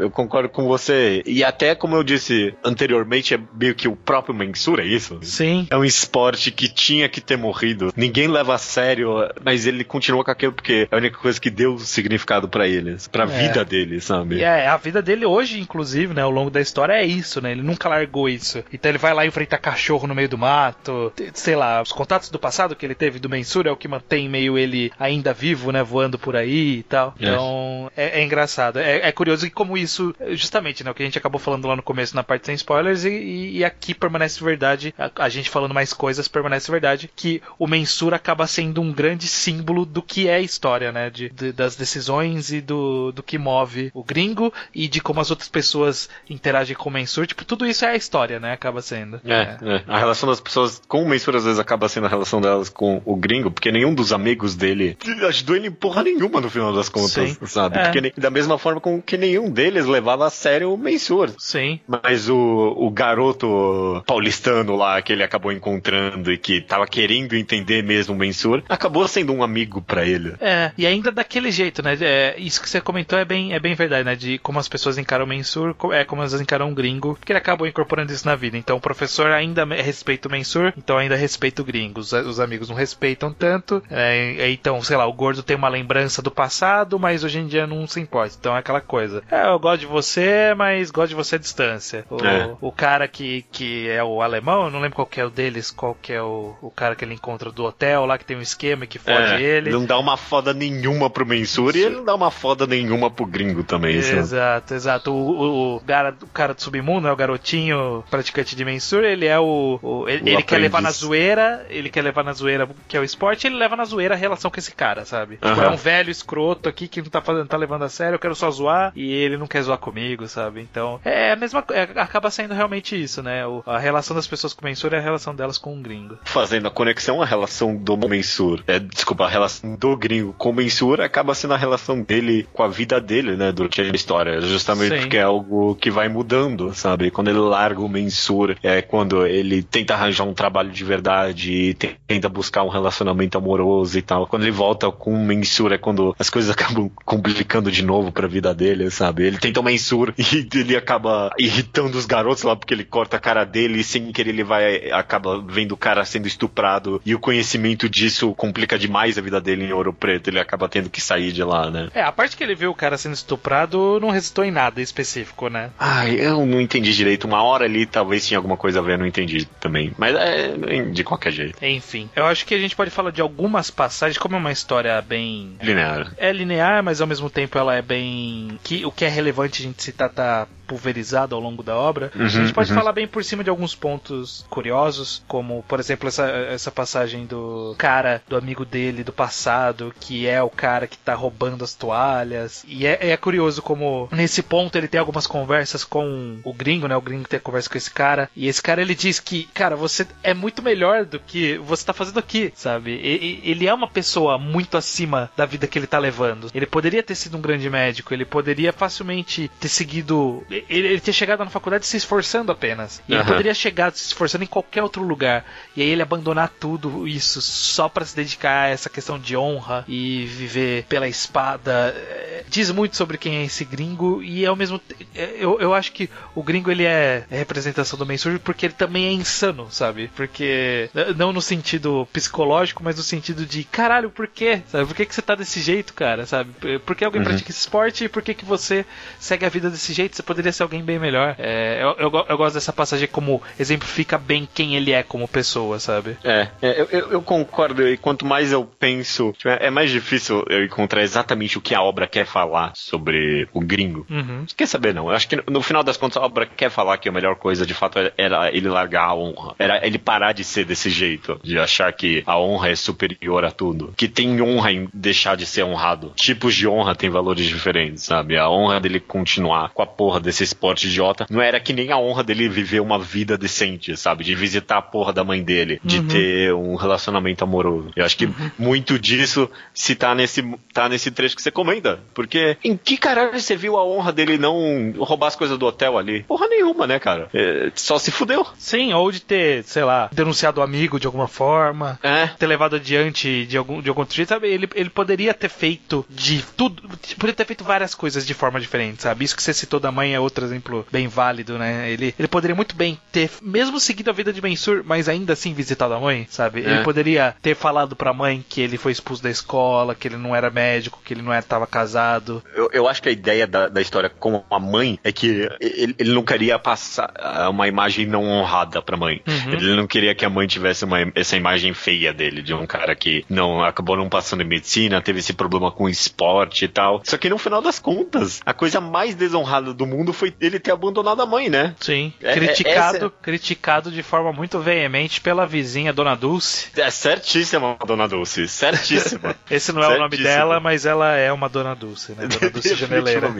eu 0.00 0.10
concordo 0.10 0.48
com 0.48 0.66
você. 0.66 1.22
E 1.26 1.42
até 1.42 1.74
como 1.74 1.96
eu 1.96 2.02
disse 2.02 2.54
anteriormente, 2.62 3.34
é 3.34 3.40
meio 3.58 3.74
que 3.74 3.88
o 3.88 3.96
próprio 3.96 4.34
mensur, 4.34 4.80
é 4.80 4.84
isso? 4.84 5.18
Sim. 5.22 5.66
É 5.70 5.76
um 5.76 5.84
esporte 5.84 6.50
que 6.50 6.68
tinha 6.68 7.08
que 7.08 7.20
ter 7.20 7.36
morrido. 7.36 7.92
Ninguém 7.96 8.28
leva 8.28 8.54
a 8.54 8.58
sério, 8.58 9.28
mas 9.42 9.66
ele 9.66 9.84
continua 9.84 10.22
com 10.24 10.30
aquilo 10.30 10.52
porque 10.52 10.88
é 10.90 10.94
a 10.94 10.98
única 10.98 11.18
coisa 11.18 11.40
que 11.40 11.50
deu 11.50 11.78
significado 11.78 12.48
para 12.48 12.68
eles, 12.68 13.08
pra 13.08 13.24
é. 13.24 13.26
vida 13.26 13.64
deles, 13.64 14.04
sabe? 14.04 14.36
E 14.36 14.42
é, 14.42 14.66
a 14.66 14.76
vida 14.76 15.00
dele 15.00 15.24
hoje, 15.24 15.58
inclusive, 15.58 16.12
né, 16.12 16.22
ao 16.22 16.30
longo 16.30 16.50
da 16.50 16.60
história 16.60 16.92
é 16.92 17.04
isso, 17.04 17.40
né? 17.40 17.52
Ele 17.52 17.62
nunca 17.62 17.85
nunca 17.86 17.88
largou 17.88 18.28
isso. 18.28 18.64
Então 18.72 18.90
ele 18.90 18.98
vai 18.98 19.14
lá 19.14 19.24
enfrentar 19.24 19.58
cachorro 19.58 20.06
no 20.06 20.14
meio 20.14 20.28
do 20.28 20.36
mato. 20.36 21.12
Sei 21.32 21.54
lá, 21.54 21.80
os 21.80 21.92
contatos 21.92 22.28
do 22.28 22.38
passado 22.38 22.74
que 22.74 22.84
ele 22.84 22.94
teve 22.94 23.18
do 23.18 23.28
Mensura 23.28 23.70
é 23.70 23.72
o 23.72 23.76
que 23.76 23.88
mantém 23.88 24.28
meio 24.28 24.58
ele 24.58 24.92
ainda 24.98 25.32
vivo, 25.32 25.70
né? 25.72 25.82
Voando 25.82 26.18
por 26.18 26.36
aí 26.36 26.78
e 26.78 26.82
tal. 26.82 27.14
Então 27.18 27.90
é, 27.96 28.20
é 28.20 28.24
engraçado. 28.24 28.78
É, 28.78 29.08
é, 29.08 29.12
curioso 29.12 29.46
que 29.46 29.52
como 29.52 29.76
isso, 29.78 30.14
justamente, 30.30 30.82
né? 30.82 30.90
O 30.90 30.94
que 30.94 31.02
a 31.02 31.06
gente 31.06 31.18
acabou 31.18 31.40
falando 31.40 31.68
lá 31.68 31.76
no 31.76 31.82
começo 31.82 32.14
na 32.16 32.22
parte 32.22 32.46
sem 32.46 32.54
spoilers 32.54 33.04
e, 33.04 33.10
e, 33.10 33.58
e 33.58 33.64
aqui 33.64 33.94
permanece 33.94 34.42
verdade. 34.42 34.94
A, 34.98 35.24
a, 35.24 35.28
gente 35.28 35.50
falando 35.50 35.74
mais 35.74 35.92
coisas 35.92 36.28
permanece 36.28 36.70
verdade 36.70 37.10
que 37.14 37.42
o 37.58 37.66
Mensura 37.66 38.16
acaba 38.16 38.46
sendo 38.46 38.80
um 38.80 38.92
grande 38.92 39.26
símbolo 39.26 39.84
do 39.84 40.02
que 40.02 40.28
é 40.28 40.36
a 40.36 40.40
história, 40.40 40.90
né? 40.90 41.10
De, 41.10 41.28
de, 41.30 41.52
das 41.52 41.76
decisões 41.76 42.52
e 42.52 42.60
do, 42.60 43.12
do 43.12 43.22
que 43.22 43.38
move 43.38 43.90
o 43.94 44.02
gringo 44.02 44.52
e 44.74 44.88
de 44.88 45.00
como 45.00 45.20
as 45.20 45.30
outras 45.30 45.48
pessoas 45.48 46.08
interagem 46.28 46.76
com 46.76 46.88
o 46.88 46.92
Mensur. 46.92 47.26
Tipo, 47.26 47.44
tudo 47.44 47.66
isso 47.66 47.75
isso 47.76 47.84
é 47.84 47.90
a 47.90 47.96
história, 47.96 48.40
né? 48.40 48.52
Acaba 48.52 48.80
sendo. 48.80 49.20
É, 49.24 49.34
é. 49.34 49.58
é. 49.76 49.82
A 49.86 49.98
relação 49.98 50.28
das 50.28 50.40
pessoas 50.40 50.80
com 50.88 51.02
o 51.02 51.08
Mensur 51.08 51.36
às 51.36 51.44
vezes 51.44 51.58
acaba 51.58 51.88
sendo 51.88 52.06
a 52.06 52.08
relação 52.08 52.40
delas 52.40 52.68
com 52.68 53.00
o 53.04 53.14
gringo, 53.14 53.50
porque 53.50 53.70
nenhum 53.70 53.94
dos 53.94 54.12
amigos 54.12 54.54
dele 54.54 54.96
ajudou 55.28 55.56
ele 55.56 55.68
em 55.68 55.72
porra 55.72 56.02
nenhuma 56.02 56.40
no 56.40 56.50
final 56.50 56.72
das 56.72 56.88
contas, 56.88 57.12
Sim. 57.30 57.36
sabe? 57.46 57.78
É. 57.78 57.90
Porque 57.90 58.20
da 58.20 58.30
mesma 58.30 58.58
forma 58.58 58.80
com 58.80 59.00
que 59.00 59.16
nenhum 59.16 59.50
deles 59.50 59.86
levava 59.86 60.26
a 60.26 60.30
sério 60.30 60.72
o 60.72 60.78
Mensur. 60.78 61.30
Sim. 61.38 61.80
Mas 61.86 62.28
o, 62.28 62.74
o 62.76 62.90
garoto 62.90 64.02
paulistano 64.06 64.74
lá 64.74 65.00
que 65.02 65.12
ele 65.12 65.22
acabou 65.22 65.52
encontrando 65.52 66.32
e 66.32 66.38
que 66.38 66.60
tava 66.60 66.86
querendo 66.86 67.36
entender 67.36 67.82
mesmo 67.82 68.14
o 68.14 68.18
Mensur, 68.18 68.62
acabou 68.68 69.06
sendo 69.06 69.32
um 69.32 69.42
amigo 69.42 69.82
para 69.82 70.04
ele. 70.04 70.34
É, 70.40 70.72
e 70.78 70.86
ainda 70.86 71.12
daquele 71.12 71.50
jeito, 71.50 71.82
né? 71.82 71.96
É, 72.00 72.34
isso 72.38 72.60
que 72.60 72.68
você 72.68 72.80
comentou 72.80 73.18
é 73.18 73.24
bem, 73.24 73.52
é 73.52 73.60
bem 73.60 73.74
verdade, 73.74 74.04
né? 74.04 74.16
De 74.16 74.38
como 74.38 74.58
as 74.58 74.68
pessoas 74.68 74.96
encaram 74.96 75.24
o 75.24 75.28
Mensur, 75.28 75.74
é 75.92 76.04
como 76.04 76.22
elas 76.22 76.40
encaram 76.40 76.70
o 76.70 76.74
gringo, 76.74 77.16
porque 77.18 77.32
ele 77.32 77.38
acabou 77.38 77.65
acabou 77.66 77.86
incorporando 77.86 78.12
isso 78.12 78.26
na 78.26 78.34
vida. 78.34 78.56
Então 78.56 78.76
o 78.76 78.80
professor 78.80 79.30
ainda 79.30 79.64
respeita 79.64 80.28
o 80.28 80.30
mensur, 80.30 80.72
então 80.76 80.96
ainda 80.98 81.16
respeita 81.16 81.62
o 81.62 81.64
gringo. 81.64 82.00
Os, 82.00 82.12
os 82.12 82.40
amigos 82.40 82.68
não 82.68 82.76
respeitam 82.76 83.32
tanto. 83.32 83.82
É, 83.90 84.50
então, 84.50 84.80
sei 84.82 84.96
lá, 84.96 85.06
o 85.06 85.12
gordo 85.12 85.42
tem 85.42 85.56
uma 85.56 85.68
lembrança 85.68 86.22
do 86.22 86.30
passado, 86.30 86.98
mas 86.98 87.24
hoje 87.24 87.38
em 87.38 87.46
dia 87.46 87.66
não 87.66 87.86
se 87.86 88.00
importa. 88.00 88.36
Então 88.38 88.56
é 88.56 88.58
aquela 88.58 88.80
coisa. 88.80 89.22
É, 89.30 89.46
eu 89.46 89.58
gosto 89.58 89.80
de 89.80 89.86
você, 89.86 90.54
mas 90.56 90.90
gosto 90.90 91.10
de 91.10 91.14
você 91.14 91.36
à 91.36 91.38
distância. 91.38 92.04
O, 92.10 92.24
é. 92.24 92.56
o 92.60 92.72
cara 92.72 93.08
que, 93.08 93.44
que 93.52 93.88
é 93.88 94.02
o 94.02 94.22
alemão, 94.22 94.64
eu 94.64 94.70
não 94.70 94.80
lembro 94.80 94.96
qual 94.96 95.06
que 95.06 95.20
é 95.20 95.24
o 95.24 95.30
deles, 95.30 95.70
qual 95.70 95.94
que 95.94 96.12
é 96.12 96.22
o, 96.22 96.54
o 96.60 96.70
cara 96.70 96.94
que 96.94 97.04
ele 97.04 97.14
encontra 97.14 97.50
do 97.50 97.64
hotel 97.64 98.06
lá, 98.06 98.18
que 98.18 98.24
tem 98.24 98.36
um 98.36 98.42
esquema 98.42 98.86
que 98.86 98.98
foge 98.98 99.34
é, 99.34 99.40
ele. 99.40 99.70
Não 99.70 99.84
dá 99.84 99.98
uma 99.98 100.16
foda 100.16 100.52
nenhuma 100.52 101.10
pro 101.10 101.26
mensur 101.26 101.74
e 101.76 101.82
ele 101.82 101.96
não 101.96 102.04
dá 102.04 102.14
uma 102.14 102.30
foda 102.30 102.66
nenhuma 102.66 103.10
pro 103.10 103.26
gringo 103.26 103.62
também. 103.62 103.96
Exato, 103.96 104.74
exato. 104.74 105.12
O, 105.12 105.16
o, 105.16 105.76
o, 105.76 105.80
cara, 105.80 106.14
o 106.22 106.26
cara 106.28 106.54
do 106.54 106.62
submundo, 106.62 107.08
é 107.08 107.12
o 107.12 107.16
garotinho 107.16 107.55
garotinho 107.56 108.04
praticante 108.10 108.54
de 108.54 108.64
Mensur, 108.64 109.04
ele 109.04 109.26
é 109.26 109.38
o. 109.38 109.78
o 109.82 110.08
ele, 110.08 110.30
ele 110.30 110.42
quer 110.42 110.58
levar 110.58 110.82
na 110.82 110.90
zoeira, 110.90 111.66
ele 111.70 111.88
quer 111.88 112.02
levar 112.02 112.22
na 112.22 112.32
zoeira 112.32 112.68
que 112.86 112.96
é 112.96 113.00
o 113.00 113.04
esporte, 113.04 113.46
ele 113.46 113.56
leva 113.56 113.76
na 113.76 113.84
zoeira 113.84 114.14
a 114.14 114.18
relação 114.18 114.50
com 114.50 114.58
esse 114.58 114.72
cara, 114.72 115.04
sabe? 115.04 115.38
Uhum. 115.42 115.50
Tipo, 115.50 115.66
é 115.66 115.70
um 115.70 115.76
velho 115.76 116.10
escroto 116.10 116.68
aqui 116.68 116.86
que 116.86 117.00
não 117.00 117.08
tá, 117.08 117.20
fazendo, 117.20 117.48
tá 117.48 117.56
levando 117.56 117.82
a 117.82 117.88
sério, 117.88 118.16
eu 118.16 118.18
quero 118.18 118.34
só 118.34 118.50
zoar 118.50 118.92
e 118.94 119.12
ele 119.12 119.36
não 119.36 119.46
quer 119.46 119.62
zoar 119.62 119.78
comigo, 119.78 120.28
sabe? 120.28 120.60
Então, 120.60 121.00
é 121.04 121.32
a 121.32 121.36
mesma 121.36 121.64
é, 121.72 121.82
acaba 122.00 122.30
sendo 122.30 122.54
realmente 122.54 123.00
isso, 123.00 123.22
né? 123.22 123.46
O, 123.46 123.62
a 123.66 123.78
relação 123.78 124.14
das 124.14 124.26
pessoas 124.26 124.52
com 124.52 124.62
o 124.62 124.64
Mensur 124.64 124.92
é 124.94 124.98
a 124.98 125.02
relação 125.02 125.34
delas 125.34 125.58
com 125.58 125.76
o 125.76 125.80
gringo. 125.80 126.18
Fazendo 126.24 126.68
a 126.68 126.70
conexão, 126.70 127.22
a 127.22 127.26
relação 127.26 127.76
do 127.76 127.96
Mensur, 127.96 128.62
é, 128.66 128.78
desculpa, 128.78 129.24
a 129.24 129.28
relação 129.28 129.74
do 129.74 129.96
gringo 129.96 130.34
com 130.36 130.50
o 130.50 130.54
Mensur 130.54 131.00
acaba 131.00 131.34
sendo 131.34 131.54
a 131.54 131.56
relação 131.56 132.02
dele 132.02 132.46
com 132.52 132.62
a 132.62 132.68
vida 132.68 133.00
dele, 133.00 133.36
né? 133.36 133.52
Durante 133.52 133.80
a 133.80 133.84
história. 133.84 134.40
Justamente 134.40 134.94
Sim. 134.94 135.00
porque 135.00 135.16
é 135.16 135.22
algo 135.22 135.74
que 135.76 135.90
vai 135.90 136.08
mudando, 136.08 136.74
sabe? 136.74 137.10
Quando 137.10 137.28
ele 137.28 137.38
larga 137.46 137.80
o 137.80 137.88
Mensur, 137.88 138.56
é 138.62 138.82
quando 138.82 139.26
ele 139.26 139.62
tenta 139.62 139.94
arranjar 139.94 140.24
um 140.24 140.34
trabalho 140.34 140.70
de 140.70 140.84
verdade 140.84 141.52
e 141.52 141.74
tenta 142.06 142.28
buscar 142.28 142.62
um 142.62 142.68
relacionamento 142.68 143.38
amoroso 143.38 143.98
e 143.98 144.02
tal. 144.02 144.26
Quando 144.26 144.42
ele 144.42 144.52
volta 144.52 144.90
com 144.90 145.12
o 145.12 145.24
Mensur 145.24 145.72
é 145.72 145.78
quando 145.78 146.14
as 146.18 146.30
coisas 146.30 146.50
acabam 146.54 146.90
complicando 147.04 147.70
de 147.70 147.82
novo 147.82 148.12
pra 148.12 148.28
vida 148.28 148.54
dele, 148.54 148.90
sabe? 148.90 149.24
Ele 149.24 149.38
tenta 149.38 149.60
o 149.60 149.64
Mensur 149.64 150.12
e 150.18 150.48
ele 150.54 150.76
acaba 150.76 151.30
irritando 151.38 151.96
os 151.96 152.06
garotos 152.06 152.42
lá 152.42 152.54
porque 152.54 152.74
ele 152.74 152.84
corta 152.84 153.16
a 153.16 153.20
cara 153.20 153.44
dele 153.44 153.80
e 153.80 153.84
sem 153.84 154.12
querer 154.12 154.36
ele 154.36 154.44
vai 154.44 154.90
acaba 154.90 155.40
vendo 155.40 155.72
o 155.72 155.76
cara 155.76 156.04
sendo 156.04 156.26
estuprado 156.26 157.00
e 157.04 157.14
o 157.14 157.18
conhecimento 157.18 157.88
disso 157.88 158.34
complica 158.34 158.78
demais 158.78 159.16
a 159.16 159.22
vida 159.22 159.40
dele 159.40 159.64
em 159.64 159.72
Ouro 159.72 159.92
Preto. 159.92 160.28
Ele 160.28 160.38
acaba 160.38 160.68
tendo 160.68 160.90
que 160.90 161.00
sair 161.00 161.32
de 161.32 161.42
lá, 161.42 161.70
né? 161.70 161.88
É, 161.94 162.02
a 162.02 162.12
parte 162.12 162.36
que 162.36 162.44
ele 162.44 162.54
vê 162.54 162.66
o 162.66 162.74
cara 162.74 162.98
sendo 162.98 163.14
estuprado 163.14 163.98
não 164.00 164.10
resultou 164.10 164.44
em 164.44 164.50
nada 164.50 164.82
específico, 164.82 165.48
né? 165.48 165.70
Ai, 165.78 166.16
eu 166.20 166.44
não 166.44 166.60
entendi 166.60 166.92
direito 166.92 167.25
uma 167.26 167.42
hora 167.42 167.64
ali, 167.64 167.86
talvez 167.86 168.26
tinha 168.26 168.38
alguma 168.38 168.56
coisa 168.56 168.78
a 168.78 168.82
ver, 168.82 168.98
não 168.98 169.06
entendi 169.06 169.46
também. 169.60 169.92
Mas 169.98 170.14
é 170.14 170.56
de 170.90 171.04
qualquer 171.04 171.32
jeito. 171.32 171.64
Enfim, 171.64 172.08
eu 172.14 172.24
acho 172.26 172.46
que 172.46 172.54
a 172.54 172.58
gente 172.58 172.76
pode 172.76 172.90
falar 172.90 173.10
de 173.10 173.20
algumas 173.20 173.70
passagens, 173.70 174.18
como 174.18 174.36
é 174.36 174.38
uma 174.38 174.52
história 174.52 175.00
bem. 175.02 175.56
Linear. 175.62 176.12
É 176.16 176.32
linear, 176.32 176.82
mas 176.82 177.00
ao 177.00 177.06
mesmo 177.06 177.28
tempo 177.28 177.58
ela 177.58 177.74
é 177.74 177.82
bem. 177.82 178.58
Que, 178.62 178.84
o 178.84 178.92
que 178.92 179.04
é 179.04 179.08
relevante 179.08 179.62
a 179.62 179.66
gente 179.66 179.82
citar 179.82 180.08
tá 180.08 180.46
pulverizado 180.66 181.34
ao 181.34 181.40
longo 181.40 181.62
da 181.62 181.76
obra. 181.76 182.10
Uhum, 182.14 182.24
a 182.24 182.28
gente 182.28 182.52
pode 182.52 182.70
uhum. 182.70 182.78
falar 182.78 182.92
bem 182.92 183.06
por 183.06 183.24
cima 183.24 183.44
de 183.44 183.50
alguns 183.50 183.74
pontos 183.74 184.44
curiosos, 184.50 185.22
como, 185.26 185.64
por 185.66 185.78
exemplo, 185.78 186.08
essa, 186.08 186.26
essa 186.26 186.70
passagem 186.70 187.24
do 187.24 187.74
cara, 187.78 188.22
do 188.28 188.36
amigo 188.36 188.64
dele 188.64 189.04
do 189.04 189.12
passado, 189.12 189.94
que 190.00 190.26
é 190.26 190.42
o 190.42 190.50
cara 190.50 190.86
que 190.86 190.98
tá 190.98 191.14
roubando 191.14 191.64
as 191.64 191.74
toalhas. 191.74 192.64
E 192.66 192.86
é, 192.86 193.10
é 193.10 193.16
curioso 193.16 193.62
como, 193.62 194.08
nesse 194.10 194.42
ponto, 194.42 194.76
ele 194.76 194.88
tem 194.88 194.98
algumas 194.98 195.26
conversas 195.26 195.84
com 195.84 196.38
o 196.42 196.52
gringo, 196.52 196.88
né? 196.88 196.96
O 196.96 197.00
gringo 197.00 197.15
tem 197.24 197.40
conversa 197.40 197.68
com 197.68 197.78
esse 197.78 197.90
cara. 197.90 198.30
E 198.34 198.48
esse 198.48 198.62
cara, 198.62 198.82
ele 198.82 198.94
diz 198.94 199.20
que, 199.20 199.44
cara, 199.54 199.76
você 199.76 200.06
é 200.22 200.34
muito 200.34 200.62
melhor 200.62 201.04
do 201.04 201.18
que 201.20 201.58
você 201.58 201.84
tá 201.84 201.92
fazendo 201.92 202.18
aqui, 202.18 202.52
sabe? 202.54 202.92
E, 202.92 203.40
ele 203.44 203.66
é 203.66 203.74
uma 203.74 203.88
pessoa 203.88 204.38
muito 204.38 204.76
acima 204.76 205.30
da 205.36 205.46
vida 205.46 205.66
que 205.66 205.78
ele 205.78 205.86
tá 205.86 205.98
levando. 205.98 206.50
Ele 206.54 206.66
poderia 206.66 207.02
ter 207.02 207.14
sido 207.14 207.36
um 207.36 207.40
grande 207.40 207.68
médico, 207.70 208.12
ele 208.12 208.24
poderia 208.24 208.72
facilmente 208.72 209.50
ter 209.60 209.68
seguido 209.68 210.44
ele, 210.50 210.88
ele 210.88 211.00
ter 211.00 211.12
chegado 211.12 211.44
na 211.44 211.50
faculdade 211.50 211.86
se 211.86 211.96
esforçando 211.96 212.52
apenas. 212.52 213.02
E 213.08 213.12
uhum. 213.12 213.20
ele 213.20 213.28
poderia 213.28 213.54
chegar 213.54 213.92
se 213.92 214.06
esforçando 214.06 214.44
em 214.44 214.48
qualquer 214.48 214.82
outro 214.82 215.02
lugar. 215.02 215.44
E 215.76 215.82
aí 215.82 215.88
ele 215.88 216.02
abandonar 216.02 216.48
tudo 216.60 217.06
isso 217.06 217.40
só 217.40 217.88
para 217.88 218.04
se 218.04 218.16
dedicar 218.16 218.64
a 218.64 218.68
essa 218.68 218.88
questão 218.88 219.18
de 219.18 219.36
honra 219.36 219.84
e 219.88 220.26
viver 220.26 220.84
pela 220.84 221.08
espada. 221.08 221.94
É, 221.96 222.44
diz 222.48 222.70
muito 222.70 222.96
sobre 222.96 223.18
quem 223.18 223.36
é 223.36 223.44
esse 223.44 223.64
gringo 223.64 224.22
e 224.22 224.44
ao 224.46 224.56
mesmo 224.56 224.80
é, 225.14 225.36
eu, 225.38 225.60
eu 225.60 225.74
acho 225.74 225.92
que 225.92 226.08
o 226.34 226.42
gringo 226.42 226.70
ele 226.70 226.84
é, 226.84 227.05
é 227.30 227.36
representação 227.38 227.98
do 227.98 228.06
Mansur 228.06 228.38
porque 228.38 228.66
ele 228.66 228.74
também 228.74 229.06
é 229.06 229.12
insano, 229.12 229.68
sabe? 229.70 230.10
Porque 230.16 230.90
não 231.16 231.32
no 231.32 231.42
sentido 231.42 232.08
psicológico, 232.12 232.82
mas 232.82 232.96
no 232.96 233.02
sentido 233.02 233.44
de 233.44 233.64
caralho, 233.64 234.10
por 234.10 234.26
quê? 234.26 234.62
Sabe? 234.68 234.86
Por 234.86 234.94
que, 234.94 235.06
que 235.06 235.14
você 235.14 235.22
tá 235.22 235.34
desse 235.34 235.60
jeito, 235.60 235.92
cara? 235.94 236.26
Sabe? 236.26 236.78
Por 236.80 236.96
que 236.96 237.04
alguém 237.04 237.20
uhum. 237.20 237.26
pratica 237.26 237.50
esse 237.50 237.60
esporte 237.60 238.04
e 238.04 238.08
por 238.08 238.22
que, 238.22 238.34
que 238.34 238.44
você 238.44 238.84
segue 239.18 239.44
a 239.44 239.48
vida 239.48 239.70
desse 239.70 239.92
jeito? 239.92 240.16
Você 240.16 240.22
poderia 240.22 240.46
poderia 240.46 240.52
ser 240.52 240.62
alguém 240.62 240.82
bem 240.82 240.98
melhor. 240.98 241.34
É, 241.38 241.82
eu, 241.82 241.96
eu, 241.98 242.26
eu, 242.28 242.36
gosto 242.36 242.54
dessa 242.54 242.72
passagem 242.72 243.08
como 243.08 243.42
exemplifica 243.58 244.18
bem 244.18 244.48
quem 244.52 244.76
ele 244.76 244.92
é 244.92 245.02
como 245.02 245.26
pessoa, 245.26 245.78
sabe? 245.78 246.16
É, 246.22 246.48
é 246.62 246.80
eu, 246.80 247.10
eu, 247.10 247.22
concordo. 247.22 247.86
E 247.86 247.96
quanto 247.96 248.24
mais 248.24 248.52
eu 248.52 248.64
penso, 248.64 249.32
tipo, 249.32 249.48
é, 249.48 249.66
é 249.66 249.70
mais 249.70 249.90
difícil 249.90 250.44
eu 250.48 250.64
encontrar 250.64 251.02
exatamente 251.02 251.58
o 251.58 251.60
que 251.60 251.74
a 251.74 251.82
obra 251.82 252.06
quer 252.06 252.26
falar 252.26 252.72
sobre 252.74 253.48
o 253.52 253.60
gringo. 253.60 254.06
Uhum. 254.08 254.44
Quer 254.56 254.66
saber, 254.66 254.94
não? 254.94 255.08
Eu 255.08 255.16
acho 255.16 255.28
que 255.28 255.36
no 255.50 255.62
final 255.62 255.82
das 255.82 255.96
contas 255.96 256.18
a 256.18 256.24
obra 256.24 256.46
quer 256.46 256.70
falar 256.70 256.95
que 256.96 257.08
a 257.08 257.12
melhor 257.12 257.36
coisa 257.36 257.66
de 257.66 257.74
fato 257.74 257.98
era 258.16 258.54
ele 258.54 258.68
largar 258.68 259.08
a 259.08 259.14
honra. 259.14 259.54
Era 259.58 259.84
ele 259.86 259.98
parar 259.98 260.32
de 260.32 260.44
ser 260.44 260.64
desse 260.64 260.90
jeito, 260.90 261.40
de 261.42 261.58
achar 261.58 261.92
que 261.92 262.22
a 262.26 262.38
honra 262.38 262.70
é 262.70 262.76
superior 262.76 263.44
a 263.44 263.50
tudo. 263.50 263.92
Que 263.96 264.08
tem 264.08 264.40
honra 264.40 264.72
em 264.72 264.88
deixar 264.92 265.36
de 265.36 265.46
ser 265.46 265.64
honrado. 265.64 266.12
Tipos 266.14 266.54
de 266.54 266.68
honra 266.68 266.94
têm 266.94 267.10
valores 267.10 267.46
diferentes, 267.46 268.04
sabe? 268.04 268.36
A 268.36 268.48
honra 268.48 268.80
dele 268.80 269.00
continuar 269.00 269.70
com 269.70 269.82
a 269.82 269.86
porra 269.86 270.20
desse 270.20 270.36
esse 270.36 270.44
esporte 270.44 270.86
idiota, 270.86 271.26
não 271.30 271.40
era 271.40 271.58
que 271.58 271.72
nem 271.72 271.90
a 271.90 271.98
honra 271.98 272.22
dele 272.22 272.48
viver 272.48 272.80
uma 272.80 272.98
vida 272.98 273.36
decente, 273.38 273.96
sabe? 273.96 274.24
De 274.24 274.34
visitar 274.34 274.78
a 274.78 274.82
porra 274.82 275.12
da 275.12 275.24
mãe 275.24 275.42
dele, 275.42 275.80
de 275.82 275.98
uhum. 275.98 276.08
ter 276.08 276.54
um 276.54 276.74
relacionamento 276.74 277.42
amoroso. 277.42 277.90
Eu 277.96 278.04
acho 278.04 278.16
que 278.16 278.26
uhum. 278.26 278.50
muito 278.58 278.98
disso 278.98 279.50
se 279.72 279.94
tá 279.94 280.14
nesse, 280.14 280.42
tá 280.72 280.88
nesse 280.88 281.10
trecho 281.10 281.34
que 281.34 281.42
você 281.42 281.50
comenta. 281.50 282.00
Porque 282.14 282.56
em 282.62 282.76
que 282.76 282.96
caralho 282.96 283.38
você 283.38 283.56
viu 283.56 283.76
a 283.76 283.84
honra 283.84 284.12
dele 284.12 284.38
não 284.38 284.92
roubar 284.98 285.28
as 285.28 285.36
coisas 285.36 285.58
do 285.58 285.66
hotel 285.66 285.96
ali? 285.96 286.22
Porra 286.24 286.46
nenhuma, 286.48 286.85
né, 286.86 286.98
cara? 286.98 287.28
É, 287.34 287.70
só 287.74 287.98
se 287.98 288.10
fudeu. 288.10 288.46
Sim, 288.58 288.92
ou 288.92 289.10
de 289.10 289.20
ter, 289.20 289.64
sei 289.64 289.84
lá, 289.84 290.08
denunciado 290.12 290.60
o 290.60 290.64
amigo 290.64 291.00
de 291.00 291.06
alguma 291.06 291.28
forma, 291.28 291.98
é. 292.02 292.28
ter 292.38 292.46
levado 292.46 292.76
adiante 292.76 293.46
de 293.46 293.56
algum, 293.56 293.80
de 293.80 293.88
algum 293.88 294.06
jeito, 294.08 294.28
sabe? 294.28 294.48
Ele, 294.48 294.68
ele 294.74 294.90
poderia 294.90 295.34
ter 295.34 295.48
feito 295.48 296.04
de 296.08 296.42
tudo, 296.56 296.82
poderia 297.16 297.34
ter 297.34 297.46
feito 297.46 297.64
várias 297.64 297.94
coisas 297.94 298.26
de 298.26 298.34
forma 298.34 298.60
diferente, 298.60 299.02
sabe? 299.02 299.24
Isso 299.24 299.36
que 299.36 299.42
você 299.42 299.52
citou 299.52 299.80
da 299.80 299.92
mãe 299.92 300.14
é 300.14 300.20
outro 300.20 300.44
exemplo 300.44 300.86
bem 300.90 301.08
válido, 301.08 301.58
né? 301.58 301.90
Ele, 301.90 302.14
ele 302.18 302.28
poderia 302.28 302.54
muito 302.54 302.74
bem 302.74 302.98
ter, 303.10 303.30
mesmo 303.42 303.80
seguido 303.80 304.10
a 304.10 304.12
vida 304.12 304.32
de 304.32 304.42
Mensur, 304.42 304.82
mas 304.84 305.08
ainda 305.08 305.32
assim 305.32 305.52
visitado 305.52 305.94
a 305.94 306.00
mãe, 306.00 306.26
sabe? 306.30 306.62
É. 306.62 306.70
Ele 306.70 306.84
poderia 306.84 307.34
ter 307.42 307.54
falado 307.54 307.96
pra 307.96 308.12
mãe 308.12 308.44
que 308.48 308.60
ele 308.60 308.78
foi 308.78 308.92
expulso 308.92 309.22
da 309.22 309.30
escola, 309.30 309.94
que 309.94 310.08
ele 310.08 310.16
não 310.16 310.34
era 310.34 310.50
médico, 310.50 311.00
que 311.04 311.14
ele 311.14 311.22
não 311.22 311.32
estava 311.34 311.66
casado. 311.66 312.42
Eu, 312.54 312.70
eu 312.72 312.88
acho 312.88 313.02
que 313.02 313.08
a 313.08 313.12
ideia 313.12 313.46
da, 313.46 313.68
da 313.68 313.80
história 313.80 314.08
com 314.08 314.44
a 314.50 314.58
mãe 314.58 314.98
é 315.02 315.12
que 315.12 315.48
ele, 315.60 315.94
ele 315.98 316.12
não 316.12 316.22
queria 316.22 316.58
passar 316.76 317.48
uma 317.48 317.66
imagem 317.66 318.06
não 318.06 318.24
honrada 318.24 318.82
pra 318.82 318.96
mãe. 318.96 319.22
Uhum. 319.26 319.52
Ele 319.52 319.76
não 319.76 319.86
queria 319.86 320.14
que 320.14 320.24
a 320.24 320.30
mãe 320.30 320.46
tivesse 320.46 320.84
uma, 320.84 320.98
essa 321.14 321.36
imagem 321.36 321.72
feia 321.72 322.12
dele, 322.12 322.42
de 322.42 322.52
um 322.52 322.66
cara 322.66 322.94
que 322.94 323.24
não 323.30 323.64
acabou 323.64 323.96
não 323.96 324.08
passando 324.08 324.42
em 324.42 324.46
medicina, 324.46 325.00
teve 325.00 325.20
esse 325.20 325.32
problema 325.32 325.72
com 325.72 325.88
esporte 325.88 326.66
e 326.66 326.68
tal. 326.68 327.00
Só 327.04 327.16
que 327.16 327.30
no 327.30 327.38
final 327.38 327.62
das 327.62 327.78
contas, 327.78 328.40
a 328.44 328.52
coisa 328.52 328.80
mais 328.80 329.14
desonrada 329.14 329.72
do 329.72 329.86
mundo 329.86 330.12
foi 330.12 330.34
ele 330.38 330.60
ter 330.60 330.72
abandonado 330.72 331.22
a 331.22 331.26
mãe, 331.26 331.48
né? 331.48 331.74
Sim. 331.80 332.12
É, 332.22 332.34
criticado, 332.34 332.96
é, 332.96 332.98
essa... 332.98 333.10
criticado 333.22 333.90
de 333.90 334.02
forma 334.02 334.32
muito 334.32 334.58
veemente 334.60 335.20
pela 335.20 335.46
vizinha 335.46 335.92
Dona 335.92 336.14
Dulce. 336.14 336.68
É 336.76 336.90
certíssima, 336.90 337.76
Dona 337.86 338.06
Dulce. 338.06 338.46
Certíssima. 338.46 339.34
Esse 339.50 339.72
não 339.72 339.82
é 339.82 339.96
o 339.96 339.98
nome 339.98 340.16
dela, 340.18 340.60
mas 340.60 340.84
ela 340.84 341.16
é 341.16 341.32
uma 341.32 341.48
Dona 341.48 341.74
Dulce, 341.74 342.12
né? 342.12 342.26
Dona 342.26 342.50
Dulce 342.52 342.74
Janeleira. 342.74 343.32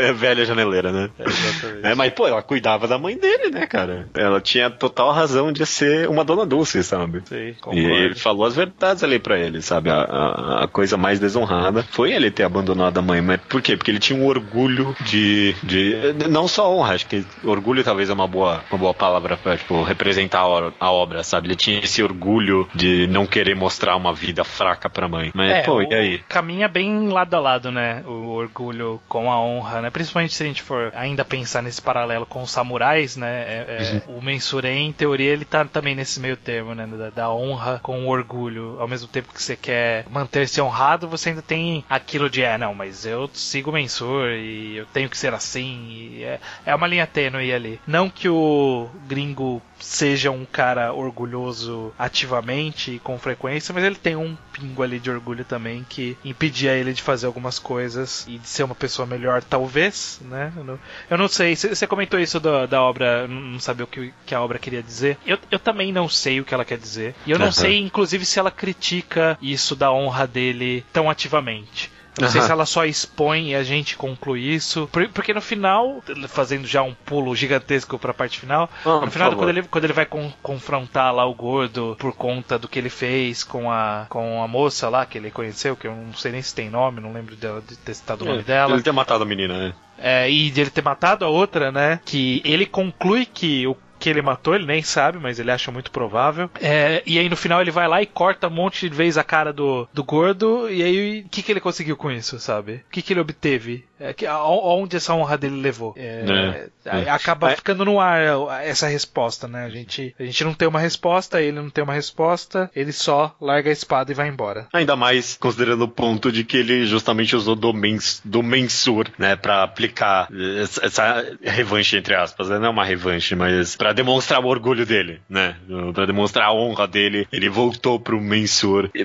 é 0.00 0.12
velha 0.12 0.44
janeleira, 0.44 0.92
né? 0.92 1.10
É, 1.18 1.24
exatamente. 1.24 1.86
É, 1.86 1.94
mas, 1.94 2.12
pô, 2.12 2.27
ela 2.28 2.42
cuidava 2.42 2.86
da 2.86 2.98
mãe 2.98 3.16
dele, 3.16 3.50
né, 3.50 3.66
cara? 3.66 4.08
Ela 4.14 4.40
tinha 4.40 4.70
total 4.70 5.12
razão 5.12 5.52
de 5.52 5.64
ser 5.66 6.08
uma 6.08 6.24
Dona 6.24 6.46
Dulce, 6.46 6.82
sabe? 6.82 7.22
Sim, 7.24 7.54
e 7.72 7.78
ele 7.78 8.14
falou 8.14 8.46
as 8.46 8.54
verdades 8.54 9.02
ali 9.02 9.18
pra 9.18 9.38
ele, 9.38 9.60
sabe? 9.62 9.90
A, 9.90 10.00
a, 10.00 10.64
a, 10.64 10.68
coisa 10.68 10.96
mais 10.96 11.18
desonrada 11.18 11.82
foi 11.82 12.12
ele 12.12 12.30
ter 12.30 12.44
abandonado 12.44 12.98
a 12.98 13.02
mãe. 13.02 13.20
Mas 13.20 13.40
por 13.48 13.62
quê? 13.62 13.76
Porque 13.76 13.90
ele 13.90 13.98
tinha 13.98 14.18
um 14.18 14.26
orgulho 14.26 14.94
de, 15.04 15.54
de 15.62 16.28
não 16.28 16.46
só 16.48 16.72
honra, 16.72 16.94
acho 16.94 17.06
que 17.06 17.24
orgulho 17.44 17.84
talvez 17.84 18.10
é 18.10 18.12
uma 18.12 18.26
boa, 18.26 18.62
uma 18.70 18.78
boa 18.78 18.94
palavra 18.94 19.36
pra 19.36 19.56
tipo, 19.56 19.82
representar 19.82 20.40
a, 20.40 20.72
a, 20.78 20.90
obra, 20.90 21.22
sabe? 21.22 21.48
Ele 21.48 21.56
tinha 21.56 21.80
esse 21.80 22.02
orgulho 22.02 22.68
de 22.74 23.06
não 23.06 23.26
querer 23.26 23.54
mostrar 23.54 23.96
uma 23.96 24.12
vida 24.12 24.44
fraca 24.44 24.88
pra 24.88 25.08
mãe. 25.08 25.30
Mas, 25.34 25.50
é, 25.50 25.62
pô, 25.62 25.82
e 25.82 25.94
aí? 25.94 26.18
Caminha 26.28 26.68
bem 26.68 27.08
lado 27.08 27.34
a 27.34 27.40
lado, 27.40 27.70
né? 27.70 28.02
O 28.06 28.28
orgulho 28.28 29.00
com 29.08 29.30
a 29.30 29.40
honra, 29.40 29.82
né? 29.82 29.90
Principalmente 29.90 30.34
se 30.34 30.42
a 30.42 30.46
gente 30.46 30.62
for 30.62 30.92
ainda 30.94 31.24
pensar 31.24 31.62
nesse 31.62 31.80
paralelo 31.80 32.17
com 32.26 32.42
os 32.42 32.50
samurais, 32.50 33.16
né? 33.16 33.42
É, 33.42 33.66
é, 33.68 34.02
uhum. 34.08 34.18
O 34.18 34.22
Mensure, 34.22 34.68
em 34.68 34.92
teoria, 34.92 35.32
ele 35.32 35.44
tá 35.44 35.64
também 35.64 35.94
nesse 35.94 36.20
meio 36.20 36.36
termo, 36.36 36.74
né? 36.74 36.86
Da, 36.86 37.10
da 37.10 37.32
honra 37.32 37.80
com 37.82 38.04
o 38.04 38.08
orgulho. 38.08 38.76
Ao 38.80 38.88
mesmo 38.88 39.08
tempo 39.08 39.32
que 39.32 39.42
você 39.42 39.56
quer 39.56 40.06
manter-se 40.10 40.60
honrado, 40.60 41.08
você 41.08 41.30
ainda 41.30 41.42
tem 41.42 41.84
aquilo 41.88 42.28
de, 42.30 42.42
é, 42.42 42.56
não, 42.58 42.74
mas 42.74 43.04
eu 43.04 43.28
sigo 43.32 43.70
o 43.70 43.72
Mensur 43.72 44.30
e 44.30 44.76
eu 44.76 44.86
tenho 44.86 45.08
que 45.08 45.18
ser 45.18 45.32
assim 45.34 46.22
é, 46.22 46.40
é 46.66 46.74
uma 46.74 46.86
linha 46.86 47.06
tênue 47.06 47.52
ali. 47.52 47.80
Não 47.86 48.10
que 48.10 48.28
o 48.28 48.88
gringo 49.06 49.62
seja 49.80 50.30
um 50.30 50.44
cara 50.44 50.92
orgulhoso 50.92 51.92
ativamente 51.98 52.92
e 52.92 52.98
com 52.98 53.18
frequência, 53.18 53.72
mas 53.72 53.84
ele 53.84 53.96
tem 53.96 54.16
um 54.16 54.36
pingo 54.52 54.82
ali 54.82 54.98
de 54.98 55.10
orgulho 55.10 55.44
também 55.44 55.84
que 55.88 56.16
impedia 56.24 56.72
ele 56.72 56.92
de 56.92 57.02
fazer 57.02 57.26
algumas 57.26 57.58
coisas 57.58 58.26
e 58.28 58.38
de 58.38 58.48
ser 58.48 58.64
uma 58.64 58.74
pessoa 58.74 59.06
melhor, 59.06 59.42
talvez, 59.42 60.20
né? 60.22 60.52
Eu 60.56 60.64
não, 60.64 60.78
eu 61.10 61.18
não 61.18 61.28
sei. 61.28 61.54
Você 61.54 61.86
comentou 61.86 62.18
isso 62.18 62.40
da, 62.40 62.66
da 62.66 62.82
obra, 62.82 63.26
não 63.28 63.58
sabia 63.60 63.84
o 63.84 63.88
que, 63.88 64.12
que 64.26 64.34
a 64.34 64.40
obra 64.40 64.58
queria 64.58 64.82
dizer. 64.82 65.18
Eu, 65.26 65.38
eu 65.50 65.58
também 65.58 65.92
não 65.92 66.08
sei 66.08 66.40
o 66.40 66.44
que 66.44 66.54
ela 66.54 66.64
quer 66.64 66.78
dizer. 66.78 67.14
E 67.26 67.30
eu 67.30 67.38
não 67.38 67.46
uhum. 67.46 67.52
sei, 67.52 67.78
inclusive, 67.78 68.24
se 68.24 68.38
ela 68.38 68.50
critica 68.50 69.38
isso 69.40 69.74
da 69.76 69.92
honra 69.92 70.26
dele 70.26 70.84
tão 70.92 71.08
ativamente. 71.08 71.90
Não 72.20 72.28
sei 72.28 72.40
se 72.42 72.50
ela 72.50 72.66
só 72.66 72.84
expõe 72.84 73.50
e 73.50 73.54
a 73.54 73.62
gente 73.62 73.96
conclui 73.96 74.40
isso. 74.40 74.88
Porque 75.14 75.32
no 75.32 75.40
final, 75.40 76.02
fazendo 76.28 76.66
já 76.66 76.82
um 76.82 76.94
pulo 76.94 77.34
gigantesco 77.34 77.98
pra 77.98 78.12
parte 78.12 78.40
final, 78.40 78.68
ah, 78.84 79.00
no 79.00 79.10
final, 79.10 79.34
quando 79.36 79.50
ele, 79.50 79.62
quando 79.62 79.84
ele 79.84 79.92
vai 79.92 80.06
confrontar 80.42 81.14
lá 81.14 81.24
o 81.24 81.34
gordo 81.34 81.96
por 81.98 82.12
conta 82.14 82.58
do 82.58 82.68
que 82.68 82.78
ele 82.78 82.90
fez 82.90 83.44
com 83.44 83.70
a, 83.70 84.06
com 84.08 84.42
a 84.42 84.48
moça 84.48 84.88
lá 84.88 85.06
que 85.06 85.18
ele 85.18 85.30
conheceu, 85.30 85.76
que 85.76 85.86
eu 85.86 85.94
não 85.94 86.14
sei 86.14 86.32
nem 86.32 86.42
se 86.42 86.54
tem 86.54 86.68
nome, 86.68 87.00
não 87.00 87.12
lembro 87.12 87.36
de, 87.36 87.46
de 87.62 87.76
ter 87.76 87.94
citado 87.94 88.24
o 88.24 88.28
nome 88.28 88.40
é, 88.40 88.44
dela. 88.44 88.74
Ele 88.74 88.82
ter 88.82 88.92
matado 88.92 89.22
a 89.22 89.26
menina, 89.26 89.58
né? 89.58 89.74
É, 89.98 90.30
e 90.30 90.50
de 90.50 90.60
ele 90.60 90.70
ter 90.70 90.82
matado 90.82 91.24
a 91.24 91.28
outra, 91.28 91.72
né? 91.72 92.00
Que 92.04 92.40
ele 92.44 92.66
conclui 92.66 93.26
que 93.26 93.66
o 93.66 93.76
que 93.98 94.08
ele 94.08 94.22
matou, 94.22 94.54
ele 94.54 94.66
nem 94.66 94.82
sabe, 94.82 95.18
mas 95.18 95.38
ele 95.38 95.50
acha 95.50 95.70
muito 95.70 95.90
provável. 95.90 96.50
É, 96.60 97.02
e 97.06 97.18
aí 97.18 97.28
no 97.28 97.36
final 97.36 97.60
ele 97.60 97.70
vai 97.70 97.88
lá 97.88 98.02
e 98.02 98.06
corta 98.06 98.48
um 98.48 98.50
monte 98.50 98.88
de 98.88 98.94
vezes 98.94 99.18
a 99.18 99.24
cara 99.24 99.52
do, 99.52 99.88
do 99.92 100.04
gordo, 100.04 100.68
e 100.70 100.82
aí 100.82 101.20
o 101.26 101.28
que, 101.28 101.42
que 101.42 101.52
ele 101.52 101.60
conseguiu 101.60 101.96
com 101.96 102.10
isso, 102.10 102.38
sabe? 102.38 102.84
O 102.88 102.90
que, 102.90 103.02
que 103.02 103.12
ele 103.12 103.20
obteve? 103.20 103.84
É, 104.00 104.12
que, 104.12 104.26
aonde 104.26 104.96
essa 104.96 105.14
honra 105.14 105.36
dele 105.36 105.60
levou? 105.60 105.94
É, 105.96 106.68
é, 106.84 107.00
é. 107.00 107.10
acaba 107.10 107.50
ficando 107.50 107.84
no 107.84 108.00
ar 108.00 108.20
essa 108.62 108.86
resposta, 108.86 109.48
né? 109.48 109.64
A 109.64 109.70
gente, 109.70 110.14
a 110.18 110.24
gente 110.24 110.44
não 110.44 110.54
tem 110.54 110.68
uma 110.68 110.78
resposta, 110.78 111.42
ele 111.42 111.60
não 111.60 111.70
tem 111.70 111.82
uma 111.82 111.94
resposta, 111.94 112.70
ele 112.74 112.92
só 112.92 113.34
larga 113.40 113.70
a 113.70 113.72
espada 113.72 114.12
e 114.12 114.14
vai 114.14 114.28
embora. 114.28 114.68
Ainda 114.72 114.94
mais 114.94 115.36
considerando 115.36 115.82
o 115.82 115.88
ponto 115.88 116.30
de 116.30 116.44
que 116.44 116.56
ele 116.56 116.86
justamente 116.86 117.34
usou 117.34 117.56
do, 117.56 117.72
mens, 117.72 118.22
do 118.24 118.42
mensur, 118.42 119.08
né? 119.18 119.34
Pra 119.34 119.64
aplicar 119.64 120.28
essa, 120.60 120.86
essa 120.86 121.36
revanche, 121.42 121.96
entre 121.96 122.14
aspas, 122.14 122.48
né? 122.48 122.58
Não 122.58 122.66
é 122.66 122.70
uma 122.70 122.84
revanche, 122.84 123.34
mas 123.34 123.74
para 123.88 123.94
demonstrar 123.94 124.44
o 124.44 124.48
orgulho 124.48 124.84
dele, 124.84 125.18
né? 125.30 125.56
Para 125.94 126.04
demonstrar 126.04 126.48
a 126.48 126.52
honra 126.52 126.86
dele, 126.86 127.26
ele 127.32 127.48
voltou 127.48 127.98
pro 127.98 128.20
mensur. 128.20 128.90
É, 128.94 129.00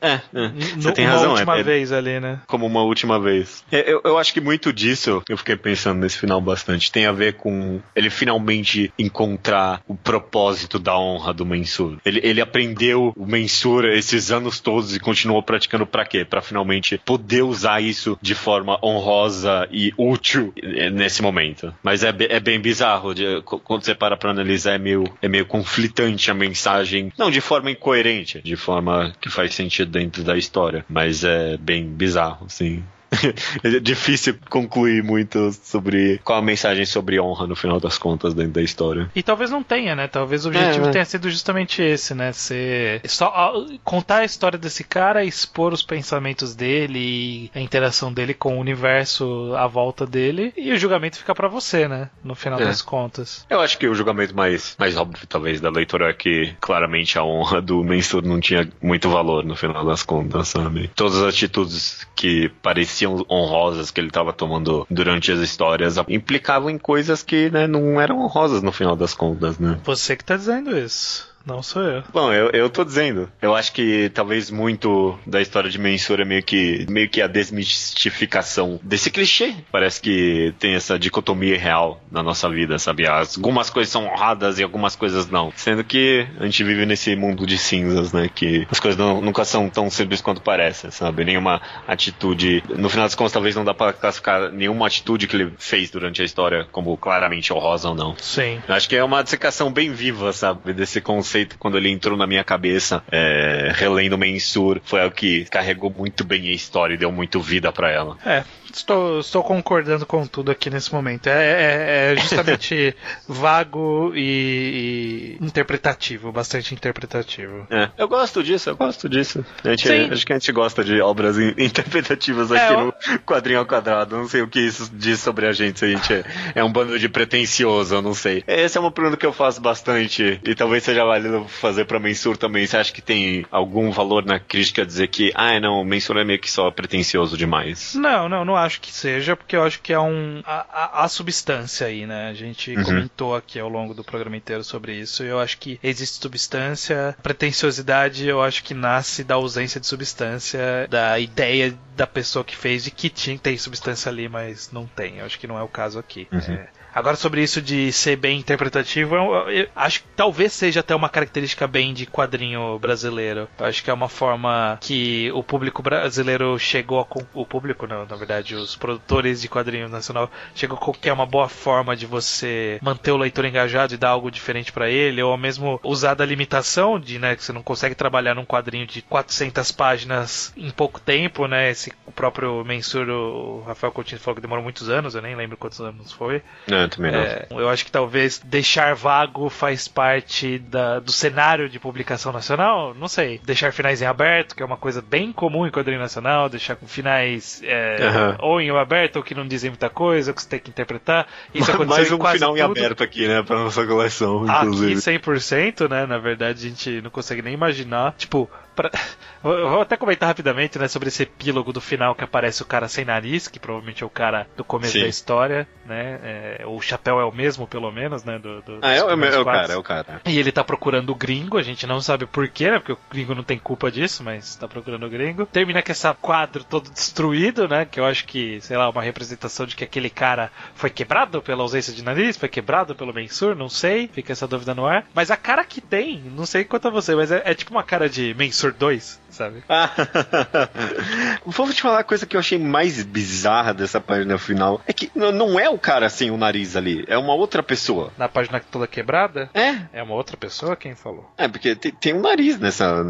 é, 0.00 0.20
é. 0.34 0.48
Você 0.76 0.90
tem 0.90 1.04
razão, 1.04 1.30
uma 1.30 1.34
última 1.34 1.58
é, 1.58 1.62
vez 1.62 1.92
ali, 1.92 2.18
né? 2.18 2.40
Como 2.48 2.66
uma 2.66 2.82
última 2.82 3.20
vez. 3.20 3.64
Eu, 3.70 4.00
eu 4.04 4.18
acho 4.18 4.34
que 4.34 4.40
muito 4.40 4.72
disso, 4.72 5.22
eu 5.28 5.36
fiquei 5.36 5.54
pensando 5.54 6.00
nesse 6.00 6.18
final 6.18 6.40
bastante, 6.40 6.90
tem 6.90 7.06
a 7.06 7.12
ver 7.12 7.34
com 7.34 7.80
ele 7.94 8.10
finalmente 8.10 8.92
encontrar 8.98 9.80
o 9.86 9.94
propósito 9.94 10.80
da 10.80 10.98
honra 10.98 11.32
do 11.32 11.46
mensur. 11.46 11.98
Ele, 12.04 12.20
ele 12.24 12.40
aprendeu 12.40 13.12
o 13.16 13.26
mensur 13.26 13.84
esses 13.84 14.32
anos 14.32 14.58
todos 14.58 14.96
e 14.96 14.98
continuou 14.98 15.40
praticando 15.40 15.86
para 15.86 16.04
quê? 16.04 16.24
Para 16.24 16.42
finalmente 16.42 16.98
poder 16.98 17.42
usar 17.42 17.80
isso 17.80 18.18
de 18.20 18.34
forma 18.34 18.76
honrosa 18.82 19.68
e 19.70 19.92
útil 19.96 20.52
nesse 20.92 21.22
momento. 21.22 21.72
Mas 21.80 22.02
é, 22.02 22.12
é 22.28 22.40
bem 22.40 22.58
bizarro, 22.58 23.14
de, 23.14 23.40
quando 23.42 23.84
você 23.84 23.94
para 23.94 24.15
pra 24.16 24.30
analisar, 24.30 24.74
é 24.74 24.78
meio, 24.78 25.04
é 25.20 25.28
meio 25.28 25.46
conflitante 25.46 26.30
a 26.30 26.34
mensagem, 26.34 27.12
não 27.18 27.30
de 27.30 27.40
forma 27.40 27.70
incoerente, 27.70 28.40
de 28.42 28.56
forma 28.56 29.12
que 29.20 29.30
faz 29.30 29.54
sentido 29.54 29.90
dentro 29.90 30.22
da 30.22 30.36
história, 30.36 30.84
mas 30.88 31.24
é 31.24 31.56
bem 31.56 31.84
bizarro, 31.86 32.46
sim. 32.48 32.82
é 33.62 33.80
difícil 33.80 34.36
concluir 34.50 35.02
muito 35.02 35.52
sobre 35.52 36.20
qual 36.24 36.38
a 36.38 36.42
mensagem 36.42 36.84
sobre 36.84 37.20
honra 37.20 37.46
no 37.46 37.56
final 37.56 37.80
das 37.80 37.98
contas 37.98 38.34
dentro 38.34 38.52
da 38.52 38.62
história. 38.62 39.10
E 39.14 39.22
talvez 39.22 39.50
não 39.50 39.62
tenha, 39.62 39.94
né? 39.94 40.08
Talvez 40.08 40.44
o 40.44 40.48
objetivo 40.48 40.88
é, 40.88 40.90
tenha 40.90 41.04
sido 41.04 41.30
justamente 41.30 41.82
esse, 41.82 42.14
né? 42.14 42.32
Ser 42.32 43.00
só 43.06 43.54
contar 43.84 44.18
a 44.18 44.24
história 44.24 44.58
desse 44.58 44.84
cara, 44.84 45.24
expor 45.24 45.72
os 45.72 45.82
pensamentos 45.82 46.54
dele 46.54 46.98
e 46.98 47.50
a 47.54 47.60
interação 47.60 48.12
dele 48.12 48.34
com 48.34 48.56
o 48.56 48.60
universo 48.60 49.54
à 49.56 49.66
volta 49.66 50.06
dele 50.06 50.52
e 50.56 50.72
o 50.72 50.78
julgamento 50.78 51.18
fica 51.18 51.34
para 51.34 51.48
você, 51.48 51.88
né? 51.88 52.10
No 52.22 52.34
final 52.34 52.60
é. 52.60 52.64
das 52.64 52.82
contas. 52.82 53.46
Eu 53.48 53.60
acho 53.60 53.78
que 53.78 53.88
o 53.88 53.94
julgamento 53.94 54.34
mais, 54.34 54.76
mais 54.78 54.96
óbvio, 54.96 55.26
talvez, 55.26 55.60
da 55.60 55.70
leitura 55.70 56.10
é 56.10 56.12
que 56.12 56.54
claramente 56.60 57.18
a 57.18 57.24
honra 57.24 57.60
do 57.60 57.82
Mensur 57.82 58.22
não 58.22 58.40
tinha 58.40 58.68
muito 58.82 59.08
valor 59.08 59.44
no 59.44 59.56
final 59.56 59.84
das 59.84 60.02
contas, 60.02 60.48
sabe? 60.48 60.90
Todas 60.94 61.16
as 61.16 61.34
atitudes 61.34 62.06
que 62.14 62.48
pareciam 62.62 62.95
pareciam 62.96 63.24
honrosas 63.30 63.90
que 63.90 64.00
ele 64.00 64.08
estava 64.08 64.32
tomando 64.32 64.86
durante 64.90 65.30
as 65.30 65.40
histórias 65.40 65.96
implicavam 66.08 66.70
em 66.70 66.78
coisas 66.78 67.22
que 67.22 67.50
né, 67.50 67.66
não 67.66 68.00
eram 68.00 68.20
honrosas 68.20 68.62
no 68.62 68.72
final 68.72 68.96
das 68.96 69.12
contas, 69.12 69.58
né? 69.58 69.78
Você 69.84 70.16
que 70.16 70.22
está 70.22 70.36
dizendo 70.36 70.76
isso. 70.76 71.35
Não 71.46 71.62
sou 71.62 71.82
eu. 71.82 72.02
Bom, 72.12 72.32
eu, 72.32 72.50
eu 72.50 72.68
tô 72.68 72.84
dizendo. 72.84 73.30
Eu 73.40 73.54
acho 73.54 73.72
que 73.72 74.10
talvez 74.12 74.50
muito 74.50 75.16
da 75.24 75.40
história 75.40 75.70
de 75.70 75.78
Mensura 75.78 76.22
é 76.22 76.24
meio 76.24 76.42
que, 76.42 76.84
meio 76.90 77.08
que 77.08 77.22
a 77.22 77.28
desmistificação 77.28 78.80
desse 78.82 79.12
clichê. 79.12 79.54
Parece 79.70 80.00
que 80.00 80.52
tem 80.58 80.74
essa 80.74 80.98
dicotomia 80.98 81.56
real 81.56 82.02
na 82.10 82.20
nossa 82.20 82.50
vida, 82.50 82.80
sabe? 82.80 83.06
Algumas 83.06 83.70
coisas 83.70 83.92
são 83.92 84.06
honradas 84.06 84.58
e 84.58 84.64
algumas 84.64 84.96
coisas 84.96 85.30
não. 85.30 85.52
Sendo 85.54 85.84
que 85.84 86.26
a 86.40 86.44
gente 86.44 86.64
vive 86.64 86.84
nesse 86.84 87.14
mundo 87.14 87.46
de 87.46 87.56
cinzas, 87.56 88.12
né? 88.12 88.28
Que 88.34 88.66
as 88.68 88.80
coisas 88.80 88.98
não, 88.98 89.20
nunca 89.20 89.44
são 89.44 89.70
tão 89.70 89.88
simples 89.88 90.20
quanto 90.20 90.42
parecem, 90.42 90.90
sabe? 90.90 91.24
Nenhuma 91.24 91.62
atitude. 91.86 92.64
No 92.68 92.88
final 92.88 93.06
das 93.06 93.14
contas, 93.14 93.32
talvez 93.32 93.54
não 93.54 93.64
dá 93.64 93.72
pra 93.72 93.92
classificar 93.92 94.50
nenhuma 94.50 94.88
atitude 94.88 95.28
que 95.28 95.36
ele 95.36 95.52
fez 95.58 95.90
durante 95.90 96.22
a 96.22 96.24
história 96.24 96.66
como 96.72 96.96
claramente 96.96 97.52
honrosa 97.52 97.90
ou 97.90 97.94
não. 97.94 98.16
Sim. 98.18 98.60
Eu 98.66 98.74
acho 98.74 98.88
que 98.88 98.96
é 98.96 99.04
uma 99.04 99.22
dissecação 99.22 99.70
bem 99.70 99.92
viva, 99.92 100.32
sabe? 100.32 100.72
Desse 100.72 101.00
conceito 101.00 101.35
conceito, 101.36 101.58
quando 101.58 101.76
ele 101.76 101.90
entrou 101.90 102.16
na 102.16 102.26
minha 102.26 102.42
cabeça, 102.42 103.02
é, 103.10 103.70
relendo 103.74 104.16
Mensur, 104.16 104.80
foi 104.84 105.04
o 105.06 105.10
que 105.10 105.44
carregou 105.46 105.92
muito 105.96 106.24
bem 106.24 106.48
a 106.48 106.52
história 106.52 106.94
e 106.94 106.96
deu 106.96 107.12
muito 107.12 107.40
vida 107.40 107.70
para 107.70 107.90
ela. 107.90 108.16
É, 108.24 108.44
estou, 108.72 109.20
estou 109.20 109.42
concordando 109.42 110.06
com 110.06 110.26
tudo 110.26 110.50
aqui 110.50 110.70
nesse 110.70 110.92
momento. 110.92 111.26
É, 111.26 111.32
é, 111.32 112.12
é 112.12 112.16
justamente 112.16 112.96
vago 113.28 114.12
e, 114.14 115.36
e, 115.40 115.44
interpretativo, 115.44 116.32
bastante 116.32 116.74
interpretativo. 116.74 117.66
É, 117.70 117.90
eu 117.98 118.08
gosto 118.08 118.42
disso, 118.42 118.70
eu 118.70 118.76
gosto 118.76 119.08
disso. 119.08 119.44
A 119.64 119.70
gente, 119.70 119.90
acho 119.90 120.26
que 120.26 120.32
a 120.32 120.38
gente 120.38 120.52
gosta 120.52 120.84
de 120.84 121.00
obras 121.00 121.38
interpretativas 121.38 122.50
aqui 122.52 122.72
é, 122.72 122.76
no 122.76 122.94
quadrinho 123.24 123.58
ao 123.58 123.66
quadrado. 123.66 124.16
Não 124.16 124.28
sei 124.28 124.42
o 124.42 124.48
que 124.48 124.60
isso 124.60 124.90
diz 124.92 125.20
sobre 125.20 125.46
a 125.46 125.52
gente, 125.52 125.78
se 125.78 125.84
a 125.84 125.88
gente 125.88 126.12
é, 126.12 126.24
é 126.54 126.64
um 126.64 126.72
bando 126.72 126.98
de 126.98 127.08
pretencioso, 127.08 127.94
eu 127.94 128.02
não 128.02 128.14
sei. 128.14 128.42
Essa 128.46 128.78
é 128.78 128.80
uma 128.80 128.90
pergunta 128.92 129.16
que 129.16 129.26
eu 129.26 129.32
faço 129.32 129.60
bastante 129.60 130.40
e 130.44 130.54
talvez 130.54 130.82
seja 130.84 131.04
válido 131.26 131.48
fazer 131.48 131.84
pra 131.84 131.98
Mensur 131.98 132.36
também. 132.36 132.66
Você 132.66 132.76
acha 132.76 132.92
que 132.92 133.02
tem 133.02 133.44
algum 133.50 133.90
valor 133.90 134.24
na 134.24 134.38
crítica 134.38 134.86
dizer 134.86 135.08
que, 135.08 135.32
ah, 135.34 135.58
não, 135.60 135.84
Mensur 135.84 136.16
é 136.16 136.24
meio 136.24 136.38
que 136.38 136.50
só 136.50 136.70
pretencioso 136.70 137.36
demais? 137.36 137.94
Não, 137.94 138.28
não, 138.28 138.44
não 138.44 138.56
acho 138.56 138.80
que 138.80 138.92
seja, 138.92 139.36
porque 139.36 139.56
eu 139.56 139.62
acho 139.62 139.80
que 139.80 139.92
é 139.92 140.00
um 140.00 140.40
a, 140.44 140.66
a, 140.72 141.04
a 141.04 141.08
substância 141.08 141.86
aí, 141.86 142.06
né? 142.06 142.28
A 142.28 142.34
gente 142.34 142.74
uhum. 142.74 142.84
comentou 142.84 143.34
aqui 143.34 143.58
ao 143.58 143.68
longo 143.68 143.94
do 143.94 144.04
programa 144.04 144.36
inteiro 144.36 144.64
sobre 144.64 144.94
isso. 144.94 145.24
E 145.24 145.28
eu 145.28 145.38
acho 145.38 145.58
que 145.58 145.78
existe 145.82 146.20
substância, 146.20 147.16
pretensiosidade, 147.22 148.26
eu 148.26 148.42
acho 148.42 148.62
que 148.62 148.74
nasce 148.74 149.24
da 149.24 149.34
ausência 149.34 149.80
de 149.80 149.86
substância, 149.86 150.86
da 150.88 151.18
ideia 151.18 151.76
da 151.96 152.06
pessoa 152.06 152.44
que 152.44 152.56
fez 152.56 152.84
de 152.84 152.90
que 152.90 153.08
tinha 153.08 153.36
tem 153.38 153.58
substância 153.58 154.10
ali, 154.10 154.28
mas 154.28 154.70
não 154.72 154.86
tem. 154.86 155.18
Eu 155.18 155.26
acho 155.26 155.38
que 155.38 155.46
não 155.46 155.58
é 155.58 155.62
o 155.62 155.68
caso 155.68 155.98
aqui. 155.98 156.26
Uhum. 156.32 156.38
É, 156.54 156.68
Agora, 156.96 157.14
sobre 157.14 157.42
isso 157.42 157.60
de 157.60 157.92
ser 157.92 158.16
bem 158.16 158.38
interpretativo, 158.38 159.16
eu, 159.16 159.50
eu, 159.50 159.68
acho 159.76 160.00
que 160.00 160.06
talvez 160.16 160.54
seja 160.54 160.80
até 160.80 160.94
uma 160.94 161.10
característica 161.10 161.66
bem 161.66 161.92
de 161.92 162.06
quadrinho 162.06 162.78
brasileiro. 162.78 163.46
Eu 163.58 163.66
acho 163.66 163.84
que 163.84 163.90
é 163.90 163.92
uma 163.92 164.08
forma 164.08 164.78
que 164.80 165.30
o 165.32 165.42
público 165.42 165.82
brasileiro 165.82 166.58
chegou 166.58 166.98
a. 166.98 167.06
O 167.34 167.44
público, 167.44 167.86
não, 167.86 168.06
na 168.06 168.16
verdade, 168.16 168.54
os 168.54 168.76
produtores 168.76 169.42
de 169.42 169.48
quadrinho 169.48 169.90
nacional 169.90 170.30
chegou 170.54 170.78
a 170.78 170.92
que 170.98 171.10
é 171.10 171.12
uma 171.12 171.26
boa 171.26 171.50
forma 171.50 171.94
de 171.94 172.06
você 172.06 172.78
manter 172.80 173.10
o 173.10 173.18
leitor 173.18 173.44
engajado 173.44 173.92
e 173.92 173.98
dar 173.98 174.08
algo 174.08 174.30
diferente 174.30 174.72
para 174.72 174.88
ele, 174.88 175.22
ou 175.22 175.36
mesmo 175.36 175.78
usar 175.84 176.14
da 176.14 176.24
limitação 176.24 176.98
de, 176.98 177.18
né, 177.18 177.36
que 177.36 177.44
você 177.44 177.52
não 177.52 177.62
consegue 177.62 177.94
trabalhar 177.94 178.34
num 178.34 178.46
quadrinho 178.46 178.86
de 178.86 179.02
400 179.02 179.70
páginas 179.70 180.50
em 180.56 180.70
pouco 180.70 180.98
tempo, 180.98 181.46
né? 181.46 181.70
Esse, 181.70 181.92
o 182.06 182.12
próprio 182.12 182.64
Mensur, 182.64 183.06
o 183.10 183.64
Rafael 183.66 183.92
Coutinho 183.92 184.18
falou 184.18 184.36
que 184.36 184.40
demorou 184.40 184.64
muitos 184.64 184.88
anos, 184.88 185.14
eu 185.14 185.20
nem 185.20 185.36
lembro 185.36 185.58
quantos 185.58 185.78
anos 185.82 186.10
foi. 186.10 186.40
É 186.66 186.85
também 186.88 187.12
não. 187.12 187.20
É, 187.20 187.46
eu 187.50 187.68
acho 187.68 187.84
que 187.84 187.90
talvez 187.90 188.38
deixar 188.44 188.94
vago 188.94 189.48
faz 189.48 189.88
parte 189.88 190.58
da, 190.58 191.00
do 191.00 191.12
cenário 191.12 191.68
de 191.68 191.78
publicação 191.78 192.32
nacional. 192.32 192.94
Não 192.94 193.08
sei. 193.08 193.40
Deixar 193.44 193.72
finais 193.72 194.02
em 194.02 194.06
aberto, 194.06 194.54
que 194.54 194.62
é 194.62 194.66
uma 194.66 194.76
coisa 194.76 195.02
bem 195.02 195.32
comum 195.32 195.66
em 195.66 195.70
quadrinho 195.70 196.00
nacional, 196.00 196.48
deixar 196.48 196.76
com 196.76 196.86
finais 196.86 197.60
é, 197.64 197.96
uhum. 198.00 198.50
ou 198.50 198.60
em 198.60 198.70
aberto 198.70 199.16
ou 199.16 199.22
que 199.22 199.34
não 199.34 199.46
dizem 199.46 199.70
muita 199.70 199.88
coisa, 199.88 200.32
que 200.32 200.42
você 200.42 200.48
tem 200.48 200.60
que 200.60 200.70
interpretar. 200.70 201.26
Isso 201.54 201.70
aconteceu 201.70 201.96
Mais 201.96 202.12
um 202.12 202.18
quase 202.18 202.38
final 202.38 202.54
tudo. 202.54 202.58
em 202.58 202.62
aberto 202.62 203.02
aqui, 203.02 203.26
né, 203.26 203.42
pra 203.42 203.56
nossa 203.56 203.86
coleção, 203.86 204.44
inclusive. 204.44 204.92
Aqui 204.92 205.20
100%, 205.20 205.88
né, 205.88 206.06
na 206.06 206.18
verdade 206.18 206.66
a 206.66 206.68
gente 206.68 207.00
não 207.00 207.10
consegue 207.10 207.42
nem 207.42 207.54
imaginar. 207.54 208.14
Tipo, 208.16 208.50
Pra... 208.76 208.90
Vou 209.42 209.80
até 209.80 209.96
comentar 209.96 210.28
rapidamente, 210.28 210.78
né, 210.78 210.88
sobre 210.88 211.08
esse 211.08 211.22
epílogo 211.22 211.72
do 211.72 211.80
final 211.80 212.14
que 212.14 212.24
aparece 212.24 212.62
o 212.62 212.66
cara 212.66 212.88
sem 212.88 213.04
nariz, 213.04 213.46
que 213.46 213.60
provavelmente 213.60 214.02
é 214.02 214.06
o 214.06 214.10
cara 214.10 214.46
do 214.56 214.64
começo 214.64 214.94
Sim. 214.94 215.02
da 215.02 215.06
história, 215.06 215.68
né? 215.84 216.18
É, 216.22 216.64
o 216.66 216.80
chapéu 216.80 217.20
é 217.20 217.24
o 217.24 217.32
mesmo, 217.32 217.66
pelo 217.66 217.90
menos, 217.92 218.24
né? 218.24 218.38
Do, 218.38 218.60
do 218.62 218.78
ah, 218.82 218.92
é, 218.92 219.02
o, 219.02 219.10
é 219.10 219.38
o 219.38 219.44
cara, 219.44 219.72
é 219.72 219.76
o 219.76 219.82
cara. 219.82 220.20
E 220.26 220.38
ele 220.38 220.50
tá 220.50 220.64
procurando 220.64 221.10
o 221.10 221.14
gringo, 221.14 221.58
a 221.58 221.62
gente 221.62 221.86
não 221.86 222.00
sabe 222.00 222.26
porquê, 222.26 222.70
né? 222.70 222.78
Porque 222.78 222.92
o 222.92 222.98
gringo 223.10 223.34
não 223.34 223.44
tem 223.44 223.58
culpa 223.58 223.90
disso, 223.90 224.22
mas 224.22 224.56
tá 224.56 224.66
procurando 224.66 225.06
o 225.06 225.10
gringo. 225.10 225.46
Termina 225.46 225.82
com 225.82 225.92
esse 225.92 226.06
quadro 226.14 226.64
todo 226.64 226.90
destruído, 226.90 227.68
né? 227.68 227.84
Que 227.84 228.00
eu 228.00 228.04
acho 228.04 228.26
que, 228.26 228.60
sei 228.60 228.76
lá, 228.76 228.88
uma 228.90 229.02
representação 229.02 229.64
de 229.64 229.76
que 229.76 229.84
aquele 229.84 230.10
cara 230.10 230.50
foi 230.74 230.90
quebrado 230.90 231.40
pela 231.40 231.62
ausência 231.62 231.92
de 231.92 232.02
nariz, 232.02 232.36
foi 232.36 232.48
quebrado 232.48 232.94
pelo 232.94 233.14
Mensur, 233.14 233.54
não 233.54 233.68
sei. 233.68 234.08
Fica 234.12 234.32
essa 234.32 234.46
dúvida 234.46 234.74
no 234.74 234.86
ar. 234.86 235.06
Mas 235.14 235.30
a 235.30 235.36
cara 235.36 235.64
que 235.64 235.80
tem, 235.80 236.20
não 236.34 236.44
sei 236.46 236.64
quanto 236.64 236.88
a 236.88 236.90
você, 236.90 237.14
mas 237.14 237.30
é, 237.30 237.42
é 237.44 237.54
tipo 237.54 237.70
uma 237.70 237.82
cara 237.82 238.08
de 238.08 238.34
Mensur 238.34 238.65
Mensur 238.66 238.72
2, 238.72 239.20
sabe? 239.30 239.62
Vou 241.44 241.72
te 241.72 241.82
falar 241.82 242.00
a 242.00 242.04
coisa 242.04 242.26
que 242.26 242.36
eu 242.36 242.40
achei 242.40 242.58
mais 242.58 243.02
bizarra 243.02 243.72
dessa 243.72 244.00
página 244.00 244.38
final. 244.38 244.80
É 244.86 244.92
que 244.92 245.10
não 245.14 245.58
é 245.58 245.68
o 245.68 245.78
cara 245.78 246.08
sem 246.08 246.30
o 246.30 246.36
nariz 246.36 246.76
ali, 246.76 247.04
é 247.06 247.16
uma 247.16 247.34
outra 247.34 247.62
pessoa. 247.62 248.12
Na 248.16 248.28
página 248.28 248.60
toda 248.60 248.86
quebrada? 248.86 249.50
É. 249.54 249.76
É 249.92 250.02
uma 250.02 250.14
outra 250.14 250.36
pessoa? 250.36 250.76
Quem 250.76 250.94
falou? 250.94 251.30
É, 251.36 251.48
porque 251.48 251.74
tem, 251.74 251.92
tem 251.92 252.14
um 252.14 252.20
nariz 252.20 252.58
nessa, 252.58 253.04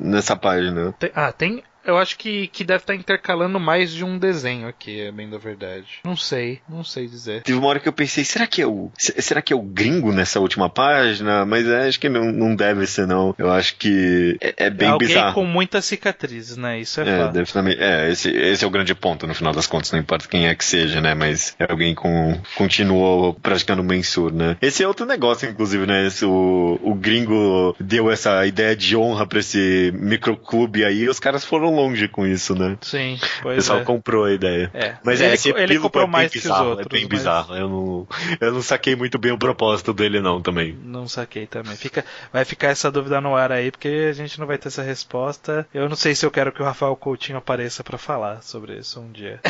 nessa 0.00 0.36
página. 0.36 0.92
Tem, 0.98 1.10
ah, 1.14 1.32
tem 1.32 1.62
Eu 1.88 1.98
acho 1.98 2.18
que, 2.18 2.48
que 2.48 2.64
deve 2.64 2.82
estar 2.82 2.94
intercalando 2.94 3.58
mais 3.58 3.92
de 3.92 4.04
um 4.04 4.18
desenho 4.18 4.68
aqui, 4.68 5.00
é 5.00 5.10
bem 5.12 5.28
da 5.28 5.38
verdade. 5.38 5.86
Não 6.04 6.16
sei, 6.16 6.60
não 6.68 6.84
sei 6.84 7.06
dizer. 7.06 7.42
Teve 7.42 7.58
uma 7.58 7.66
hora 7.68 7.80
que 7.80 7.88
eu 7.88 7.92
pensei, 7.92 8.24
será 8.24 8.46
que 8.46 8.60
é 8.62 8.66
o. 8.66 8.90
Será 8.98 9.40
que 9.40 9.52
é 9.52 9.56
o 9.56 9.62
gringo 9.62 10.12
nessa 10.12 10.38
última 10.40 10.68
página? 10.68 11.44
Mas 11.46 11.66
é, 11.66 11.88
acho 11.88 11.98
que 11.98 12.08
não, 12.08 12.30
não 12.30 12.54
deve 12.54 12.86
ser, 12.86 13.06
não. 13.06 13.34
Eu 13.38 13.50
acho 13.50 13.76
que 13.76 14.36
é, 14.40 14.54
é 14.66 14.70
bem 14.70 14.88
Alguém 14.88 15.08
bizarro. 15.08 15.34
com 15.34 15.44
muitas 15.44 15.84
cicatrizes, 15.84 16.56
né? 16.56 16.78
Isso 16.78 17.00
é, 17.00 17.08
É, 17.08 17.18
fato. 17.44 17.68
é 17.68 18.10
esse, 18.10 18.30
esse 18.30 18.64
é 18.64 18.66
o 18.66 18.70
grande 18.70 18.94
ponto, 18.94 19.26
no 19.26 19.34
final 19.34 19.52
das 19.52 19.66
contas, 19.66 19.90
não 19.92 19.98
importa 19.98 20.28
quem 20.28 20.46
é 20.46 20.54
que 20.54 20.64
seja, 20.64 21.00
né? 21.00 21.14
Mas 21.14 21.54
é 21.58 21.70
alguém 21.70 21.94
com 21.94 22.38
continuou 22.54 23.34
praticando 23.34 23.82
mensur, 23.82 24.32
né? 24.32 24.56
Esse 24.60 24.82
é 24.82 24.88
outro 24.88 25.06
negócio, 25.06 25.48
inclusive, 25.48 25.86
né? 25.86 26.06
Esse, 26.06 26.24
o, 26.24 26.78
o 26.82 26.94
gringo 26.94 27.74
deu 27.80 28.10
essa 28.10 28.44
ideia 28.46 28.76
de 28.76 28.96
honra 28.96 29.26
pra 29.26 29.38
esse 29.40 29.92
microclube 29.94 30.84
aí 30.84 30.98
e 31.04 31.08
os 31.08 31.18
caras 31.18 31.44
foram 31.44 31.77
longe 31.78 32.08
com 32.08 32.26
isso, 32.26 32.54
né? 32.54 32.76
Sim, 32.80 33.14
O 33.14 33.42
pois 33.42 33.56
pessoal 33.56 33.80
é. 33.80 33.84
comprou 33.84 34.24
a 34.24 34.32
ideia. 34.32 34.70
É. 34.74 34.96
Mas 35.02 35.20
ele, 35.20 35.30
é, 35.30 35.34
esse 35.34 35.50
ele 35.50 35.78
comprou 35.78 36.04
é 36.04 36.06
mais 36.06 36.32
que 36.32 36.38
os 36.38 36.44
bizarro, 36.44 36.70
outros. 36.70 36.86
É 36.86 36.90
bem 36.90 37.02
mas 37.02 37.18
bizarro. 37.18 37.54
Eu 37.56 37.68
não, 37.68 38.08
eu 38.40 38.52
não 38.52 38.62
saquei 38.62 38.96
muito 38.96 39.18
bem 39.18 39.32
o 39.32 39.38
propósito 39.38 39.92
dele, 39.92 40.20
não, 40.20 40.40
também. 40.40 40.76
Não 40.82 41.08
saquei 41.08 41.46
também. 41.46 41.76
Fica, 41.76 42.04
vai 42.32 42.44
ficar 42.44 42.68
essa 42.68 42.90
dúvida 42.90 43.20
no 43.20 43.36
ar 43.36 43.52
aí, 43.52 43.70
porque 43.70 44.08
a 44.10 44.12
gente 44.12 44.38
não 44.38 44.46
vai 44.46 44.58
ter 44.58 44.68
essa 44.68 44.82
resposta. 44.82 45.66
Eu 45.72 45.88
não 45.88 45.96
sei 45.96 46.14
se 46.14 46.26
eu 46.26 46.30
quero 46.30 46.52
que 46.52 46.62
o 46.62 46.64
Rafael 46.64 46.96
Coutinho 46.96 47.38
apareça 47.38 47.84
pra 47.84 47.98
falar 47.98 48.42
sobre 48.42 48.78
isso 48.78 49.00
um 49.00 49.10
dia. 49.10 49.40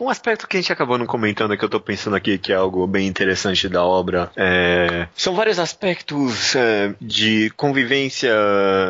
Um 0.00 0.08
aspecto 0.08 0.48
que 0.48 0.56
a 0.56 0.60
gente 0.60 0.72
acabou 0.72 0.98
não 0.98 1.06
comentando, 1.06 1.56
que 1.56 1.64
eu 1.64 1.68
tô 1.68 1.80
pensando 1.80 2.16
aqui, 2.16 2.38
que 2.38 2.52
é 2.52 2.56
algo 2.56 2.86
bem 2.86 3.06
interessante 3.06 3.68
da 3.68 3.84
obra, 3.84 4.30
é... 4.36 5.06
são 5.14 5.34
vários 5.34 5.58
aspectos 5.58 6.56
é, 6.56 6.94
de 7.00 7.50
convivência, 7.56 8.32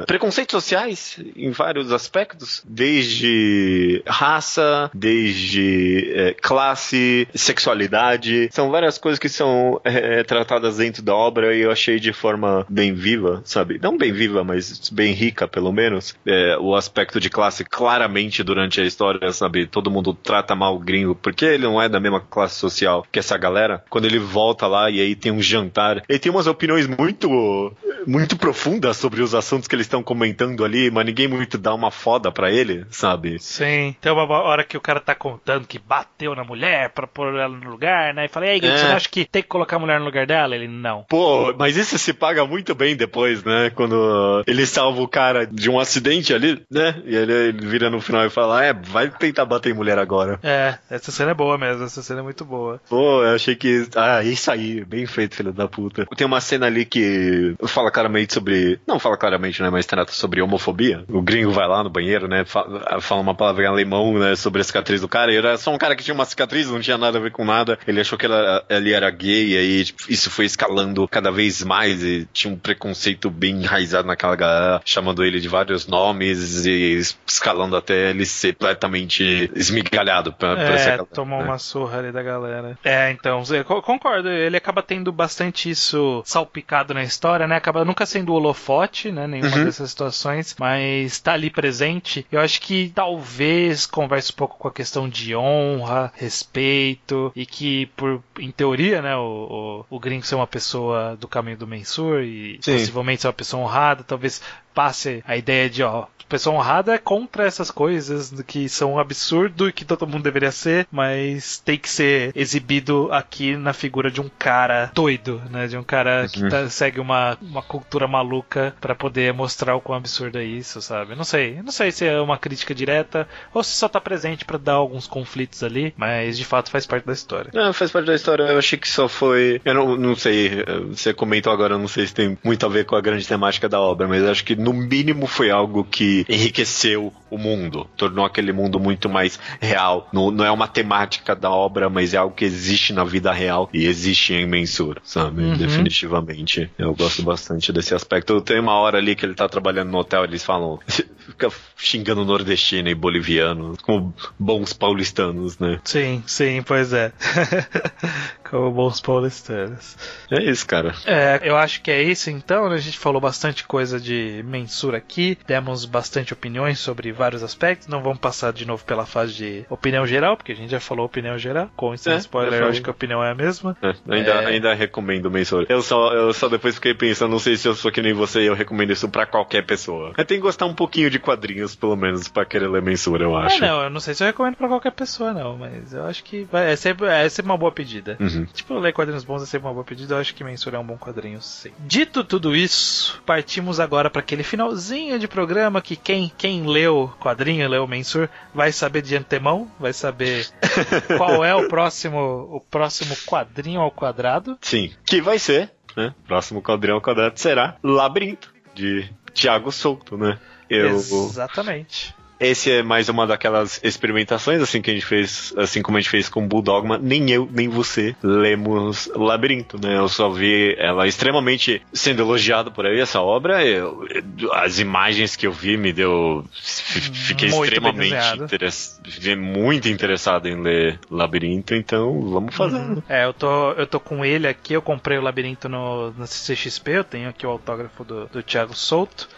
preconceitos 0.07 0.53
sociais, 0.53 1.19
em 1.37 1.51
vários 1.51 1.93
aspectos, 1.93 2.42
desde 2.65 4.03
raça, 4.07 4.91
desde 4.95 6.13
é, 6.15 6.35
classe, 6.41 7.27
sexualidade, 7.35 8.49
são 8.53 8.71
várias 8.71 8.99
coisas 8.99 9.19
que 9.19 9.29
são 9.29 9.81
é, 9.85 10.23
tratadas 10.25 10.77
dentro 10.77 11.03
da 11.03 11.15
obra 11.15 11.55
e 11.55 11.61
eu 11.61 11.71
achei 11.71 11.99
de 11.99 12.13
forma 12.13 12.67
bem 12.69 12.93
viva, 12.93 13.43
sabe? 13.45 13.79
Não 13.83 13.97
bem 13.97 14.13
viva, 14.13 14.45
mas 14.45 14.89
bem 14.91 15.13
rica, 15.13 15.47
pelo 15.47 15.73
menos. 15.73 16.15
É, 16.27 16.57
o 16.59 16.75
aspecto 16.75 17.21
de 17.21 17.31
classe 17.31 17.65
claramente 17.65 18.43
durante 18.43 18.81
a 18.81 18.85
história, 18.85 19.33
sabe? 19.33 19.67
Todo 19.67 19.91
mundo 19.91 20.15
trata 20.15 20.55
mal 20.55 20.77
o 20.77 20.81
gringo, 20.81 21.15
porque 21.15 21.45
ele 21.45 21.65
não 21.65 21.81
é 21.81 21.89
da 21.89 22.01
mesma 22.01 22.21
classe 22.21 22.57
social 22.57 23.07
que 23.11 23.19
essa 23.19 23.37
galera. 23.37 23.83
Quando 23.89 24.07
ele 24.07 24.19
volta 24.19 24.67
lá 24.67 24.91
e 24.91 25.01
aí 25.01 25.15
tem 25.15 25.33
um 25.33 25.43
jantar, 25.43 26.03
ele 26.09 26.19
tem 26.19 26.31
umas 26.31 26.47
opiniões 26.47 26.87
muito 26.87 27.73
muito 28.07 28.37
profundas 28.37 28.97
sobre 28.97 29.23
os 29.23 29.35
assuntos 29.35 29.69
que 29.69 29.75
eles 29.75 29.87
estão 29.87 30.03
comentando 30.03 30.65
ali, 30.65 30.91
mas 30.91 31.07
ninguém 31.07 31.29
muito 31.29 31.57
dá 31.57 31.75
uma 31.75 31.91
foda 31.91 32.22
pra 32.31 32.51
ele, 32.51 32.85
sabe? 32.91 33.39
Sim, 33.41 33.95
tem 34.01 34.13
uma 34.13 34.25
hora 34.25 34.65
que 34.65 34.77
o 34.77 34.81
cara 34.81 35.01
tá 35.01 35.15
contando 35.15 35.67
que 35.67 35.79
bateu 35.79 36.35
na 36.35 36.45
mulher 36.45 36.91
pra 36.91 37.07
pôr 37.07 37.35
ela 37.35 37.49
no 37.49 37.71
lugar, 37.71 38.15
né? 38.15 38.27
E 38.27 38.29
falei, 38.29 38.51
ei, 38.51 38.61
Gui, 38.61 38.69
É. 38.69 38.77
você 38.79 38.87
acha 38.87 39.09
que 39.09 39.25
tem 39.25 39.43
que 39.43 39.49
colocar 39.49 39.77
a 39.77 39.79
mulher 39.79 39.99
no 39.99 40.05
lugar 40.05 40.27
dela? 40.27 40.55
Ele, 40.55 40.69
não. 40.69 41.05
Pô, 41.09 41.55
mas 41.59 41.77
isso 41.77 41.99
se 41.99 42.13
paga 42.13 42.45
muito 42.47 42.75
bem 42.75 42.95
depois, 42.95 43.43
né? 43.45 43.71
Quando 43.75 44.43
ele 44.47 44.67
salva 44.67 45.01
o 45.03 45.09
cara 45.09 45.47
de 45.47 45.71
um 45.71 45.79
acidente 45.81 46.35
ali, 46.35 46.63
né? 46.71 47.03
E 47.05 47.15
ele, 47.17 47.33
ele 47.33 47.67
vira 47.67 47.89
no 47.91 48.01
final 48.01 48.25
e 48.27 48.31
fala: 48.31 48.65
É, 48.65 48.73
vai 48.73 49.09
tentar 49.11 49.45
bater 49.45 49.71
em 49.71 49.75
mulher 49.77 49.99
agora. 49.99 50.39
É, 50.43 50.77
essa 50.91 51.11
cena 51.11 51.31
é 51.31 51.35
boa 51.35 51.57
mesmo, 51.57 51.85
essa 51.85 52.03
cena 52.03 52.21
é 52.21 52.23
muito 52.23 52.45
boa. 52.45 52.81
Pô, 52.89 53.23
eu 53.23 53.35
achei 53.35 53.55
que. 53.57 53.87
Ah, 53.97 54.23
isso 54.23 54.51
aí, 54.51 54.85
bem 54.85 55.07
feito, 55.07 55.35
filho 55.37 55.53
da 55.53 55.67
puta. 55.69 56.07
Tem 56.17 56.27
uma 56.27 56.41
cena 56.41 56.67
ali 56.67 56.85
que 56.85 57.55
fala 57.67 57.91
claramente 57.91 58.35
sobre. 58.35 58.79
Não 58.87 58.99
fala 58.99 59.17
claramente, 59.17 59.63
né? 59.63 59.71
Mas 59.71 59.87
trata 59.87 60.13
sobre 60.13 60.43
homofobia. 60.43 61.05
O 61.09 61.23
gringo 61.23 61.51
vai 61.53 61.67
lá 61.67 61.83
no 61.83 61.91
banheiro, 61.91 62.12
né? 62.21 62.45
Fala, 62.45 63.21
uma 63.21 63.35
palavra 63.35 63.65
em 63.65 63.67
alemão, 63.67 64.19
né? 64.19 64.35
Sobre 64.37 64.61
a 64.61 64.65
cicatriz 64.65 65.01
do 65.01 65.09
cara. 65.09 65.33
E 65.33 65.37
era 65.37 65.57
só 65.57 65.73
um 65.73 65.79
cara 65.79 65.95
que 65.97 66.05
tinha 66.05 66.15
uma 66.15 66.25
cicatriz, 66.25 66.69
não 66.69 66.81
tinha 66.81 66.99
nada 66.99 67.19
a 67.19 67.21
ver 67.21 67.31
com 67.31 67.45
nada. 67.45 67.79
Ele 67.87 68.01
achou 68.01 68.19
que 68.19 68.27
ela, 68.27 68.65
ele 68.69 68.93
era 68.93 69.11
gay, 69.11 69.53
e 69.53 69.57
aí 69.59 69.85
tipo, 69.85 70.03
isso 70.09 70.31
foi 70.31 70.45
escalando 70.47 71.07
cada 71.09 71.31
vez 71.31 71.63
mais. 71.63 72.03
E 72.03 72.27
tinha 72.33 72.53
um 72.53 72.59
preconceito 72.59 73.31
bem 73.31 73.63
enraizado 73.63 74.07
naquela 74.07 74.37
galera, 74.37 74.81
chamando 74.85 75.25
ele 75.25 75.41
de 75.41 75.49
vários 75.49 75.87
nomes 75.87 76.67
e 76.67 77.01
escalando 77.27 77.77
até 77.77 78.11
ele 78.11 78.25
ser 78.27 78.55
completamente 78.55 79.51
esmigalhado 79.55 80.33
pra, 80.33 80.55
pra 80.57 80.75
essa 80.75 80.91
É, 80.91 80.97
galera, 80.97 81.07
tomou 81.07 81.39
né? 81.39 81.45
uma 81.45 81.59
surra 81.59 81.99
ali 81.99 82.13
da 82.13 82.23
galera. 82.23 82.79
É, 82.85 83.11
então, 83.11 83.43
eu 83.51 83.65
concordo, 83.83 84.29
ele 84.29 84.57
acaba 84.57 84.83
tendo 84.83 85.13
bastante 85.13 85.71
isso 85.71 86.23
salpicado 86.25 86.95
na 86.95 87.03
história, 87.03 87.47
né? 87.47 87.57
Acaba 87.57 87.85
nunca 87.85 88.05
sendo 88.07 88.33
o 88.33 88.35
holofote, 88.37 89.11
né? 89.13 89.27
Nenhuma 89.27 89.53
Uhum. 89.57 89.65
dessas 89.65 89.91
situações, 89.91 90.55
mas 90.59 91.21
tá 91.21 91.33
ali 91.35 91.51
presente. 91.51 92.02
Eu 92.31 92.41
acho 92.41 92.61
que 92.61 92.91
talvez 92.95 93.87
converse 93.87 94.33
um 94.33 94.37
pouco 94.37 94.59
com 94.59 94.69
a 94.69 94.73
questão 94.73 95.09
de 95.09 95.35
honra, 95.35 96.13
respeito, 96.15 97.33
e 97.35 97.47
que, 97.47 97.87
por 97.97 98.23
em 98.39 98.51
teoria, 98.51 99.01
né, 99.03 99.17
o, 99.17 99.85
o, 99.91 99.97
o 99.97 100.01
gringo 100.01 100.25
ser 100.25 100.35
uma 100.35 100.47
pessoa 100.47 101.17
do 101.17 101.29
caminho 101.29 101.57
do 101.57 101.67
Mensur 101.67 102.23
e 102.23 102.59
Sim. 102.61 102.73
possivelmente 102.73 103.23
ser 103.23 103.29
uma 103.29 103.33
pessoa 103.33 103.63
honrada, 103.63 104.05
talvez 104.05 104.43
passe 104.75 105.23
a 105.27 105.37
ideia 105.37 105.69
de, 105.71 105.83
ó, 105.83 106.07
pessoa 106.29 106.57
honrada 106.57 106.95
é 106.95 106.99
contra 106.99 107.45
essas 107.47 107.71
coisas 107.71 108.33
que 108.47 108.67
são 108.67 108.95
um 108.95 108.99
absurdo 108.99 109.69
e 109.69 109.73
que 109.73 109.85
todo 109.85 110.07
mundo 110.07 110.23
deveria 110.23 110.51
ser, 110.51 110.87
mas 110.91 111.59
tem 111.59 111.77
que 111.79 111.91
ser 111.91 112.33
exibido 112.35 113.09
aqui 113.13 113.55
na 113.55 113.75
figura 113.75 114.11
de 114.11 114.19
um 114.19 114.31
cara 114.39 114.91
doido, 114.95 115.43
né? 115.51 115.67
De 115.67 115.77
um 115.77 115.83
cara 115.85 116.27
que 116.33 116.43
Uhum. 116.43 116.49
tá- 116.49 116.71
segue 116.71 117.01
uma, 117.01 117.37
uma 117.43 117.61
cultura 117.63 118.09
maluca 118.09 118.75
pra 118.81 118.95
poder 118.95 119.35
mostrar 119.35 119.77
o 119.77 119.81
quão 119.83 119.99
absurdo 119.99 120.39
é 120.39 120.45
isso, 120.45 120.81
sabe? 120.81 121.15
Não 121.15 121.25
sei, 121.25 121.61
não 121.63 121.71
sei 121.71 121.93
se 121.93 122.07
é 122.07 122.19
uma 122.19 122.39
crítica 122.39 122.75
direta 122.75 123.29
ou 123.53 123.63
se 123.63 123.73
só 123.77 123.87
tá 123.87 124.01
presente 124.01 124.45
pra 124.47 124.57
dar 124.57 124.73
alguns 124.75 125.07
conflitos 125.07 125.63
ali, 125.63 125.93
mas 125.99 126.39
de 126.39 126.47
fato 126.47 126.71
faz 126.71 126.87
parte 126.87 127.05
da 127.07 127.13
história. 127.13 127.51
Não, 127.53 127.75
faz 127.75 127.91
parte 127.91 128.07
da 128.07 128.15
história. 128.15 128.45
Eu 128.45 128.59
achei 128.59 128.79
que 128.79 128.89
só 128.89 129.07
foi. 129.07 129.61
Eu 129.67 129.75
não, 129.75 129.97
não 129.99 130.17
sei. 130.17 130.61
eh, 130.67 130.81
Você 130.91 131.13
comentou 131.13 131.53
agora, 131.53 131.75
eu 131.75 131.79
não 131.79 131.89
sei 131.89 132.07
se 132.07 132.15
tem 132.15 132.39
muito 132.43 132.65
a 132.65 132.71
ver 132.71 132.87
com 132.87 132.97
a 132.97 133.03
grande 133.03 133.29
temática 133.29 133.69
da 133.69 133.79
obra, 133.81 134.09
mas 134.09 134.25
acho 134.25 134.43
que 134.45 134.57
no 134.63 134.73
mínimo 134.73 135.27
foi 135.27 135.51
algo 135.51 135.85
que 135.85 136.25
enriqueceu 136.29 137.13
o 137.31 137.39
mundo, 137.39 137.89
tornou 137.97 138.25
aquele 138.25 138.53
mundo 138.53 138.79
muito 138.79 139.09
mais 139.09 139.39
real. 139.61 140.09
Não, 140.13 140.31
não 140.31 140.45
é 140.45 140.51
uma 140.51 140.69
temática 140.69 141.35
da 141.35 141.51
obra, 141.51 141.89
mas 141.89 142.15
é 142.15 142.19
algo 142.19 142.35
que 142.35 142.45
existe 142.45 142.93
na 142.93 143.05
vida 143.05 143.33
real 143.33 143.69
e 143.73 143.87
existe 143.87 144.35
em 144.35 144.47
Mensur, 144.47 144.99
sabe? 145.03 145.43
Uhum. 145.43 145.57
Definitivamente. 145.57 146.71
Eu 146.79 146.95
gosto 146.95 147.23
bastante 147.23 147.73
desse 147.73 147.95
aspecto. 147.95 148.41
Tem 148.41 148.61
uma 148.61 148.75
hora 148.75 148.99
ali 148.99 149.17
que 149.17 149.25
ele 149.25 149.35
tá 149.35 149.49
trabalhando 149.49 149.91
no 149.91 149.99
hotel, 149.99 150.25
eles 150.25 150.45
falam. 150.45 150.79
Fica 151.23 151.49
xingando 151.77 152.25
nordestino 152.25 152.89
e 152.89 152.95
boliviano, 152.97 153.77
como 153.83 154.13
bons 154.37 154.73
paulistanos, 154.73 155.57
né? 155.57 155.81
Sim, 155.85 156.23
sim, 156.27 156.63
pois 156.63 156.93
é. 156.93 157.13
Como 158.53 158.71
bons 158.71 159.01
paulistanos. 159.01 159.97
É 160.31 160.43
isso, 160.43 160.67
cara. 160.67 160.95
É, 161.07 161.41
eu 161.43 161.57
acho 161.57 161.81
que 161.81 161.91
é 161.91 162.03
isso 162.03 162.29
então. 162.29 162.69
né? 162.69 162.75
A 162.75 162.79
gente 162.79 162.99
falou 162.99 163.19
bastante 163.21 163.65
coisa 163.65 163.99
de 163.99 164.43
mensura 164.47 164.99
aqui, 164.99 165.39
demos 165.47 165.87
bastante 165.87 166.35
opiniões 166.35 166.79
sobre 166.79 167.11
vários 167.13 167.43
aspectos. 167.43 167.89
Não 167.89 168.03
vamos 168.03 168.19
passar 168.19 168.53
de 168.53 168.67
novo 168.67 168.85
pela 168.85 169.07
fase 169.07 169.33
de 169.35 169.65
opinião 169.71 170.07
geral, 170.07 170.37
porque 170.37 170.53
a 170.53 170.55
gente 170.55 170.71
já 170.71 170.81
falou 170.81 171.07
opinião 171.07 171.39
geral. 171.39 171.71
Com 171.75 171.95
esse 171.95 172.11
É, 172.11 172.17
spoiler, 172.17 172.53
já 172.59 172.65
eu 172.67 172.69
acho 172.69 172.83
que 172.83 172.91
a 172.91 172.93
opinião 172.93 173.25
é 173.25 173.31
a 173.31 173.35
mesma. 173.35 173.75
É, 173.83 173.95
ainda, 174.15 174.31
É. 174.33 174.47
ainda 174.49 174.75
recomendo 174.75 175.31
Mensura. 175.31 175.65
Eu 175.71 175.81
só, 175.81 176.13
eu 176.13 176.33
só 176.35 176.47
depois 176.49 176.75
fiquei 176.75 176.93
pensando, 176.93 177.31
não 177.31 177.39
sei 177.39 177.57
se 177.57 177.67
eu 177.67 177.75
sou 177.75 177.91
que 177.91 178.03
nem 178.03 178.13
você, 178.13 178.41
eu 178.47 178.55
recomendo 178.55 178.93
isso 178.93 179.09
pra 179.09 179.25
qualquer 179.25 179.65
pessoa. 179.65 180.13
Tem 180.15 180.37
que 180.37 180.39
gostar 180.43 180.67
um 180.67 180.75
pouquinho 180.75 181.09
de 181.09 181.19
quadrinhos, 181.19 181.75
pelo 181.75 181.97
menos, 181.97 182.29
pra 182.29 182.45
querer 182.45 182.69
ler 182.69 182.83
Mensura, 182.83 183.25
eu 183.25 183.35
É, 183.41 183.47
acho. 183.47 183.61
não, 183.63 183.83
eu 183.85 183.89
não 183.91 184.01
sei 184.01 184.13
se 184.13 184.23
eu 184.23 184.27
recomendo 184.27 184.57
pra 184.57 184.69
qualquer 184.69 184.93
pessoa, 184.93 185.33
não, 185.33 185.57
mas 185.57 185.95
eu 185.95 186.05
acho 186.05 186.23
que 186.23 186.45
vai, 186.53 186.71
é, 186.73 186.77
sempre, 186.77 187.07
é 187.07 187.27
sempre 187.31 187.51
uma 187.51 187.57
boa 187.59 187.73
pedida. 187.73 188.17
Uhum. 188.21 188.42
Tipo, 188.47 188.79
ler 188.79 188.93
quadrinhos 188.93 189.25
bons 189.25 189.43
é 189.43 189.47
sempre 189.47 189.67
uma 189.69 189.75
boa 189.75 189.85
pedida, 189.85 190.15
eu 190.15 190.19
acho 190.19 190.35
que 190.35 190.45
Mensura 190.45 190.77
é 190.77 190.81
um 190.81 190.87
bom 190.87 190.97
quadrinho, 190.97 191.41
sim. 191.41 191.73
Dito 191.81 192.25
tudo 192.25 192.55
isso, 192.55 193.23
partimos 193.25 193.81
agora 193.81 194.11
para 194.11 194.21
aquele 194.21 194.43
finalzinho 194.43 195.19
de 195.19 195.29
programa 195.29 195.83
que 195.83 195.97
quem, 195.97 196.31
quem 196.37 196.67
leu 196.67 197.13
quadrinho, 197.21 197.69
leu 197.69 197.87
Mensur, 197.87 198.29
vai 198.55 198.73
saber 198.73 199.03
de 199.03 199.17
antemão, 199.17 199.71
vai 199.79 199.93
saber 199.93 200.49
qual 201.17 201.45
é 201.45 201.55
o 201.55 201.69
próximo, 201.69 202.19
o 202.19 202.61
próximo 202.61 203.17
quadrinho 203.27 203.81
ao 203.81 203.91
quadrado. 203.91 204.57
Sim. 204.61 204.93
Que 205.05 205.21
vai 205.21 205.39
ser, 205.39 205.71
né? 205.97 206.15
Próximo 206.27 206.63
quadrão 206.63 206.97
ao 206.97 207.01
quadrado 207.01 207.39
será 207.39 207.77
Labirinto, 207.83 208.53
de 208.75 209.09
Thiago 209.35 209.71
Souto, 209.73 210.17
né? 210.17 210.39
Eu, 210.69 210.97
Exatamente. 210.97 212.15
Esse 212.43 212.71
é 212.73 212.83
mais 212.83 213.09
uma 213.09 213.27
daquelas 213.27 213.81
experimentações, 213.85 214.61
assim, 214.61 214.83
que 214.83 214.91
a 214.91 214.95
gente 214.95 215.07
fez, 215.07 215.55
assim 215.57 215.81
como 215.81 215.97
a 215.97 216.01
gente 216.01 216.11
fez 216.11 216.29
com 216.29 216.47
Bulldogma. 216.47 216.99
Nem 216.99 217.31
eu, 217.31 217.49
nem 217.51 217.69
você 217.69 218.17
lemos 218.23 219.09
Labirinto, 219.15 219.79
né? 219.81 219.97
Eu 219.97 220.09
só 220.09 220.29
vi 220.29 220.75
ela 220.79 221.07
extremamente 221.07 221.81
sendo 221.93 222.23
elogiada 222.23 222.71
por 222.71 222.85
aí, 222.87 222.99
essa 223.01 223.21
obra. 223.21 223.65
Eu- 223.65 224.07
as 224.55 224.79
imagens 224.79 225.37
que 225.37 225.47
eu 225.47 225.53
vi 225.53 225.77
me 225.77 225.93
deu. 225.93 226.45
Fiquei 226.53 227.49
Muito 227.49 227.65
extremamente 227.65 228.11
desenhado. 228.11 228.45
interess, 228.45 229.01
fiquei 229.05 229.37
muito 229.37 229.89
interessado 229.89 230.49
em 230.49 230.61
ler 230.61 230.99
Labirinto, 231.11 231.75
então 231.75 232.21
vamos 232.29 232.55
fazendo. 232.55 233.03
É, 233.09 233.25
eu 233.25 233.33
tô, 233.33 233.73
eu 233.73 233.87
tô 233.87 234.01
com 234.01 234.25
ele 234.25 234.49
aqui, 234.49 234.73
eu 234.73 234.83
comprei 234.83 235.17
o 235.19 235.23
labirinto 235.23 235.69
no, 235.69 236.11
no 236.13 236.27
CCXP, 236.27 236.91
eu 236.91 237.05
tenho 237.05 237.29
aqui 237.29 237.47
o 237.47 237.51
autógrafo 237.51 238.05
do, 238.05 238.27
do 238.27 238.43
Thiago 238.43 238.75
Souto. 238.75 239.29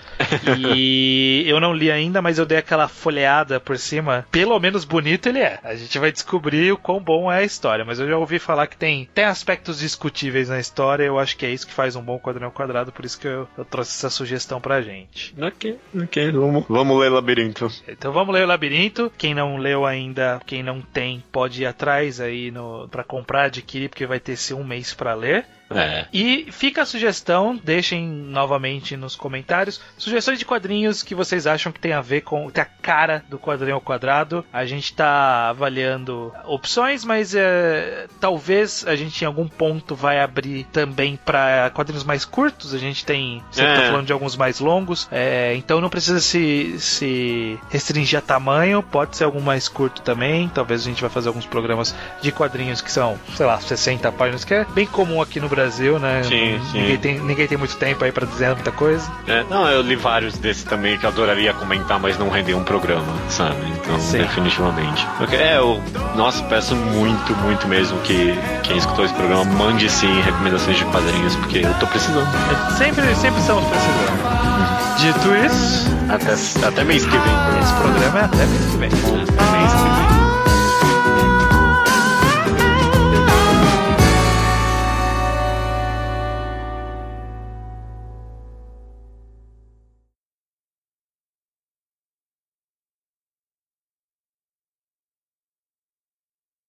E 0.59 1.45
eu 1.47 1.61
não 1.61 1.73
li 1.73 1.91
ainda, 1.91 2.21
mas 2.23 2.39
eu 2.39 2.47
dei 2.47 2.59
aquela 2.59 2.89
folheada 2.89 3.61
por 3.61 3.79
cima. 3.79 4.27
Pelo 4.31 4.59
menos 4.59 4.85
bonito 4.85 5.29
ele 5.29 5.41
é. 5.41 5.59
A 5.63 5.75
gente 5.75 5.99
vai 5.99 6.13
descobrir 6.13 6.73
o 6.73 6.79
quão 6.79 7.01
bom 7.01 7.31
é 7.31 7.39
a 7.39 7.43
história, 7.45 7.85
mas 7.85 7.99
eu 7.99 8.09
já 8.09 8.17
ouvi 8.17 8.39
falar 8.39 8.67
que 8.67 8.77
tem, 8.77 9.09
tem 9.15 9.25
aspectos 9.25 9.79
discutíveis 9.79 10.49
na 10.49 10.59
história. 10.59 11.05
Eu 11.05 11.19
acho 11.19 11.37
que 11.37 11.47
é 11.47 11.51
isso 11.51 11.67
que 11.67 11.73
faz 11.73 11.97
um 11.97 12.03
bom 12.03 12.19
quadrinho 12.19 12.51
quadrado, 12.51 12.93
por 12.93 13.05
isso 13.05 13.19
que 13.19 13.27
eu, 13.27 13.49
eu 13.57 13.65
trouxe 13.65 13.93
essa 13.93 14.11
sugestão 14.11 14.61
pra 14.61 14.83
gente. 14.83 15.35
Ok, 15.41 15.79
ok, 16.03 16.31
vamos, 16.33 16.65
vamos 16.69 17.01
ler 17.01 17.11
Labirinto. 17.11 17.71
Então 17.89 18.13
vamos 18.13 18.35
ler 18.35 18.45
o 18.45 18.49
Labirinto. 18.49 19.13
Quem 19.17 19.35
não 19.35 19.57
leu 19.57 19.85
ainda, 19.87 20.41
quem 20.47 20.63
não 20.63 20.81
tem, 20.81 21.23
pode 21.33 21.63
ir 21.63 21.67
atrás 21.67 22.21
aí 22.21 22.51
no, 22.51 22.89
pra 22.89 23.05
comprar, 23.05 23.45
adquirir, 23.45 23.89
porque 23.89 24.07
vai 24.07 24.21
ter 24.21 24.33
esse 24.33 24.55
um 24.55 24.65
mês 24.65 24.95
para 24.95 25.15
ler. 25.15 25.45
É. 25.75 26.07
E 26.13 26.49
fica 26.51 26.83
a 26.83 26.87
sugestão, 26.87 27.59
deixem 27.63 28.07
novamente 28.07 28.97
nos 28.97 29.17
comentários 29.17 29.81
sugestões 29.97 30.39
de 30.39 30.45
quadrinhos 30.45 31.03
que 31.03 31.15
vocês 31.15 31.47
acham 31.47 31.73
que 31.73 31.81
tem 31.81 31.93
a 31.93 32.01
ver 32.01 32.23
com 32.23 32.51
tem 32.51 32.63
a 32.63 32.67
cara 32.67 33.25
do 33.29 33.39
quadrinho 33.39 33.75
ao 33.75 33.81
quadrado. 33.81 34.45
A 34.53 34.65
gente 34.65 34.85
está 34.85 35.49
avaliando 35.49 36.33
opções, 36.45 37.05
mas 37.05 37.35
é, 37.35 38.07
talvez 38.21 38.85
a 38.87 38.97
gente 38.97 39.23
em 39.23 39.27
algum 39.27 39.49
ponto 39.49 39.95
vai 39.95 40.21
abrir 40.21 40.65
também 40.65 41.17
para 41.17 41.71
quadrinhos 41.71 42.05
mais 42.05 42.25
curtos. 42.25 42.75
A 42.75 42.79
gente 42.79 43.05
tem 43.05 43.43
sempre 43.51 43.73
é. 43.73 43.81
tá 43.81 43.87
falando 43.87 44.07
de 44.07 44.13
alguns 44.13 44.37
mais 44.37 44.61
longos, 44.61 45.09
é, 45.11 45.55
então 45.57 45.81
não 45.81 45.91
precisa 45.91 46.21
se, 46.21 46.77
se 46.79 47.59
restringir 47.71 48.19
a 48.19 48.23
tamanho. 48.23 48.83
Pode 48.83 49.17
ser 49.17 49.25
algum 49.25 49.41
mais 49.41 49.69
curto 49.69 50.03
também. 50.03 50.49
Talvez 50.49 50.83
a 50.83 50.85
gente 50.85 51.01
vai 51.01 51.11
fazer 51.11 51.29
alguns 51.29 51.47
programas 51.47 51.95
de 52.21 52.31
quadrinhos 52.33 52.81
que 52.81 52.91
são, 52.91 53.19
sei 53.37 53.47
lá, 53.47 53.61
60 53.61 54.11
páginas, 54.13 54.45
que 54.45 54.55
é 54.55 54.65
bem 54.65 54.87
comum 54.87 55.21
aqui 55.21 55.41
no 55.41 55.49
Brasil, 55.49 55.64
né? 55.99 56.23
Sim, 56.23 56.61
sim. 56.71 56.81
Ninguém 56.81 56.99
tem, 56.99 57.21
ninguém 57.21 57.47
tem 57.47 57.59
muito 57.59 57.77
tempo 57.77 58.05
aí 58.05 58.13
pra 58.13 58.27
dizer 58.27 58.55
muita 58.55 58.73
coisa. 58.73 59.11
É, 59.27 59.45
não, 59.51 59.69
eu 59.69 59.83
li 59.83 59.97
vários 59.97 60.37
desses 60.39 60.65
também 60.65 60.99
que 60.99 61.05
eu 61.05 61.11
adoraria 61.11 61.53
comentar, 61.53 61.99
mas 61.99 62.19
não 62.19 62.29
render 62.29 62.55
um 62.55 62.65
programa, 62.65 63.13
sabe? 63.29 63.57
Então, 63.77 63.99
sim. 64.01 64.19
definitivamente. 64.19 65.07
Okay, 65.23 65.39
é, 65.39 65.59
eu, 65.59 65.81
nossa, 66.15 66.43
peço 66.45 66.75
muito, 66.75 67.35
muito 67.37 67.67
mesmo 67.67 67.99
que 68.01 68.35
quem 68.63 68.77
escutou 68.77 69.05
esse 69.05 69.15
programa 69.15 69.45
mande 69.45 69.89
sim 69.91 70.21
recomendações 70.23 70.77
de 70.77 70.85
quadrinhos, 70.87 71.37
porque 71.37 71.59
eu 71.59 71.75
tô 71.75 71.87
precisando. 71.87 72.27
É, 72.27 72.77
sempre, 72.77 73.15
sempre 73.15 73.41
estamos 73.41 73.65
precisando. 73.65 74.55
Dito 74.99 75.35
isso, 75.47 75.89
até, 76.09 76.67
até 76.67 76.85
mês 76.85 77.05
que 77.05 77.11
vem. 77.11 77.61
Esse 77.61 77.75
programa 77.75 78.21
é 78.21 78.25
até 78.25 78.47
mês 78.47 78.65
que 78.65 78.77
vem. 78.77 78.91
Vem. 78.91 79.54